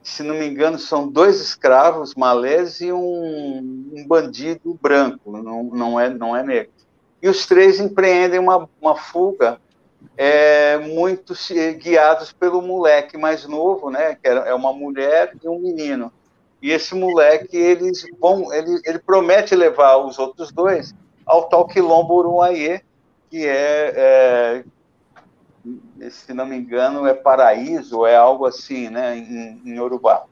se 0.03 0.22
não 0.22 0.34
me 0.34 0.49
engano, 0.49 0.78
são 0.78 1.07
dois 1.07 1.40
escravos 1.40 2.14
malês 2.14 2.80
e 2.80 2.92
um, 2.92 3.90
um 3.92 4.05
bandido 4.07 4.78
branco, 4.80 5.30
não, 5.30 5.62
não, 5.64 6.01
é, 6.01 6.09
não 6.09 6.36
é 6.36 6.42
negro. 6.42 6.72
E 7.22 7.28
os 7.28 7.46
três 7.46 7.78
empreendem 7.78 8.38
uma, 8.38 8.68
uma 8.80 8.96
fuga 8.96 9.61
é, 10.16 10.78
muito 10.78 11.34
guiados 11.78 12.32
pelo 12.32 12.62
moleque 12.62 13.18
mais 13.18 13.46
novo, 13.46 13.90
né? 13.90 14.14
Que 14.14 14.28
é 14.28 14.55
uma 14.55 14.72
mulher 14.72 15.32
e 15.42 15.49
um 15.49 15.59
menino. 15.59 16.12
E 16.61 16.72
esse 16.72 16.94
moleque, 16.94 17.56
eles 17.56 18.04
vão, 18.18 18.52
ele, 18.52 18.80
ele 18.84 18.98
promete 18.98 19.54
levar 19.54 19.96
os 19.98 20.18
outros 20.18 20.50
dois 20.50 20.94
ao 21.24 21.48
tal 21.48 21.66
quilombo 21.66 22.14
Uruaie, 22.14 22.82
que 23.30 23.46
é, 23.46 24.64
é 24.64 24.64
se 26.11 26.32
não 26.32 26.46
me 26.46 26.56
engano, 26.56 27.06
é 27.06 27.14
paraíso, 27.14 28.06
é 28.06 28.16
algo 28.16 28.46
assim, 28.46 28.88
né, 28.88 29.16
em, 29.16 29.61
em 29.64 29.78
Urubá. 29.78 30.24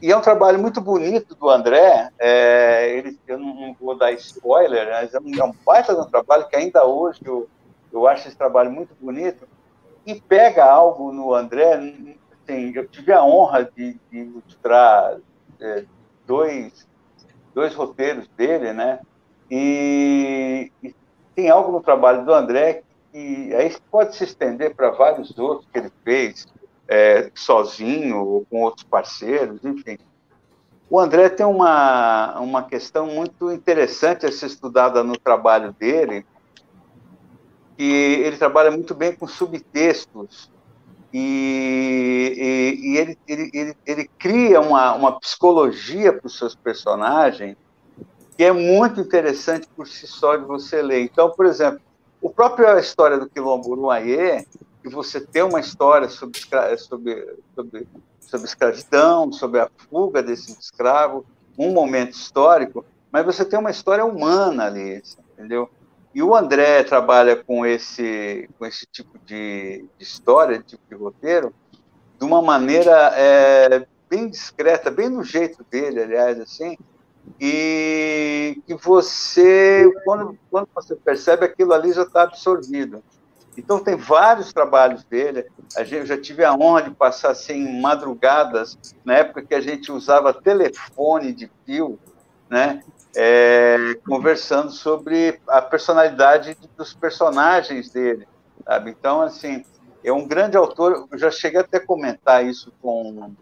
E 0.00 0.10
é 0.10 0.16
um 0.16 0.20
trabalho 0.20 0.58
muito 0.58 0.80
bonito 0.80 1.34
do 1.34 1.48
André, 1.48 2.10
é, 2.18 2.96
ele, 2.96 3.18
eu 3.26 3.38
não, 3.38 3.54
não, 3.54 3.76
vou 3.80 3.96
dar 3.96 4.12
spoiler, 4.12 4.90
mas 4.90 5.14
é 5.14 5.20
um, 5.20 5.34
é 5.40 5.44
um 5.44 5.54
baita 5.64 5.94
de 5.94 6.00
um 6.00 6.10
trabalho 6.10 6.48
que 6.48 6.56
ainda 6.56 6.84
hoje 6.84 7.20
eu, 7.24 7.48
eu 7.92 8.06
acho 8.06 8.26
esse 8.26 8.36
trabalho 8.36 8.70
muito 8.70 8.94
bonito, 9.00 9.46
e 10.04 10.20
pega 10.20 10.64
algo 10.64 11.12
no 11.12 11.32
André, 11.32 11.74
assim, 12.32 12.72
eu 12.74 12.88
tive 12.88 13.12
a 13.12 13.24
honra 13.24 13.70
de, 13.76 13.96
de 14.10 14.18
ilustrar 14.18 15.18
é, 15.62 15.84
dois, 16.26 16.86
dois 17.54 17.74
roteiros 17.74 18.28
dele, 18.36 18.72
né, 18.72 19.00
e, 19.50 20.72
e 20.82 20.94
tem 21.34 21.50
algo 21.50 21.72
no 21.72 21.80
trabalho 21.80 22.24
do 22.24 22.32
André 22.32 22.82
e 23.12 23.54
aí 23.54 23.76
pode 23.90 24.16
se 24.16 24.24
estender 24.24 24.74
para 24.74 24.90
vários 24.90 25.36
outros 25.38 25.68
que 25.70 25.78
ele 25.78 25.92
fez, 26.02 26.46
é, 26.88 27.30
sozinho 27.34 28.24
ou 28.24 28.46
com 28.46 28.62
outros 28.62 28.84
parceiros, 28.84 29.62
enfim. 29.64 29.98
O 30.88 30.98
André 30.98 31.28
tem 31.28 31.46
uma, 31.46 32.38
uma 32.40 32.62
questão 32.64 33.06
muito 33.06 33.50
interessante 33.50 34.26
a 34.26 34.32
ser 34.32 34.46
estudada 34.46 35.02
no 35.02 35.18
trabalho 35.18 35.72
dele, 35.72 36.26
que 37.76 37.82
ele 37.84 38.36
trabalha 38.36 38.70
muito 38.70 38.94
bem 38.94 39.14
com 39.14 39.26
subtextos, 39.26 40.50
e, 41.12 42.78
e, 42.80 42.90
e 42.90 42.96
ele, 42.98 43.18
ele, 43.28 43.50
ele, 43.52 43.76
ele, 43.86 44.10
cria 44.18 44.60
uma, 44.60 44.94
uma 44.94 45.20
psicologia 45.20 46.12
para 46.12 46.26
os 46.26 46.38
seus 46.38 46.54
personagens 46.54 47.56
que 48.36 48.44
é 48.44 48.52
muito 48.52 49.00
interessante 49.00 49.68
por 49.76 49.86
si 49.86 50.06
só 50.06 50.36
de 50.36 50.44
você 50.44 50.80
ler. 50.80 51.02
Então, 51.02 51.30
por 51.30 51.44
exemplo, 51.46 51.80
o 52.20 52.30
próprio 52.30 52.78
história 52.78 53.18
do 53.18 53.28
Quilombo 53.28 53.70
Uruaie, 53.70 54.46
que 54.82 54.88
você 54.88 55.20
tem 55.20 55.42
uma 55.42 55.60
história 55.60 56.08
sobre, 56.08 56.40
sobre, 56.78 57.36
sobre, 57.54 57.88
sobre 58.20 58.46
escravidão, 58.46 59.30
sobre 59.32 59.60
a 59.60 59.68
fuga 59.90 60.22
desse 60.22 60.52
escravo, 60.58 61.26
um 61.58 61.72
momento 61.72 62.12
histórico, 62.12 62.84
mas 63.10 63.26
você 63.26 63.44
tem 63.44 63.58
uma 63.58 63.70
história 63.70 64.04
humana 64.04 64.64
ali, 64.64 65.02
entendeu? 65.34 65.68
E 66.14 66.22
o 66.22 66.34
André 66.34 66.82
trabalha 66.84 67.36
com 67.36 67.64
esse, 67.64 68.48
com 68.58 68.66
esse 68.66 68.86
tipo 68.86 69.18
de, 69.24 69.84
de 69.96 70.04
história, 70.04 70.62
tipo 70.62 70.82
de 70.88 70.94
roteiro, 70.94 71.54
de 72.18 72.24
uma 72.24 72.42
maneira 72.42 73.12
é, 73.14 73.86
bem 74.08 74.28
discreta, 74.28 74.90
bem 74.90 75.08
no 75.08 75.24
jeito 75.24 75.64
dele, 75.70 76.02
aliás, 76.02 76.38
assim, 76.38 76.76
e 77.40 78.60
que 78.66 78.74
você, 78.74 79.90
quando, 80.04 80.38
quando 80.50 80.68
você 80.74 80.94
percebe, 80.94 81.46
aquilo 81.46 81.72
ali 81.72 81.92
já 81.92 82.02
está 82.02 82.22
absorvido. 82.22 83.02
Então, 83.56 83.78
tem 83.78 83.96
vários 83.96 84.52
trabalhos 84.52 85.04
dele. 85.04 85.46
A 85.76 85.84
gente, 85.84 86.00
eu 86.00 86.06
já 86.06 86.20
tive 86.20 86.44
a 86.44 86.54
honra 86.54 86.82
de 86.82 86.90
passar 86.90 87.30
assim, 87.30 87.80
madrugadas, 87.80 88.78
na 89.04 89.14
época 89.14 89.42
que 89.42 89.54
a 89.54 89.60
gente 89.60 89.92
usava 89.92 90.32
telefone 90.32 91.32
de 91.32 91.50
fio, 91.64 91.98
né? 92.48 92.82
É, 93.14 93.94
conversando 94.06 94.70
sobre 94.70 95.40
a 95.46 95.60
personalidade 95.60 96.56
dos 96.76 96.94
personagens 96.94 97.90
dele. 97.90 98.26
Sabe? 98.64 98.90
Então, 98.90 99.20
assim, 99.20 99.64
é 100.02 100.12
um 100.12 100.26
grande 100.26 100.56
autor. 100.56 101.06
Eu 101.10 101.18
já 101.18 101.30
cheguei 101.30 101.60
até 101.60 101.76
a 101.76 101.86
comentar 101.86 102.44
isso 102.44 102.72
com 102.80 103.34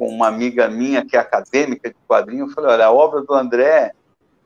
com 0.00 0.08
uma 0.08 0.28
amiga 0.28 0.66
minha 0.66 1.04
que 1.04 1.14
é 1.14 1.20
acadêmica 1.20 1.90
de 1.90 1.96
quadrinho, 2.08 2.46
eu 2.46 2.48
falei, 2.48 2.70
olha, 2.70 2.86
a 2.86 2.90
obra 2.90 3.20
do 3.20 3.34
André 3.34 3.92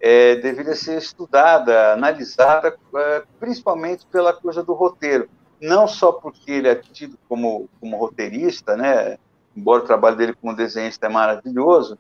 é, 0.00 0.34
deveria 0.34 0.74
ser 0.74 0.98
estudada, 0.98 1.92
analisada, 1.92 2.76
é, 2.96 3.22
principalmente 3.38 4.05
pela 4.07 4.32
coisa 4.32 4.64
do 4.64 4.72
roteiro, 4.72 5.28
não 5.61 5.86
só 5.86 6.11
porque 6.11 6.50
ele 6.50 6.66
é 6.66 6.74
tido 6.74 7.16
como, 7.28 7.68
como 7.78 7.96
roteirista, 7.96 8.76
né, 8.76 9.16
embora 9.57 9.84
o 9.84 9.86
trabalho 9.86 10.16
dele 10.16 10.34
como 10.34 10.57
desenhista 10.57 11.07
é 11.07 11.09
maravilhoso, 11.09 11.96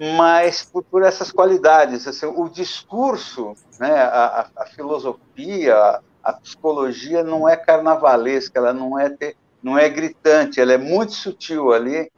mas 0.00 0.64
por, 0.64 0.82
por 0.84 1.02
essas 1.02 1.30
qualidades, 1.30 2.06
assim, 2.06 2.26
o 2.26 2.48
discurso, 2.48 3.54
né, 3.78 3.92
a, 3.92 4.48
a, 4.56 4.66
filosofia, 4.66 5.76
a, 5.76 6.00
a, 6.22 6.32
psicologia 6.32 7.22
não 7.22 7.48
é 7.48 7.56
carnavalesca, 7.56 8.58
ela 8.58 8.72
não 8.72 8.98
é, 8.98 9.14
não 9.62 9.78
é 9.78 9.88
gritante, 9.88 10.60
ela 10.60 10.72
é 10.72 10.78
muito 10.78 11.12
sutil 11.12 11.72
ali, 11.72 12.10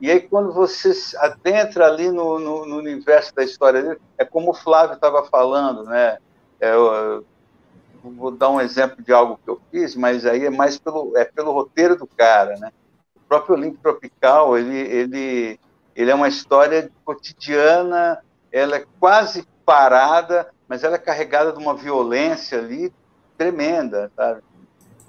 e 0.00 0.10
aí, 0.10 0.20
quando 0.20 0.52
você 0.52 0.92
adentra 1.18 1.86
ali 1.86 2.10
no, 2.10 2.38
no, 2.38 2.66
no 2.66 2.76
universo 2.76 3.34
da 3.34 3.42
história 3.42 3.82
dele, 3.82 4.00
é 4.18 4.24
como 4.24 4.50
o 4.50 4.54
Flávio 4.54 4.96
estava 4.96 5.24
falando, 5.24 5.84
né? 5.84 6.18
É, 6.60 6.74
eu, 6.74 7.24
vou 8.02 8.30
dar 8.30 8.50
um 8.50 8.60
exemplo 8.60 9.02
de 9.02 9.12
algo 9.12 9.40
que 9.42 9.48
eu 9.48 9.60
fiz, 9.70 9.96
mas 9.96 10.26
aí 10.26 10.44
é 10.44 10.50
mais 10.50 10.76
pelo, 10.76 11.16
é 11.16 11.24
pelo 11.24 11.52
roteiro 11.52 11.96
do 11.96 12.06
cara, 12.06 12.56
né? 12.58 12.70
O 13.16 13.20
próprio 13.20 13.56
Link 13.56 13.78
Tropical, 13.78 14.58
ele, 14.58 14.76
ele, 14.76 15.60
ele 15.94 16.10
é 16.10 16.14
uma 16.14 16.28
história 16.28 16.90
cotidiana, 17.04 18.22
ela 18.50 18.76
é 18.76 18.86
quase 18.98 19.46
parada, 19.64 20.48
mas 20.68 20.84
ela 20.84 20.96
é 20.96 20.98
carregada 20.98 21.52
de 21.52 21.58
uma 21.58 21.74
violência 21.74 22.58
ali 22.58 22.92
tremenda, 23.36 24.10
sabe? 24.16 24.42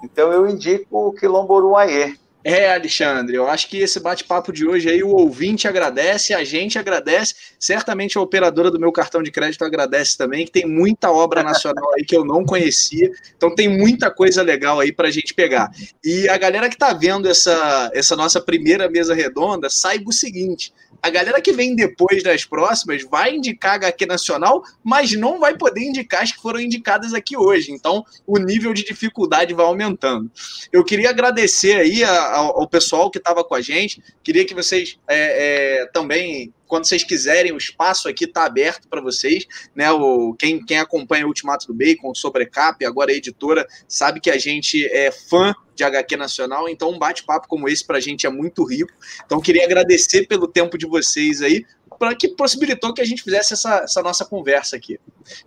Então 0.02 0.32
eu 0.32 0.48
indico 0.48 1.08
o 1.08 1.12
Quilombo 1.12 1.54
Uruaie, 1.54 2.18
É, 2.48 2.72
Alexandre, 2.72 3.34
eu 3.34 3.48
acho 3.48 3.68
que 3.68 3.78
esse 3.78 3.98
bate-papo 3.98 4.52
de 4.52 4.64
hoje 4.64 4.88
aí, 4.88 5.02
o 5.02 5.08
ouvinte 5.08 5.66
agradece, 5.66 6.32
a 6.32 6.44
gente 6.44 6.78
agradece, 6.78 7.34
certamente 7.58 8.16
a 8.16 8.20
operadora 8.20 8.70
do 8.70 8.78
meu 8.78 8.92
cartão 8.92 9.20
de 9.20 9.32
crédito 9.32 9.64
agradece 9.64 10.16
também, 10.16 10.46
que 10.46 10.52
tem 10.52 10.64
muita 10.64 11.10
obra 11.10 11.42
nacional 11.42 11.92
aí 11.94 12.04
que 12.04 12.16
eu 12.16 12.24
não 12.24 12.44
conhecia, 12.44 13.10
então 13.36 13.52
tem 13.52 13.68
muita 13.68 14.12
coisa 14.12 14.42
legal 14.42 14.78
aí 14.78 14.92
para 14.92 15.08
a 15.08 15.10
gente 15.10 15.34
pegar. 15.34 15.72
E 16.04 16.28
a 16.28 16.38
galera 16.38 16.68
que 16.68 16.76
está 16.76 16.92
vendo 16.92 17.28
essa, 17.28 17.90
essa 17.92 18.14
nossa 18.14 18.40
primeira 18.40 18.88
mesa 18.88 19.12
redonda, 19.12 19.68
saiba 19.68 20.08
o 20.08 20.12
seguinte, 20.12 20.72
a 21.02 21.10
galera 21.10 21.40
que 21.40 21.52
vem 21.52 21.74
depois 21.74 22.22
das 22.22 22.44
próximas 22.44 23.02
vai 23.04 23.34
indicar 23.34 23.74
HQ 23.74 24.06
Nacional, 24.06 24.62
mas 24.82 25.12
não 25.12 25.38
vai 25.38 25.56
poder 25.56 25.82
indicar 25.82 26.22
as 26.22 26.32
que 26.32 26.40
foram 26.40 26.60
indicadas 26.60 27.14
aqui 27.14 27.36
hoje. 27.36 27.72
Então, 27.72 28.04
o 28.26 28.38
nível 28.38 28.72
de 28.72 28.84
dificuldade 28.84 29.54
vai 29.54 29.66
aumentando. 29.66 30.30
Eu 30.72 30.84
queria 30.84 31.10
agradecer 31.10 31.76
aí 31.76 32.04
ao, 32.04 32.60
ao 32.60 32.68
pessoal 32.68 33.10
que 33.10 33.18
estava 33.18 33.44
com 33.44 33.54
a 33.54 33.60
gente. 33.60 34.02
Queria 34.22 34.44
que 34.44 34.54
vocês 34.54 34.98
é, 35.08 35.82
é, 35.82 35.86
também 35.86 36.52
quando 36.66 36.86
vocês 36.86 37.04
quiserem, 37.04 37.52
o 37.52 37.56
espaço 37.56 38.08
aqui 38.08 38.24
está 38.24 38.44
aberto 38.44 38.88
para 38.88 39.00
vocês. 39.00 39.46
Né? 39.74 39.90
O, 39.90 40.34
quem, 40.34 40.64
quem 40.64 40.78
acompanha 40.78 41.24
o 41.24 41.28
Ultimato 41.28 41.66
do 41.66 41.74
Bacon, 41.74 42.14
Sobrecap, 42.14 42.84
agora 42.84 43.10
a 43.10 43.14
editora, 43.14 43.66
sabe 43.88 44.20
que 44.20 44.30
a 44.30 44.38
gente 44.38 44.84
é 44.86 45.10
fã 45.10 45.54
de 45.76 45.84
HQ 45.84 46.16
Nacional, 46.16 46.68
então 46.68 46.90
um 46.90 46.98
bate-papo 46.98 47.46
como 47.46 47.68
esse 47.68 47.86
para 47.86 47.98
a 47.98 48.00
gente 48.00 48.26
é 48.26 48.30
muito 48.30 48.64
rico. 48.64 48.92
Então 49.24 49.40
queria 49.40 49.64
agradecer 49.64 50.26
pelo 50.26 50.48
tempo 50.48 50.78
de 50.78 50.86
vocês 50.86 51.42
aí, 51.42 51.64
para 51.98 52.14
que 52.14 52.28
possibilitou 52.28 52.92
que 52.92 53.00
a 53.00 53.04
gente 53.04 53.22
fizesse 53.22 53.54
essa, 53.54 53.78
essa 53.78 54.02
nossa 54.02 54.24
conversa 54.24 54.76
aqui. 54.76 54.98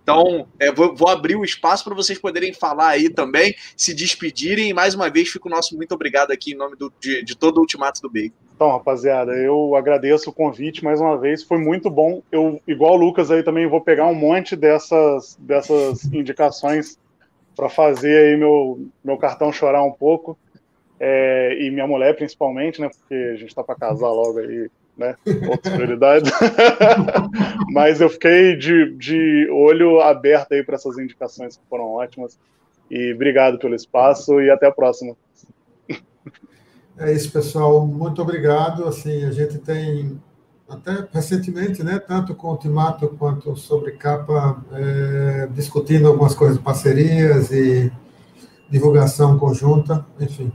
Então, 0.02 0.46
é, 0.58 0.72
vou, 0.72 0.94
vou, 0.94 1.08
abrir 1.08 1.36
o 1.36 1.44
espaço 1.44 1.84
para 1.84 1.94
vocês 1.94 2.18
poderem 2.18 2.52
falar 2.52 2.88
aí 2.88 3.08
também, 3.08 3.54
se 3.76 3.94
despedirem. 3.94 4.70
E 4.70 4.74
mais 4.74 4.94
uma 4.94 5.08
vez, 5.08 5.28
fico 5.28 5.48
nosso 5.48 5.76
muito 5.76 5.92
obrigado 5.94 6.30
aqui 6.30 6.52
em 6.52 6.56
nome 6.56 6.76
do, 6.76 6.92
de, 7.00 7.22
de 7.22 7.36
todo 7.36 7.58
o 7.58 7.60
Ultimato 7.60 8.00
do 8.00 8.10
Bacon. 8.10 8.34
Então, 8.54 8.72
rapaziada, 8.72 9.32
eu 9.32 9.74
agradeço 9.74 10.28
o 10.28 10.32
convite 10.34 10.84
mais 10.84 11.00
uma 11.00 11.16
vez, 11.16 11.42
foi 11.42 11.56
muito 11.56 11.88
bom. 11.88 12.22
Eu, 12.30 12.60
igual 12.66 12.92
o 12.92 12.96
Lucas 12.96 13.30
aí 13.30 13.42
também, 13.42 13.66
vou 13.66 13.80
pegar 13.80 14.06
um 14.06 14.14
monte 14.14 14.54
dessas, 14.54 15.34
dessas 15.40 16.04
indicações 16.12 16.98
para 17.56 17.70
fazer 17.70 18.26
aí 18.26 18.36
meu, 18.36 18.86
meu 19.02 19.16
cartão 19.16 19.50
chorar 19.50 19.82
um 19.82 19.92
pouco. 19.92 20.38
É, 21.02 21.56
e 21.58 21.70
minha 21.70 21.86
mulher 21.86 22.14
principalmente, 22.14 22.78
né? 22.78 22.90
Porque 22.90 23.14
a 23.14 23.36
gente 23.36 23.48
está 23.48 23.64
para 23.64 23.74
casar 23.74 24.10
logo 24.10 24.38
aí, 24.38 24.68
né? 25.00 25.16
Outras 25.48 25.74
prioridades. 25.74 26.30
Mas 27.72 28.00
eu 28.00 28.08
fiquei 28.10 28.56
de, 28.56 28.94
de 28.96 29.48
olho 29.50 30.00
aberto 30.00 30.52
aí 30.52 30.62
para 30.62 30.76
essas 30.76 30.98
indicações 30.98 31.56
que 31.56 31.62
foram 31.68 31.86
ótimas. 31.86 32.38
E 32.90 33.12
obrigado 33.14 33.58
pelo 33.58 33.74
espaço 33.74 34.40
e 34.40 34.50
até 34.50 34.66
a 34.66 34.72
próxima. 34.72 35.16
É 36.98 37.12
isso, 37.12 37.32
pessoal. 37.32 37.86
Muito 37.86 38.20
obrigado. 38.20 38.84
Assim, 38.84 39.24
a 39.24 39.32
gente 39.32 39.58
tem 39.58 40.20
até 40.68 41.08
recentemente, 41.12 41.82
né, 41.82 41.98
tanto 41.98 42.34
com 42.34 42.48
o 42.48 42.50
Ultimato 42.52 43.08
quanto 43.18 43.56
sobre 43.56 43.92
capa, 43.92 44.62
é, 44.72 45.48
discutindo 45.52 46.06
algumas 46.06 46.34
coisas, 46.34 46.58
parcerias 46.58 47.50
e 47.50 47.90
divulgação 48.68 49.36
conjunta, 49.36 50.06
enfim, 50.20 50.52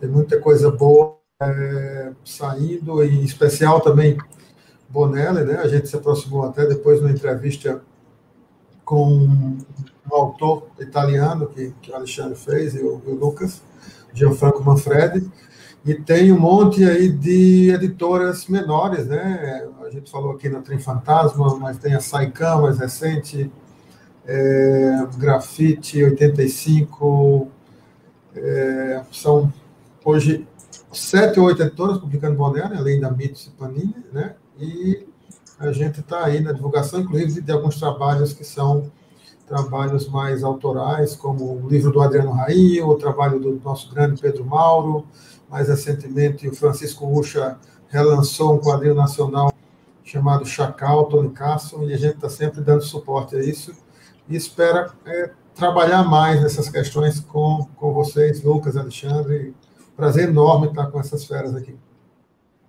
tem 0.00 0.10
muita 0.10 0.40
coisa 0.40 0.68
boa 0.68 1.21
é, 1.50 2.12
saindo, 2.24 3.02
em 3.02 3.22
especial 3.22 3.80
também 3.80 4.16
Bonelli, 4.88 5.44
né, 5.44 5.56
a 5.56 5.68
gente 5.68 5.88
se 5.88 5.96
aproximou 5.96 6.44
até 6.44 6.66
depois 6.66 7.00
numa 7.00 7.10
entrevista 7.10 7.82
com 8.84 9.08
um 9.08 9.58
autor 10.10 10.68
italiano 10.78 11.46
que, 11.46 11.72
que 11.80 11.90
o 11.90 11.94
Alexandre 11.94 12.36
fez 12.36 12.74
e 12.74 12.80
o, 12.80 13.00
e 13.06 13.10
o 13.10 13.14
Lucas, 13.14 13.62
Gianfranco 14.12 14.62
Manfredi, 14.62 15.30
e 15.84 15.94
tem 15.94 16.30
um 16.30 16.38
monte 16.38 16.84
aí 16.84 17.10
de 17.10 17.70
editoras 17.70 18.46
menores, 18.46 19.06
né? 19.06 19.66
A 19.84 19.90
gente 19.90 20.10
falou 20.10 20.32
aqui 20.32 20.48
na 20.48 20.60
Trem 20.60 20.78
Fantasma, 20.78 21.56
mas 21.58 21.76
tem 21.78 21.94
a 21.94 22.00
Saicam 22.00 22.62
mais 22.62 22.78
recente, 22.78 23.50
é, 24.24 25.06
Grafite 25.16 26.04
85, 26.04 27.48
é, 28.36 29.02
são 29.10 29.52
hoje 30.04 30.46
sete 30.92 31.40
ou 31.40 31.46
oito 31.46 31.62
editoras 31.62 31.98
publicando 31.98 32.36
boné, 32.36 32.68
né? 32.68 32.76
além 32.76 33.00
da 33.00 33.10
Mitos 33.10 33.46
e 33.46 33.50
Panini, 33.50 33.94
né? 34.12 34.34
E 34.58 35.06
a 35.58 35.72
gente 35.72 36.00
está 36.00 36.24
aí 36.24 36.40
na 36.40 36.52
divulgação, 36.52 37.00
inclusive, 37.00 37.40
de 37.40 37.52
alguns 37.52 37.78
trabalhos 37.78 38.32
que 38.32 38.44
são 38.44 38.90
trabalhos 39.46 40.08
mais 40.08 40.42
autorais, 40.42 41.14
como 41.14 41.62
o 41.62 41.68
livro 41.68 41.90
do 41.90 42.00
Adriano 42.00 42.30
Rainho, 42.30 42.88
o 42.88 42.96
trabalho 42.96 43.38
do 43.38 43.60
nosso 43.62 43.92
grande 43.92 44.20
Pedro 44.20 44.44
Mauro, 44.44 45.06
mais 45.50 45.68
recentemente, 45.68 46.48
o 46.48 46.54
Francisco 46.54 47.06
Ucha 47.06 47.58
relançou 47.88 48.54
um 48.54 48.58
quadrinho 48.58 48.94
nacional 48.94 49.52
chamado 50.02 50.46
Chacal, 50.46 51.04
Tony 51.06 51.30
Casson, 51.30 51.82
e 51.84 51.92
a 51.92 51.98
gente 51.98 52.16
está 52.16 52.28
sempre 52.28 52.60
dando 52.60 52.82
suporte 52.82 53.36
a 53.36 53.40
isso 53.40 53.72
e 54.28 54.34
espera 54.34 54.90
é, 55.04 55.30
trabalhar 55.54 56.02
mais 56.02 56.40
nessas 56.40 56.68
questões 56.68 57.20
com, 57.20 57.68
com 57.76 57.92
vocês, 57.92 58.42
Lucas, 58.42 58.76
Alexandre. 58.76 59.54
Prazer 59.96 60.28
enorme 60.28 60.68
estar 60.68 60.86
com 60.86 61.00
essas 61.00 61.24
feras 61.24 61.54
aqui. 61.54 61.76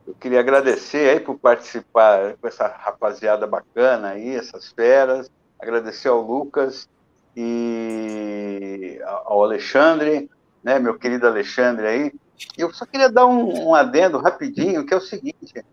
Eu 0.05 0.13
queria 0.15 0.39
agradecer 0.39 1.09
aí 1.09 1.19
por 1.19 1.37
participar 1.37 2.35
com 2.39 2.47
essa 2.47 2.67
rapaziada 2.67 3.47
bacana 3.47 4.09
aí, 4.09 4.35
essas 4.35 4.71
feras. 4.71 5.31
Agradecer 5.59 6.09
ao 6.09 6.21
Lucas 6.21 6.89
e 7.35 8.99
ao 9.25 9.43
Alexandre, 9.43 10.29
né, 10.63 10.77
meu 10.77 10.97
querido 10.97 11.25
Alexandre 11.25 11.87
aí, 11.87 12.13
eu 12.57 12.73
só 12.73 12.85
queria 12.85 13.09
dar 13.09 13.25
um, 13.25 13.69
um 13.69 13.75
adendo 13.75 14.17
rapidinho, 14.17 14.85
que 14.85 14.93
é 14.93 14.97
o 14.97 15.01
seguinte: 15.01 15.63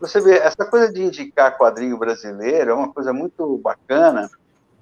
você 0.00 0.20
vê, 0.20 0.38
essa 0.38 0.64
coisa 0.64 0.92
de 0.92 1.02
indicar 1.02 1.56
quadrinho 1.56 1.98
brasileiro 1.98 2.70
é 2.70 2.74
uma 2.74 2.92
coisa 2.92 3.12
muito 3.12 3.58
bacana, 3.58 4.30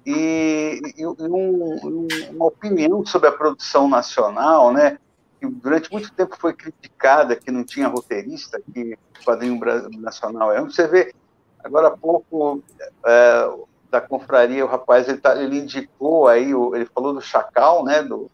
e, 0.05 0.81
e, 0.97 1.05
um, 1.05 2.07
uma 2.31 2.45
opinião 2.45 3.05
sobre 3.05 3.29
a 3.29 3.31
produção 3.31 3.87
nacional, 3.87 4.73
né? 4.73 4.97
Que 5.43 5.49
durante 5.49 5.91
muito 5.91 6.09
tempo 6.13 6.37
foi 6.37 6.53
criticada, 6.53 7.35
que 7.35 7.51
não 7.51 7.65
tinha 7.65 7.89
roteirista, 7.89 8.61
que 8.61 8.93
o 8.93 9.25
quadrinho 9.25 9.59
nacional 9.99 10.53
é. 10.53 10.61
Você 10.61 10.87
vê, 10.87 11.13
agora 11.61 11.89
há 11.89 11.97
pouco, 11.97 12.63
é, 13.05 13.53
da 13.91 13.99
confraria, 13.99 14.63
o 14.63 14.69
rapaz 14.69 15.09
ele, 15.09 15.17
tá, 15.17 15.35
ele 15.35 15.57
indicou 15.57 16.29
aí, 16.29 16.51
ele 16.73 16.85
falou 16.85 17.13
do 17.13 17.19
Chacal, 17.19 17.83
né? 17.83 18.01
Do, 18.01 18.31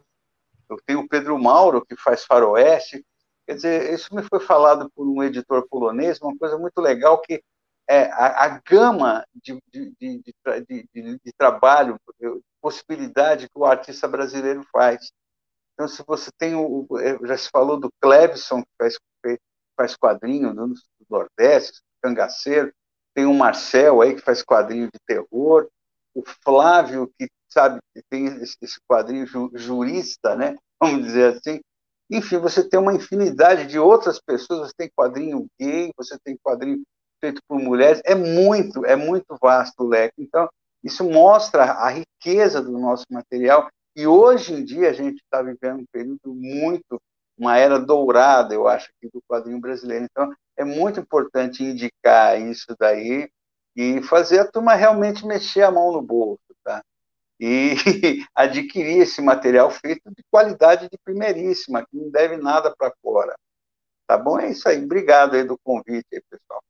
eu 0.70 0.78
tenho 0.86 0.99
o 0.99 1.10
Pedro 1.10 1.39
Mauro, 1.39 1.84
que 1.84 1.95
faz 1.95 2.24
faroeste. 2.26 3.03
Quer 3.47 3.55
dizer, 3.55 3.91
isso 3.91 4.14
me 4.14 4.22
foi 4.22 4.39
falado 4.39 4.88
por 4.95 5.07
um 5.07 5.24
editor 5.24 5.68
polonês, 5.68 6.22
uma 6.22 6.38
coisa 6.38 6.60
muito 6.60 6.80
legal 6.80 7.20
que 7.24 7.41
é 7.89 8.03
a, 8.12 8.45
a 8.45 8.62
gama 8.64 9.26
de, 9.34 9.60
de, 9.74 9.91
de, 9.99 10.22
de, 10.93 11.34
trabalho, 11.36 11.99
possibilidade 12.62 13.49
que 13.49 13.57
o 13.57 13.66
artista 13.66 14.07
brasileiro 14.07 14.64
faz. 14.72 15.12
Então, 15.80 15.88
se 15.88 16.04
você 16.06 16.30
tem 16.38 16.56
o. 16.56 16.86
Já 17.24 17.38
se 17.38 17.50
falou 17.50 17.80
do 17.80 17.90
Clevison, 18.02 18.62
que 18.62 18.70
faz, 18.78 18.98
faz 19.78 19.96
quadrinho 19.96 20.54
do 20.54 20.74
Nordeste, 21.10 21.80
cangaceiro, 22.02 22.74
tem 23.16 23.26
o 23.26 23.34
Marcel 23.34 24.02
aí, 24.02 24.14
que 24.14 24.22
faz 24.22 24.44
quadrinho 24.44 24.88
de 24.88 25.00
terror, 25.08 25.70
o 26.14 26.22
Flávio, 26.44 27.10
que 27.18 27.30
sabe, 27.48 27.80
tem 28.10 28.26
esse 28.42 28.58
quadrinho 28.92 29.26
jurista, 29.54 30.36
né? 30.36 30.58
Vamos 30.82 31.06
dizer 31.06 31.38
assim. 31.38 31.62
Enfim, 32.12 32.40
você 32.40 32.68
tem 32.68 32.78
uma 32.78 32.94
infinidade 32.94 33.66
de 33.66 33.80
outras 33.80 34.20
pessoas, 34.20 34.68
você 34.68 34.74
tem 34.78 34.90
quadrinho 34.94 35.48
gay, 35.58 35.92
você 35.96 36.18
tem 36.22 36.36
quadrinho 36.44 36.82
feito 37.22 37.42
por 37.48 37.58
mulheres, 37.58 38.02
é 38.04 38.16
muito, 38.16 38.86
é 38.86 38.98
muito 38.98 39.38
vasto 39.42 39.84
o 39.84 39.88
leque. 39.88 40.16
Então, 40.18 40.50
isso 40.84 41.06
mostra 41.06 41.64
a 41.72 41.90
riqueza 41.90 42.62
do 42.62 42.78
nosso 42.78 43.06
material 43.10 43.70
e 43.96 44.08
hoje 44.08 44.54
em 44.54 44.64
dia 44.64 44.90
a 44.90 44.94
gente 44.94 45.22
está 45.22 45.42
vivendo 45.42 45.82
um 45.82 45.86
período 45.92 46.34
muito, 46.34 47.02
uma 47.38 47.58
era 47.58 47.80
dourada, 47.80 48.54
eu 48.54 48.68
acho, 48.68 48.90
aqui 48.98 49.10
do 49.14 49.22
quadrinho 49.28 49.60
brasileiro. 49.60 50.06
Então, 50.06 50.34
é 50.58 50.64
muito 50.64 51.00
importante 51.00 51.64
indicar 51.64 52.40
isso 52.40 52.76
daí 52.80 53.30
e 53.76 54.02
fazer 54.04 54.40
a 54.40 54.52
turma 54.52 54.76
realmente 54.76 55.26
mexer 55.26 55.64
a 55.64 55.72
mão 55.72 55.92
no 55.92 56.02
bolso 56.02 56.40
e 57.40 57.76
adquirir 58.36 59.02
esse 59.02 59.22
material 59.22 59.72
feito 59.72 60.12
de 60.12 60.24
qualidade 60.30 60.90
de 60.90 60.98
primeiríssima, 61.04 61.86
que 61.86 61.96
não 61.96 62.10
deve 62.12 62.38
nada 62.38 62.76
para 62.76 62.94
fora. 63.02 63.36
Tá 64.06 64.18
bom? 64.18 64.40
É 64.40 64.50
isso 64.52 64.68
aí. 64.68 64.84
Obrigado 64.84 65.36
aí 65.36 65.44
do 65.44 65.58
convite, 65.58 66.08
aí, 66.12 66.22
pessoal. 66.30 66.62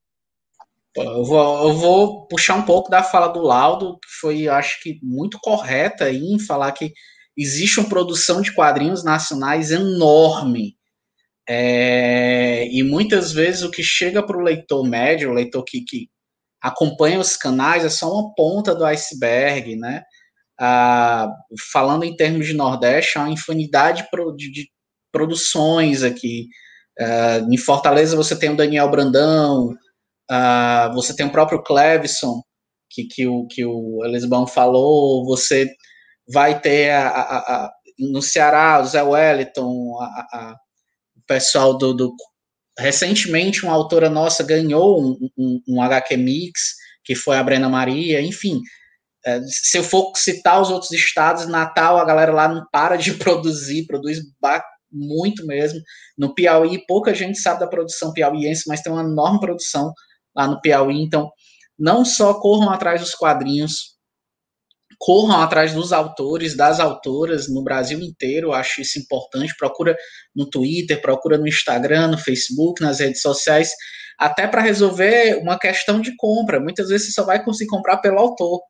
Eu 0.95 1.23
vou, 1.23 1.69
eu 1.69 1.73
vou 1.75 2.27
puxar 2.27 2.55
um 2.55 2.63
pouco 2.65 2.89
da 2.89 3.03
fala 3.03 3.27
do 3.27 3.41
Laudo, 3.41 3.93
que 3.99 4.09
foi, 4.19 4.47
acho 4.47 4.81
que, 4.81 4.99
muito 5.03 5.39
correta 5.39 6.05
aí 6.05 6.17
em 6.17 6.39
falar 6.39 6.71
que 6.71 6.91
existe 7.37 7.79
uma 7.79 7.89
produção 7.89 8.41
de 8.41 8.53
quadrinhos 8.53 9.03
nacionais 9.03 9.71
enorme. 9.71 10.75
É, 11.47 12.67
e 12.71 12.83
muitas 12.83 13.31
vezes 13.31 13.63
o 13.63 13.71
que 13.71 13.83
chega 13.83 14.21
para 14.23 14.37
o 14.37 14.41
leitor 14.41 14.87
médio, 14.87 15.31
o 15.31 15.33
leitor 15.33 15.63
que, 15.63 15.81
que 15.81 16.09
acompanha 16.61 17.19
os 17.19 17.37
canais, 17.37 17.85
é 17.85 17.89
só 17.89 18.11
uma 18.11 18.33
ponta 18.35 18.75
do 18.75 18.85
iceberg, 18.85 19.75
né? 19.75 20.03
Ah, 20.59 21.31
falando 21.71 22.03
em 22.03 22.15
termos 22.15 22.45
de 22.45 22.53
Nordeste, 22.53 23.17
há 23.17 23.21
uma 23.21 23.31
infinidade 23.31 24.07
de, 24.35 24.69
produções 25.11 26.03
aqui. 26.03 26.47
Uh, 26.99 27.51
em 27.51 27.57
Fortaleza 27.57 28.15
você 28.15 28.35
tem 28.35 28.49
o 28.51 28.57
Daniel 28.57 28.91
Brandão, 28.91 29.73
uh, 30.31 30.93
você 30.93 31.15
tem 31.15 31.25
o 31.25 31.31
próprio 31.31 31.61
Clevison, 31.63 32.41
que, 32.89 33.05
que, 33.05 33.27
o, 33.27 33.47
que 33.47 33.65
o 33.65 34.03
Elisbão 34.05 34.47
falou, 34.47 35.25
você 35.25 35.69
vai 36.31 36.59
ter 36.59 36.91
a, 36.91 37.07
a, 37.07 37.37
a, 37.37 37.71
no 37.99 38.21
Ceará 38.21 38.79
o 38.81 38.85
Zé 38.85 39.01
Wellington, 39.03 39.67
o 39.67 41.21
pessoal 41.27 41.77
do, 41.77 41.93
do, 41.93 42.15
Recentemente, 42.79 43.63
uma 43.63 43.73
autora 43.73 44.09
nossa 44.09 44.41
ganhou 44.41 45.01
um, 45.03 45.29
um, 45.37 45.61
um 45.67 45.81
HQ 45.81 46.15
Mix, 46.15 46.75
que 47.03 47.13
foi 47.13 47.37
a 47.37 47.43
Brena 47.43 47.67
Maria, 47.67 48.21
enfim. 48.21 48.61
É, 49.25 49.41
se 49.45 49.77
eu 49.77 49.83
for 49.83 50.13
citar 50.15 50.61
os 50.61 50.69
outros 50.69 50.91
estados, 50.91 51.45
Natal, 51.45 51.97
a 51.97 52.05
galera 52.05 52.31
lá 52.31 52.47
não 52.47 52.65
para 52.71 52.95
de 52.95 53.13
produzir, 53.19 53.85
produz 53.85 54.19
muito 54.89 55.45
mesmo. 55.45 55.81
No 56.17 56.33
Piauí, 56.33 56.83
pouca 56.87 57.13
gente 57.13 57.37
sabe 57.37 57.59
da 57.59 57.67
produção 57.67 58.13
piauiense, 58.13 58.63
mas 58.65 58.81
tem 58.81 58.91
uma 58.91 59.03
enorme 59.03 59.41
produção 59.41 59.93
lá 60.39 60.47
no 60.47 60.61
Piauí. 60.61 61.01
Então, 61.01 61.29
não 61.77 62.05
só 62.05 62.33
corram 62.33 62.69
atrás 62.69 63.01
dos 63.01 63.13
quadrinhos, 63.13 63.97
corram 64.97 65.41
atrás 65.41 65.73
dos 65.73 65.93
autores, 65.93 66.55
das 66.55 66.79
autoras 66.79 67.49
no 67.49 67.63
Brasil 67.63 67.99
inteiro, 67.99 68.53
acho 68.53 68.81
isso 68.81 68.99
importante. 68.99 69.55
Procura 69.57 69.95
no 70.35 70.49
Twitter, 70.49 71.01
procura 71.01 71.37
no 71.37 71.47
Instagram, 71.47 72.07
no 72.07 72.17
Facebook, 72.17 72.81
nas 72.81 72.99
redes 72.99 73.21
sociais, 73.21 73.71
até 74.17 74.47
para 74.47 74.61
resolver 74.61 75.39
uma 75.41 75.57
questão 75.57 76.01
de 76.01 76.15
compra. 76.17 76.59
Muitas 76.59 76.89
vezes 76.89 77.07
você 77.07 77.13
só 77.13 77.25
vai 77.25 77.43
conseguir 77.43 77.69
comprar 77.69 77.97
pelo 77.97 78.19
autor, 78.19 78.61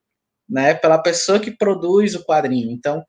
né, 0.47 0.73
pela 0.75 1.01
pessoa 1.01 1.39
que 1.39 1.51
produz 1.51 2.15
o 2.15 2.23
quadrinho. 2.23 2.71
Então, 2.71 3.03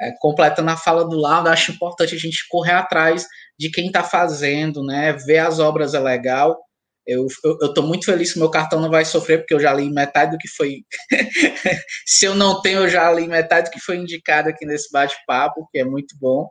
é, 0.00 0.10
completando 0.18 0.70
a 0.70 0.76
fala 0.76 1.08
do 1.08 1.16
lado, 1.16 1.48
acho 1.48 1.70
importante 1.70 2.14
a 2.14 2.18
gente 2.18 2.48
correr 2.48 2.72
atrás 2.72 3.26
de 3.56 3.70
quem 3.70 3.86
está 3.86 4.02
fazendo, 4.02 4.82
né? 4.82 5.12
Ver 5.12 5.38
as 5.38 5.60
obras 5.60 5.94
é 5.94 6.00
legal. 6.00 6.58
Eu, 7.06 7.26
estou 7.26 7.86
muito 7.86 8.06
feliz 8.06 8.32
que 8.32 8.38
meu 8.38 8.50
cartão 8.50 8.80
não 8.80 8.90
vai 8.90 9.04
sofrer, 9.04 9.38
porque 9.38 9.52
eu 9.54 9.60
já 9.60 9.72
li 9.74 9.90
metade 9.90 10.32
do 10.32 10.38
que 10.38 10.48
foi. 10.48 10.82
Se 12.06 12.24
eu 12.24 12.34
não 12.34 12.62
tenho, 12.62 12.80
eu 12.80 12.88
já 12.88 13.10
li 13.12 13.26
metade 13.26 13.68
do 13.68 13.72
que 13.72 13.80
foi 13.80 13.96
indicado 13.96 14.48
aqui 14.48 14.64
nesse 14.64 14.90
bate-papo, 14.90 15.68
que 15.70 15.78
é 15.78 15.84
muito 15.84 16.16
bom. 16.18 16.48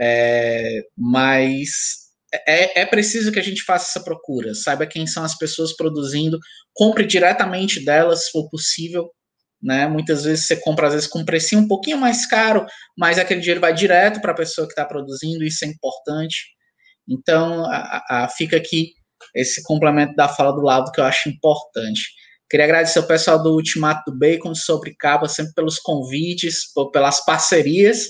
É, 0.00 0.82
mas 0.96 1.68
é, 2.46 2.82
é 2.82 2.86
preciso 2.86 3.32
que 3.32 3.38
a 3.38 3.42
gente 3.42 3.62
faça 3.62 3.90
essa 3.90 4.04
procura, 4.04 4.54
saiba 4.54 4.86
quem 4.86 5.06
são 5.06 5.24
as 5.24 5.36
pessoas 5.36 5.74
produzindo, 5.74 6.38
compre 6.74 7.04
diretamente 7.06 7.84
delas, 7.84 8.26
se 8.26 8.30
for 8.32 8.48
possível, 8.50 9.10
né? 9.62 9.88
Muitas 9.88 10.24
vezes 10.24 10.46
você 10.46 10.56
compra 10.56 10.88
às 10.88 10.94
vezes 10.94 11.08
com 11.08 11.20
um 11.20 11.24
precinho 11.24 11.62
um 11.62 11.68
pouquinho 11.68 11.98
mais 11.98 12.26
caro, 12.26 12.66
mas 12.96 13.18
aquele 13.18 13.40
dinheiro 13.40 13.60
vai 13.60 13.74
direto 13.74 14.20
para 14.20 14.32
a 14.32 14.36
pessoa 14.36 14.66
que 14.66 14.72
está 14.72 14.84
produzindo, 14.84 15.44
isso 15.44 15.64
é 15.64 15.68
importante. 15.68 16.36
Então, 17.08 17.64
a, 17.64 18.04
a, 18.10 18.28
fica 18.28 18.56
aqui 18.56 18.92
esse 19.38 19.62
complemento 19.62 20.14
da 20.14 20.28
fala 20.28 20.52
do 20.52 20.62
lado 20.62 20.90
que 20.92 21.00
eu 21.00 21.04
acho 21.04 21.28
importante. 21.28 22.02
Queria 22.50 22.64
agradecer 22.64 22.98
ao 22.98 23.06
pessoal 23.06 23.42
do 23.42 23.54
Ultimato 23.54 24.10
do 24.10 24.18
Bacon 24.18 24.54
sobre 24.54 24.94
Caba, 24.94 25.28
sempre 25.28 25.52
pelos 25.54 25.78
convites, 25.78 26.72
pelas 26.92 27.24
parcerias 27.24 28.08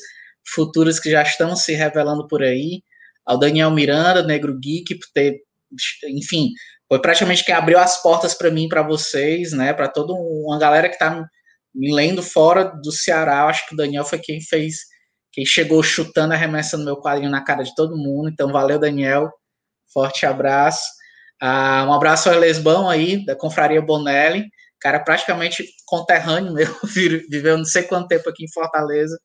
futuras 0.54 0.98
que 0.98 1.10
já 1.10 1.22
estão 1.22 1.54
se 1.56 1.74
revelando 1.74 2.26
por 2.26 2.42
aí. 2.42 2.82
Ao 3.26 3.38
Daniel 3.38 3.70
Miranda, 3.70 4.22
Negro 4.22 4.58
Geek, 4.58 4.94
por 4.94 5.08
ter, 5.12 5.40
enfim, 6.08 6.50
foi 6.88 7.00
praticamente 7.00 7.44
quem 7.44 7.54
abriu 7.54 7.78
as 7.78 8.00
portas 8.00 8.32
para 8.32 8.50
mim, 8.50 8.68
para 8.68 8.82
vocês, 8.82 9.52
né, 9.52 9.74
para 9.74 9.88
toda 9.88 10.14
uma 10.14 10.58
galera 10.58 10.88
que 10.88 10.94
está 10.94 11.22
me 11.74 11.94
lendo 11.94 12.22
fora 12.22 12.64
do 12.64 12.90
Ceará, 12.90 13.44
acho 13.44 13.66
que 13.68 13.74
o 13.74 13.76
Daniel 13.76 14.04
foi 14.04 14.18
quem 14.18 14.40
fez, 14.40 14.76
quem 15.32 15.44
chegou 15.44 15.82
chutando, 15.82 16.32
arremessando 16.32 16.84
meu 16.84 16.96
quadrinho 16.96 17.30
na 17.30 17.44
cara 17.44 17.62
de 17.62 17.74
todo 17.74 17.96
mundo. 17.96 18.30
Então, 18.30 18.50
valeu, 18.50 18.78
Daniel. 18.78 19.30
Forte 19.92 20.26
abraço. 20.26 20.82
Ah, 21.40 21.84
um 21.88 21.92
abraço 21.92 22.28
ao 22.28 22.34
Elesbão 22.34 22.88
aí, 22.88 23.24
da 23.24 23.36
Confraria 23.36 23.80
Bonelli, 23.80 24.44
cara 24.80 25.00
praticamente 25.00 25.64
conterrâneo 25.86 26.52
meu, 26.52 26.68
viveu 27.30 27.56
não 27.56 27.64
sei 27.64 27.82
quanto 27.82 28.08
tempo 28.08 28.28
aqui 28.28 28.44
em 28.44 28.52
Fortaleza. 28.52 29.18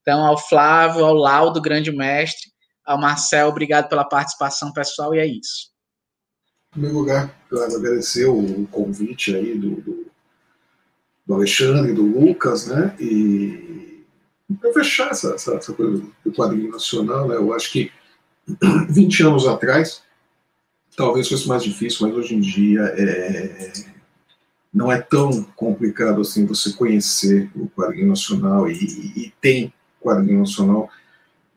Então, 0.00 0.24
ao 0.24 0.38
Flávio, 0.38 1.04
ao 1.04 1.14
Laudo, 1.14 1.60
grande 1.60 1.92
mestre, 1.92 2.50
ao 2.84 2.98
Marcel, 2.98 3.48
obrigado 3.48 3.88
pela 3.88 4.04
participação, 4.04 4.72
pessoal, 4.72 5.14
e 5.14 5.18
é 5.18 5.26
isso. 5.26 5.70
Em 6.68 6.80
primeiro 6.80 6.98
lugar, 6.98 7.34
quero 7.48 7.62
agradecer 7.62 8.26
o 8.26 8.66
convite 8.70 9.34
aí 9.34 9.58
do, 9.58 9.80
do 9.80 10.08
do 11.28 11.34
Alexandre, 11.34 11.92
do 11.92 12.02
Lucas, 12.02 12.66
né? 12.66 12.96
E 12.98 14.02
para 14.58 14.72
fechar 14.72 15.10
essa, 15.10 15.34
essa, 15.34 15.54
essa, 15.56 15.74
coisa 15.74 16.02
do 16.24 16.32
quadrinho 16.32 16.70
nacional, 16.70 17.28
né? 17.28 17.36
Eu 17.36 17.52
acho 17.52 17.70
que 17.70 17.92
20 18.88 19.24
anos 19.24 19.46
atrás 19.46 20.02
talvez 20.98 21.28
fosse 21.28 21.46
mais 21.46 21.62
difícil, 21.62 22.08
mas 22.08 22.16
hoje 22.16 22.34
em 22.34 22.40
dia 22.40 22.82
é, 22.96 23.72
não 24.74 24.90
é 24.90 25.00
tão 25.00 25.44
complicado 25.54 26.20
assim 26.20 26.44
você 26.44 26.72
conhecer 26.72 27.48
o 27.54 27.68
quadrinho 27.68 28.08
nacional 28.08 28.68
e, 28.68 28.74
e 29.16 29.32
tem 29.40 29.72
quadrinho 30.00 30.40
nacional 30.40 30.90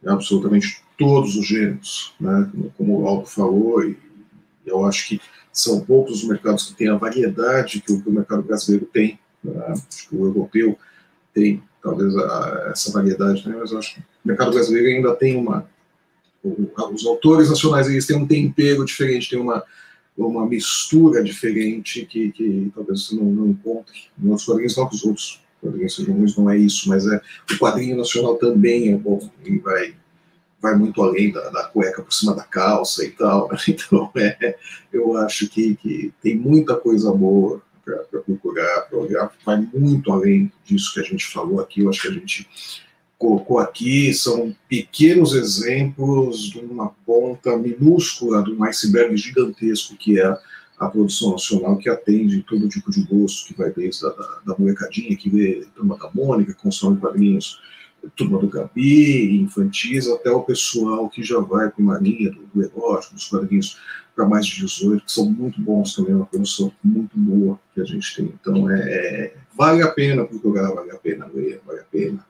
absolutamente 0.05 0.83
todos 0.95 1.35
os 1.35 1.47
gêneros, 1.47 2.13
né? 2.19 2.49
Como 2.77 3.01
o 3.01 3.07
Aldo 3.07 3.25
falou, 3.25 3.83
e 3.83 3.97
eu 4.63 4.85
acho 4.85 5.07
que 5.07 5.21
são 5.51 5.81
poucos 5.81 6.21
os 6.21 6.29
mercados 6.29 6.67
que 6.67 6.75
têm 6.75 6.89
a 6.89 6.95
variedade 6.95 7.81
que 7.81 7.91
o, 7.91 8.01
que 8.01 8.09
o 8.09 8.13
mercado 8.13 8.43
brasileiro 8.43 8.85
tem 8.85 9.19
acho 9.69 10.07
que 10.07 10.15
o 10.15 10.25
europeu 10.25 10.77
tem 11.33 11.63
talvez 11.81 12.15
a, 12.15 12.69
essa 12.71 12.91
variedade, 12.91 13.49
né? 13.49 13.55
mas 13.59 13.73
acho 13.73 13.95
que 13.95 14.01
o 14.01 14.03
mercado 14.23 14.51
brasileiro 14.51 14.87
ainda 14.87 15.15
tem 15.15 15.35
uma. 15.35 15.67
Os 16.43 17.05
autores 17.05 17.49
nacionais 17.49 17.87
eles 17.87 18.05
têm 18.05 18.17
um 18.17 18.27
tempero 18.27 18.83
diferente, 18.83 19.29
tem 19.29 19.39
uma, 19.39 19.63
uma 20.17 20.45
mistura 20.45 21.23
diferente 21.23 22.05
que, 22.05 22.31
que 22.31 22.71
talvez 22.73 23.05
você 23.05 23.15
não, 23.15 23.25
não 23.25 23.47
encontre 23.47 24.09
em 24.21 24.27
outros 24.29 24.45
quadrinhos, 24.45 24.77
não 24.77 24.89
que 24.89 24.95
os 24.95 25.05
outros 25.05 25.41
quadrinhos 25.61 25.95
sejam 25.95 26.15
ruins, 26.15 26.35
não 26.35 26.49
é 26.49 26.57
isso, 26.57 26.89
mas 26.89 27.05
é 27.05 27.21
o 27.51 27.57
quadrinho 27.57 27.97
nacional 27.97 28.35
também 28.35 28.91
é 28.91 28.97
bom 28.97 29.29
e 29.45 29.57
vai 29.59 29.95
vai 30.61 30.75
muito 30.75 31.01
além 31.01 31.31
da, 31.31 31.49
da, 31.49 31.63
cueca 31.63 32.03
por 32.03 32.13
cima 32.13 32.35
da 32.35 32.43
calça 32.43 33.03
e 33.03 33.09
tal. 33.09 33.49
Então, 33.67 34.11
é, 34.15 34.55
eu 34.93 35.17
acho 35.17 35.49
que, 35.49 35.75
que 35.75 36.13
tem 36.21 36.37
muita 36.37 36.75
coisa 36.75 37.11
boa 37.11 37.61
para 37.83 38.21
procurar, 38.21 38.81
para 38.81 38.99
olhar, 38.99 39.31
vai 39.43 39.67
muito 39.73 40.11
além 40.11 40.51
disso 40.63 40.93
que 40.93 40.99
a 40.99 41.03
gente 41.03 41.25
falou 41.25 41.59
aqui. 41.59 41.81
Eu 41.81 41.89
acho 41.89 42.03
que 42.03 42.07
a 42.09 42.11
gente 42.11 42.47
colocou 43.22 43.59
aqui 43.59 44.11
são 44.15 44.55
pequenos 44.67 45.36
exemplos 45.36 46.41
de 46.49 46.57
uma 46.57 46.89
ponta 47.05 47.55
minúscula 47.55 48.43
de 48.43 48.51
um 48.51 48.63
iceberg 48.63 49.15
gigantesco 49.15 49.95
que 49.95 50.19
é 50.19 50.38
a 50.80 50.88
produção 50.89 51.34
nacional 51.34 51.78
que 51.78 51.88
atende 51.88 52.41
todo 52.41 52.67
tipo 52.67 52.89
de 52.89 53.03
gosto, 53.03 53.45
que 53.45 53.53
vai 53.55 53.72
desde 53.72 54.07
a 54.07 54.09
da, 54.09 54.39
da 54.47 54.55
molecadinha, 54.57 55.15
que 55.15 55.30
vê 55.30 55.67
Turma 55.76 55.95
da 55.99 56.09
Mônica, 56.11 56.55
consome 56.55 56.97
quadrinhos, 56.97 57.61
Turma 58.15 58.39
do 58.39 58.47
Gabi, 58.47 59.39
infantis, 59.39 60.07
até 60.07 60.32
o 60.32 60.41
pessoal 60.41 61.07
que 61.07 61.22
já 61.22 61.39
vai 61.39 61.69
com 61.69 61.84
uma 61.84 61.99
linha 61.99 62.32
do, 62.32 62.47
do 62.51 62.63
erótico, 62.63 63.13
dos 63.13 63.28
quadrinhos 63.28 63.78
para 64.15 64.26
mais 64.26 64.47
de 64.47 64.61
18, 64.61 65.05
que 65.05 65.11
são 65.11 65.30
muito 65.30 65.61
bons 65.61 65.93
também, 65.93 66.15
uma 66.15 66.26
produção 66.26 66.72
muito 66.84 67.15
boa 67.15 67.59
que 67.76 67.82
a 67.82 67.86
gente 67.86 68.15
tem. 68.15 68.34
Então, 68.41 68.67
é, 68.72 68.80
é 68.80 69.34
vale 69.55 69.84
a 69.84 69.91
pena 69.91 70.26
procurar, 70.26 70.74
vale 70.74 70.89
a 70.89 70.97
pena 70.97 71.28
vale 71.28 71.80
a 71.80 71.84
pena 71.84 72.26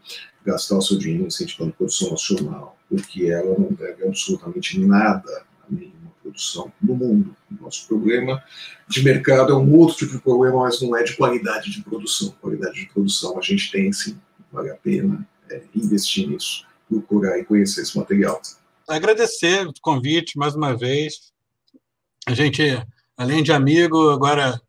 gastar 0.45 0.77
o 0.77 0.81
seu 0.81 0.97
dinheiro 0.97 1.27
incentivando 1.27 1.73
produção 1.73 2.11
nacional, 2.11 2.77
porque 2.89 3.25
ela 3.25 3.57
não 3.57 3.71
deve 3.71 4.05
absolutamente 4.05 4.79
nada 4.79 5.45
a 5.63 5.73
nenhuma 5.73 6.11
produção 6.21 6.71
no 6.81 6.95
mundo. 6.95 7.35
Nosso 7.59 7.87
problema 7.87 8.43
de 8.87 9.03
mercado 9.03 9.53
é 9.53 9.55
um 9.55 9.75
outro 9.75 9.97
tipo 9.97 10.13
de 10.13 10.21
problema, 10.21 10.61
mas 10.61 10.81
não 10.81 10.95
é 10.95 11.03
de 11.03 11.15
qualidade 11.15 11.71
de 11.71 11.81
produção. 11.81 12.35
Qualidade 12.41 12.75
de 12.75 12.89
produção 12.91 13.37
a 13.37 13.41
gente 13.41 13.71
tem 13.71 13.91
sim, 13.91 14.19
vale 14.51 14.69
a 14.69 14.75
pena 14.75 15.27
é, 15.49 15.61
investir 15.75 16.27
nisso, 16.27 16.65
procurar 16.89 17.37
e 17.39 17.45
conhecer 17.45 17.81
esse 17.81 17.97
material. 17.97 18.41
Agradecer 18.87 19.67
o 19.67 19.73
convite 19.81 20.37
mais 20.37 20.55
uma 20.55 20.75
vez 20.75 21.31
a 22.27 22.33
gente, 22.33 22.61
além 23.17 23.41
de 23.41 23.51
amigo, 23.51 24.09
agora 24.11 24.61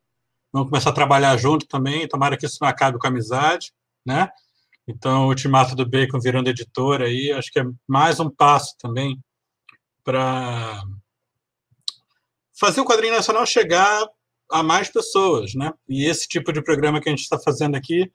vamos 0.53 0.71
começar 0.71 0.91
a 0.91 0.95
trabalhar 0.95 1.37
junto 1.37 1.67
também. 1.67 2.09
Tomara 2.09 2.37
que 2.37 2.47
isso 2.47 2.59
não 2.61 2.69
acabe 2.69 2.99
com 2.99 3.07
a 3.07 3.11
amizade, 3.11 3.73
né? 4.05 4.31
Então, 4.95 5.25
o 5.25 5.29
Ultimato 5.29 5.75
do 5.75 5.89
Bacon 5.89 6.21
virando 6.21 6.51
editora 6.51 7.07
aí, 7.07 7.33
acho 7.33 7.51
que 7.51 7.61
é 7.61 7.65
mais 7.89 8.21
um 8.21 8.29
passo 8.29 8.75
também 8.79 9.19
para 10.05 10.83
fazer 12.59 12.81
o 12.81 12.85
quadrinho 12.85 13.15
nacional 13.15 13.47
chegar 13.47 14.07
a 14.51 14.63
mais 14.63 14.91
pessoas, 14.91 15.55
né? 15.55 15.73
E 15.89 16.05
esse 16.05 16.29
tipo 16.29 16.53
de 16.53 16.63
programa 16.63 17.01
que 17.01 17.09
a 17.09 17.13
gente 17.13 17.23
está 17.23 17.39
fazendo 17.39 17.75
aqui 17.75 18.11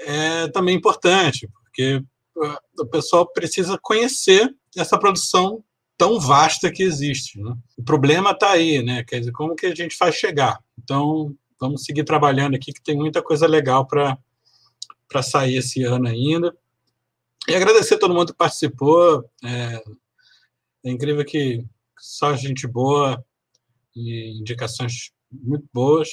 é 0.00 0.48
também 0.48 0.76
importante, 0.76 1.48
porque 1.62 2.00
o 2.78 2.86
pessoal 2.86 3.30
precisa 3.32 3.76
conhecer 3.82 4.54
essa 4.76 4.98
produção 4.98 5.64
tão 5.96 6.20
vasta 6.20 6.70
que 6.70 6.84
existe. 6.84 7.40
Né? 7.40 7.52
O 7.76 7.82
problema 7.82 8.30
está 8.30 8.52
aí, 8.52 8.80
né? 8.82 9.02
Quer 9.02 9.18
dizer, 9.18 9.32
como 9.32 9.56
que 9.56 9.66
a 9.66 9.74
gente 9.74 9.96
faz 9.96 10.14
chegar? 10.14 10.60
Então, 10.78 11.34
vamos 11.60 11.82
seguir 11.82 12.04
trabalhando 12.04 12.54
aqui, 12.54 12.72
que 12.72 12.82
tem 12.82 12.96
muita 12.96 13.20
coisa 13.20 13.48
legal 13.48 13.84
para 13.84 14.16
sair 15.22 15.56
esse 15.56 15.82
ano 15.84 16.08
ainda. 16.08 16.56
E 17.48 17.54
agradecer 17.54 17.94
a 17.94 17.98
todo 17.98 18.14
mundo 18.14 18.32
que 18.32 18.38
participou. 18.38 19.28
É, 19.44 19.82
é 20.84 20.90
incrível 20.90 21.24
que 21.24 21.64
só 21.98 22.36
gente 22.36 22.66
boa 22.66 23.24
e 23.96 24.38
indicações 24.38 25.12
muito 25.30 25.66
boas. 25.72 26.08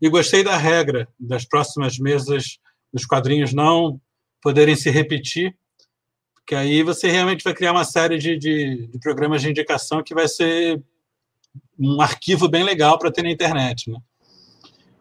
E 0.00 0.08
gostei 0.08 0.42
da 0.44 0.56
regra 0.56 1.08
das 1.18 1.44
próximas 1.44 1.98
mesas 1.98 2.58
dos 2.92 3.06
quadrinhos 3.06 3.52
não 3.52 4.00
poderem 4.40 4.76
se 4.76 4.90
repetir, 4.90 5.56
porque 6.34 6.54
aí 6.54 6.82
você 6.82 7.10
realmente 7.10 7.42
vai 7.42 7.54
criar 7.54 7.72
uma 7.72 7.84
série 7.84 8.18
de, 8.18 8.36
de, 8.36 8.86
de 8.88 8.98
programas 8.98 9.40
de 9.40 9.48
indicação 9.48 10.02
que 10.02 10.14
vai 10.14 10.28
ser 10.28 10.82
um 11.78 12.00
arquivo 12.00 12.48
bem 12.48 12.62
legal 12.62 12.98
para 12.98 13.10
ter 13.10 13.22
na 13.22 13.30
internet. 13.30 13.90
Né? 13.90 13.98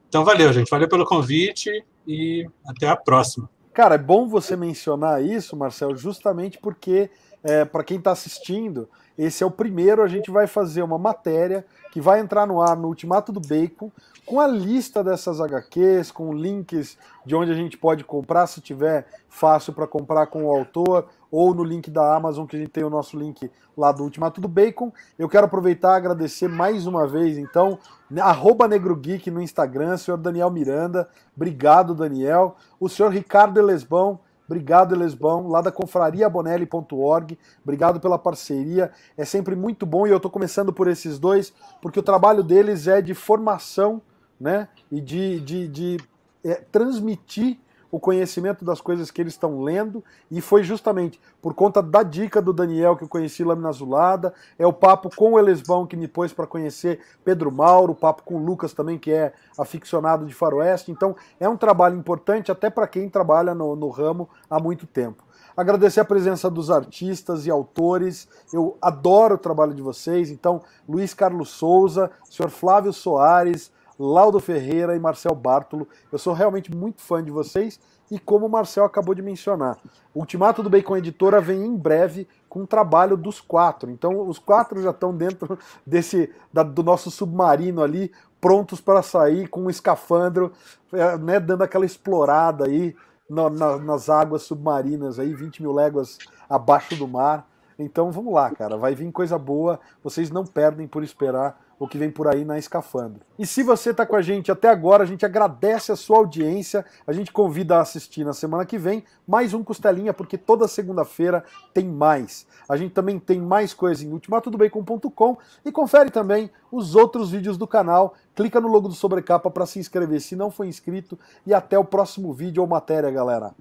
Então, 0.07 0.23
valeu, 0.23 0.53
gente. 0.53 0.69
Valeu 0.69 0.87
pelo 0.87 1.05
convite 1.05 1.69
e 2.08 2.47
até 2.66 2.88
a 2.88 2.95
próxima. 2.95 3.49
Cara, 3.74 3.95
é 3.95 3.97
bom 3.97 4.28
você 4.28 4.56
mencionar 4.56 5.24
isso, 5.24 5.56
Marcel, 5.56 5.95
justamente 5.95 6.60
porque, 6.60 7.10
é, 7.43 7.66
para 7.66 7.84
quem 7.84 7.97
está 7.97 8.12
assistindo, 8.12 8.88
esse 9.18 9.43
é 9.43 9.45
o 9.47 9.51
primeiro. 9.51 10.04
A 10.04 10.08
gente 10.08 10.30
vai 10.30 10.45
fazer 10.45 10.84
uma 10.84 10.97
matéria 10.97 11.66
que 11.91 11.99
vai 11.99 12.20
entrar 12.20 12.45
no 12.45 12.62
ar 12.62 12.76
no 12.76 12.88
Ultimato 12.88 13.32
do 13.32 13.39
Bacon, 13.39 13.91
com 14.26 14.39
a 14.39 14.47
lista 14.47 15.04
dessas 15.04 15.39
HQs, 15.39 16.12
com 16.12 16.34
links 16.34 16.97
de 17.26 17.36
onde 17.36 17.51
a 17.51 17.56
gente 17.56 17.78
pode 17.78 18.04
comprar, 18.04 18.47
se 18.47 18.62
tiver 18.62 19.06
fácil 19.28 19.74
para 19.74 19.88
comprar 19.88 20.28
com 20.28 20.45
o 20.45 20.51
autor, 20.51 21.10
ou 21.34 21.51
no 21.51 21.63
link 21.63 21.89
da 21.89 22.15
Amazon, 22.15 22.45
que 22.45 22.55
a 22.55 22.59
gente 22.59 22.69
tem 22.69 22.84
o 22.84 22.91
nosso 22.91 23.17
link 23.17 23.49
lá 23.75 23.91
do 23.91 24.03
Ultimato 24.03 24.39
do 24.39 24.47
Bacon. 24.47 24.93
Eu 25.17 25.27
quero 25.27 25.47
aproveitar 25.47 25.93
e 25.93 25.97
agradecer 25.97 26.47
mais 26.47 26.86
uma 26.86 27.07
vez, 27.07 27.39
então, 27.39 27.79
arroba 28.19 28.67
NegroGeek 28.67 29.31
no 29.31 29.41
Instagram, 29.41 29.97
senhor 29.97 30.17
Daniel 30.17 30.51
Miranda, 30.51 31.09
obrigado, 31.36 31.95
Daniel. 31.95 32.55
O 32.79 32.88
senhor 32.88 33.09
Ricardo 33.09 33.59
Elesbão, 33.59 34.19
Obrigado, 34.45 34.93
Elesbão, 34.93 35.47
lá 35.47 35.61
da 35.61 35.71
confrariabonelli.org. 35.71 37.39
Obrigado 37.63 37.99
pela 37.99 38.19
parceria. 38.19 38.91
É 39.17 39.23
sempre 39.23 39.55
muito 39.55 39.86
bom 39.86 40.05
e 40.05 40.11
eu 40.11 40.17
estou 40.17 40.29
começando 40.29 40.73
por 40.73 40.88
esses 40.88 41.17
dois, 41.17 41.53
porque 41.81 41.97
o 41.97 42.03
trabalho 42.03 42.43
deles 42.43 42.86
é 42.86 43.01
de 43.01 43.13
formação 43.13 44.01
né? 44.38 44.67
e 44.91 44.99
de, 44.99 45.39
de, 45.39 45.67
de 45.69 45.97
é, 46.43 46.55
transmitir 46.55 47.57
o 47.93 47.99
conhecimento 47.99 48.65
das 48.65 48.81
coisas 48.81 49.11
que 49.11 49.21
eles 49.21 49.33
estão 49.33 49.61
lendo, 49.61 50.03
e 50.31 50.41
foi 50.41 50.63
justamente 50.63 51.21
por 51.39 51.53
conta 51.53 51.79
da 51.79 52.01
dica 52.01 52.41
do 52.41 52.51
Daniel 52.51 52.97
que 52.97 53.03
eu 53.03 53.07
conheci 53.07 53.43
Lâmina 53.43 53.69
Azulada, 53.69 54.33
é 54.57 54.65
o 54.65 54.73
papo 54.73 55.15
com 55.15 55.33
o 55.33 55.37
Elesbão 55.37 55.85
que 55.85 55.95
me 55.95 56.07
pôs 56.07 56.33
para 56.33 56.47
conhecer 56.47 57.01
Pedro 57.23 57.51
Mauro, 57.51 57.91
o 57.91 57.95
papo 57.95 58.23
com 58.23 58.37
o 58.37 58.43
Lucas 58.43 58.73
também, 58.73 58.97
que 58.97 59.11
é 59.11 59.31
aficionado 59.59 60.25
de 60.25 60.33
faroeste, 60.33 60.91
então 60.91 61.15
é 61.39 61.47
um 61.47 61.55
trabalho 61.55 61.95
importante 61.95 62.51
até 62.51 62.67
para 62.67 62.87
quem 62.87 63.07
trabalha 63.07 63.53
no, 63.53 63.75
no 63.75 63.89
ramo 63.89 64.27
há 64.49 64.59
muito 64.59 64.87
tempo. 64.87 65.23
Agradecer 65.55 65.99
a 65.99 66.05
presença 66.05 66.49
dos 66.49 66.71
artistas 66.71 67.45
e 67.45 67.51
autores. 67.51 68.27
Eu 68.51 68.75
adoro 68.81 69.35
o 69.35 69.37
trabalho 69.37 69.75
de 69.75 69.83
vocês. 69.83 70.31
Então, 70.31 70.63
Luiz 70.89 71.13
Carlos 71.13 71.49
Souza, 71.49 72.09
senhor 72.27 72.49
Flávio 72.49 72.91
Soares, 72.91 73.71
Laudo 73.97 74.39
Ferreira 74.39 74.95
e 74.95 74.99
Marcel 74.99 75.35
Bartolo. 75.35 75.87
Eu 76.11 76.17
sou 76.17 76.33
realmente 76.33 76.75
muito 76.75 77.01
fã 77.01 77.23
de 77.23 77.31
vocês 77.31 77.79
e 78.11 78.19
como 78.19 78.45
o 78.45 78.49
Marcel 78.49 78.85
acabou 78.85 79.15
de 79.15 79.21
mencionar, 79.21 79.77
o 80.13 80.19
Ultimato 80.19 80.61
do 80.61 80.69
Bacon 80.69 80.97
Editora 80.97 81.41
vem 81.41 81.65
em 81.65 81.75
breve 81.75 82.27
com 82.47 82.61
um 82.61 82.65
trabalho 82.65 83.17
dos 83.17 83.41
quatro. 83.41 83.89
Então 83.89 84.27
os 84.27 84.37
quatro 84.37 84.81
já 84.81 84.91
estão 84.91 85.15
dentro 85.15 85.57
desse 85.85 86.31
da, 86.51 86.61
do 86.61 86.83
nosso 86.83 87.09
submarino 87.09 87.81
ali, 87.81 88.11
prontos 88.39 88.79
para 88.79 89.01
sair 89.01 89.47
com 89.47 89.61
um 89.61 89.69
escafandro, 89.69 90.51
é, 90.91 91.17
né, 91.17 91.39
dando 91.39 91.63
aquela 91.63 91.85
explorada 91.85 92.65
aí 92.65 92.95
na, 93.29 93.49
nas 93.79 94.09
águas 94.09 94.43
submarinas 94.43 95.17
aí, 95.17 95.33
20 95.33 95.63
mil 95.63 95.73
léguas 95.73 96.19
abaixo 96.49 96.95
do 96.95 97.07
mar. 97.07 97.47
Então 97.79 98.11
vamos 98.11 98.33
lá, 98.33 98.51
cara, 98.51 98.77
vai 98.77 98.93
vir 98.93 99.11
coisa 99.11 99.39
boa. 99.39 99.79
Vocês 100.03 100.29
não 100.29 100.45
perdem 100.45 100.87
por 100.87 101.03
esperar 101.03 101.59
o 101.84 101.88
que 101.88 101.97
vem 101.97 102.09
por 102.09 102.29
aí 102.29 102.45
na 102.45 102.57
Escafandro. 102.57 103.19
E 103.38 103.45
se 103.45 103.61
você 103.61 103.89
está 103.89 104.05
com 104.05 104.15
a 104.15 104.21
gente 104.21 104.49
até 104.49 104.69
agora, 104.69 105.03
a 105.03 105.05
gente 105.05 105.25
agradece 105.25 105.91
a 105.91 105.97
sua 105.97 106.17
audiência, 106.17 106.86
a 107.05 107.11
gente 107.11 107.29
convida 107.29 107.75
a 107.75 107.81
assistir 107.81 108.23
na 108.23 108.31
semana 108.31 108.65
que 108.65 108.77
vem 108.77 109.03
mais 109.27 109.53
um 109.53 109.61
Costelinha, 109.61 110.13
porque 110.13 110.38
toda 110.38 110.65
segunda-feira 110.65 111.43
tem 111.73 111.86
mais. 111.86 112.47
A 112.69 112.77
gente 112.77 112.93
também 112.93 113.19
tem 113.19 113.41
mais 113.41 113.73
coisa 113.73 114.05
em 114.05 114.13
ultimatodobacon.com 114.13 115.38
e 115.65 115.73
confere 115.73 116.09
também 116.09 116.49
os 116.71 116.95
outros 116.95 117.31
vídeos 117.31 117.57
do 117.57 117.67
canal. 117.67 118.13
Clica 118.34 118.61
no 118.61 118.69
logo 118.69 118.88
do 118.88 118.95
Sobrecapa 118.95 119.51
para 119.51 119.65
se 119.65 119.77
inscrever 119.77 120.21
se 120.21 120.38
não 120.38 120.49
for 120.49 120.65
inscrito 120.65 121.19
e 121.45 121.53
até 121.53 121.77
o 121.77 121.84
próximo 121.84 122.31
vídeo 122.31 122.61
ou 122.63 122.67
matéria, 122.67 123.11
galera. 123.11 123.53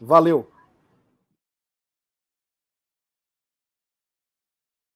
Valeu! 0.00 0.57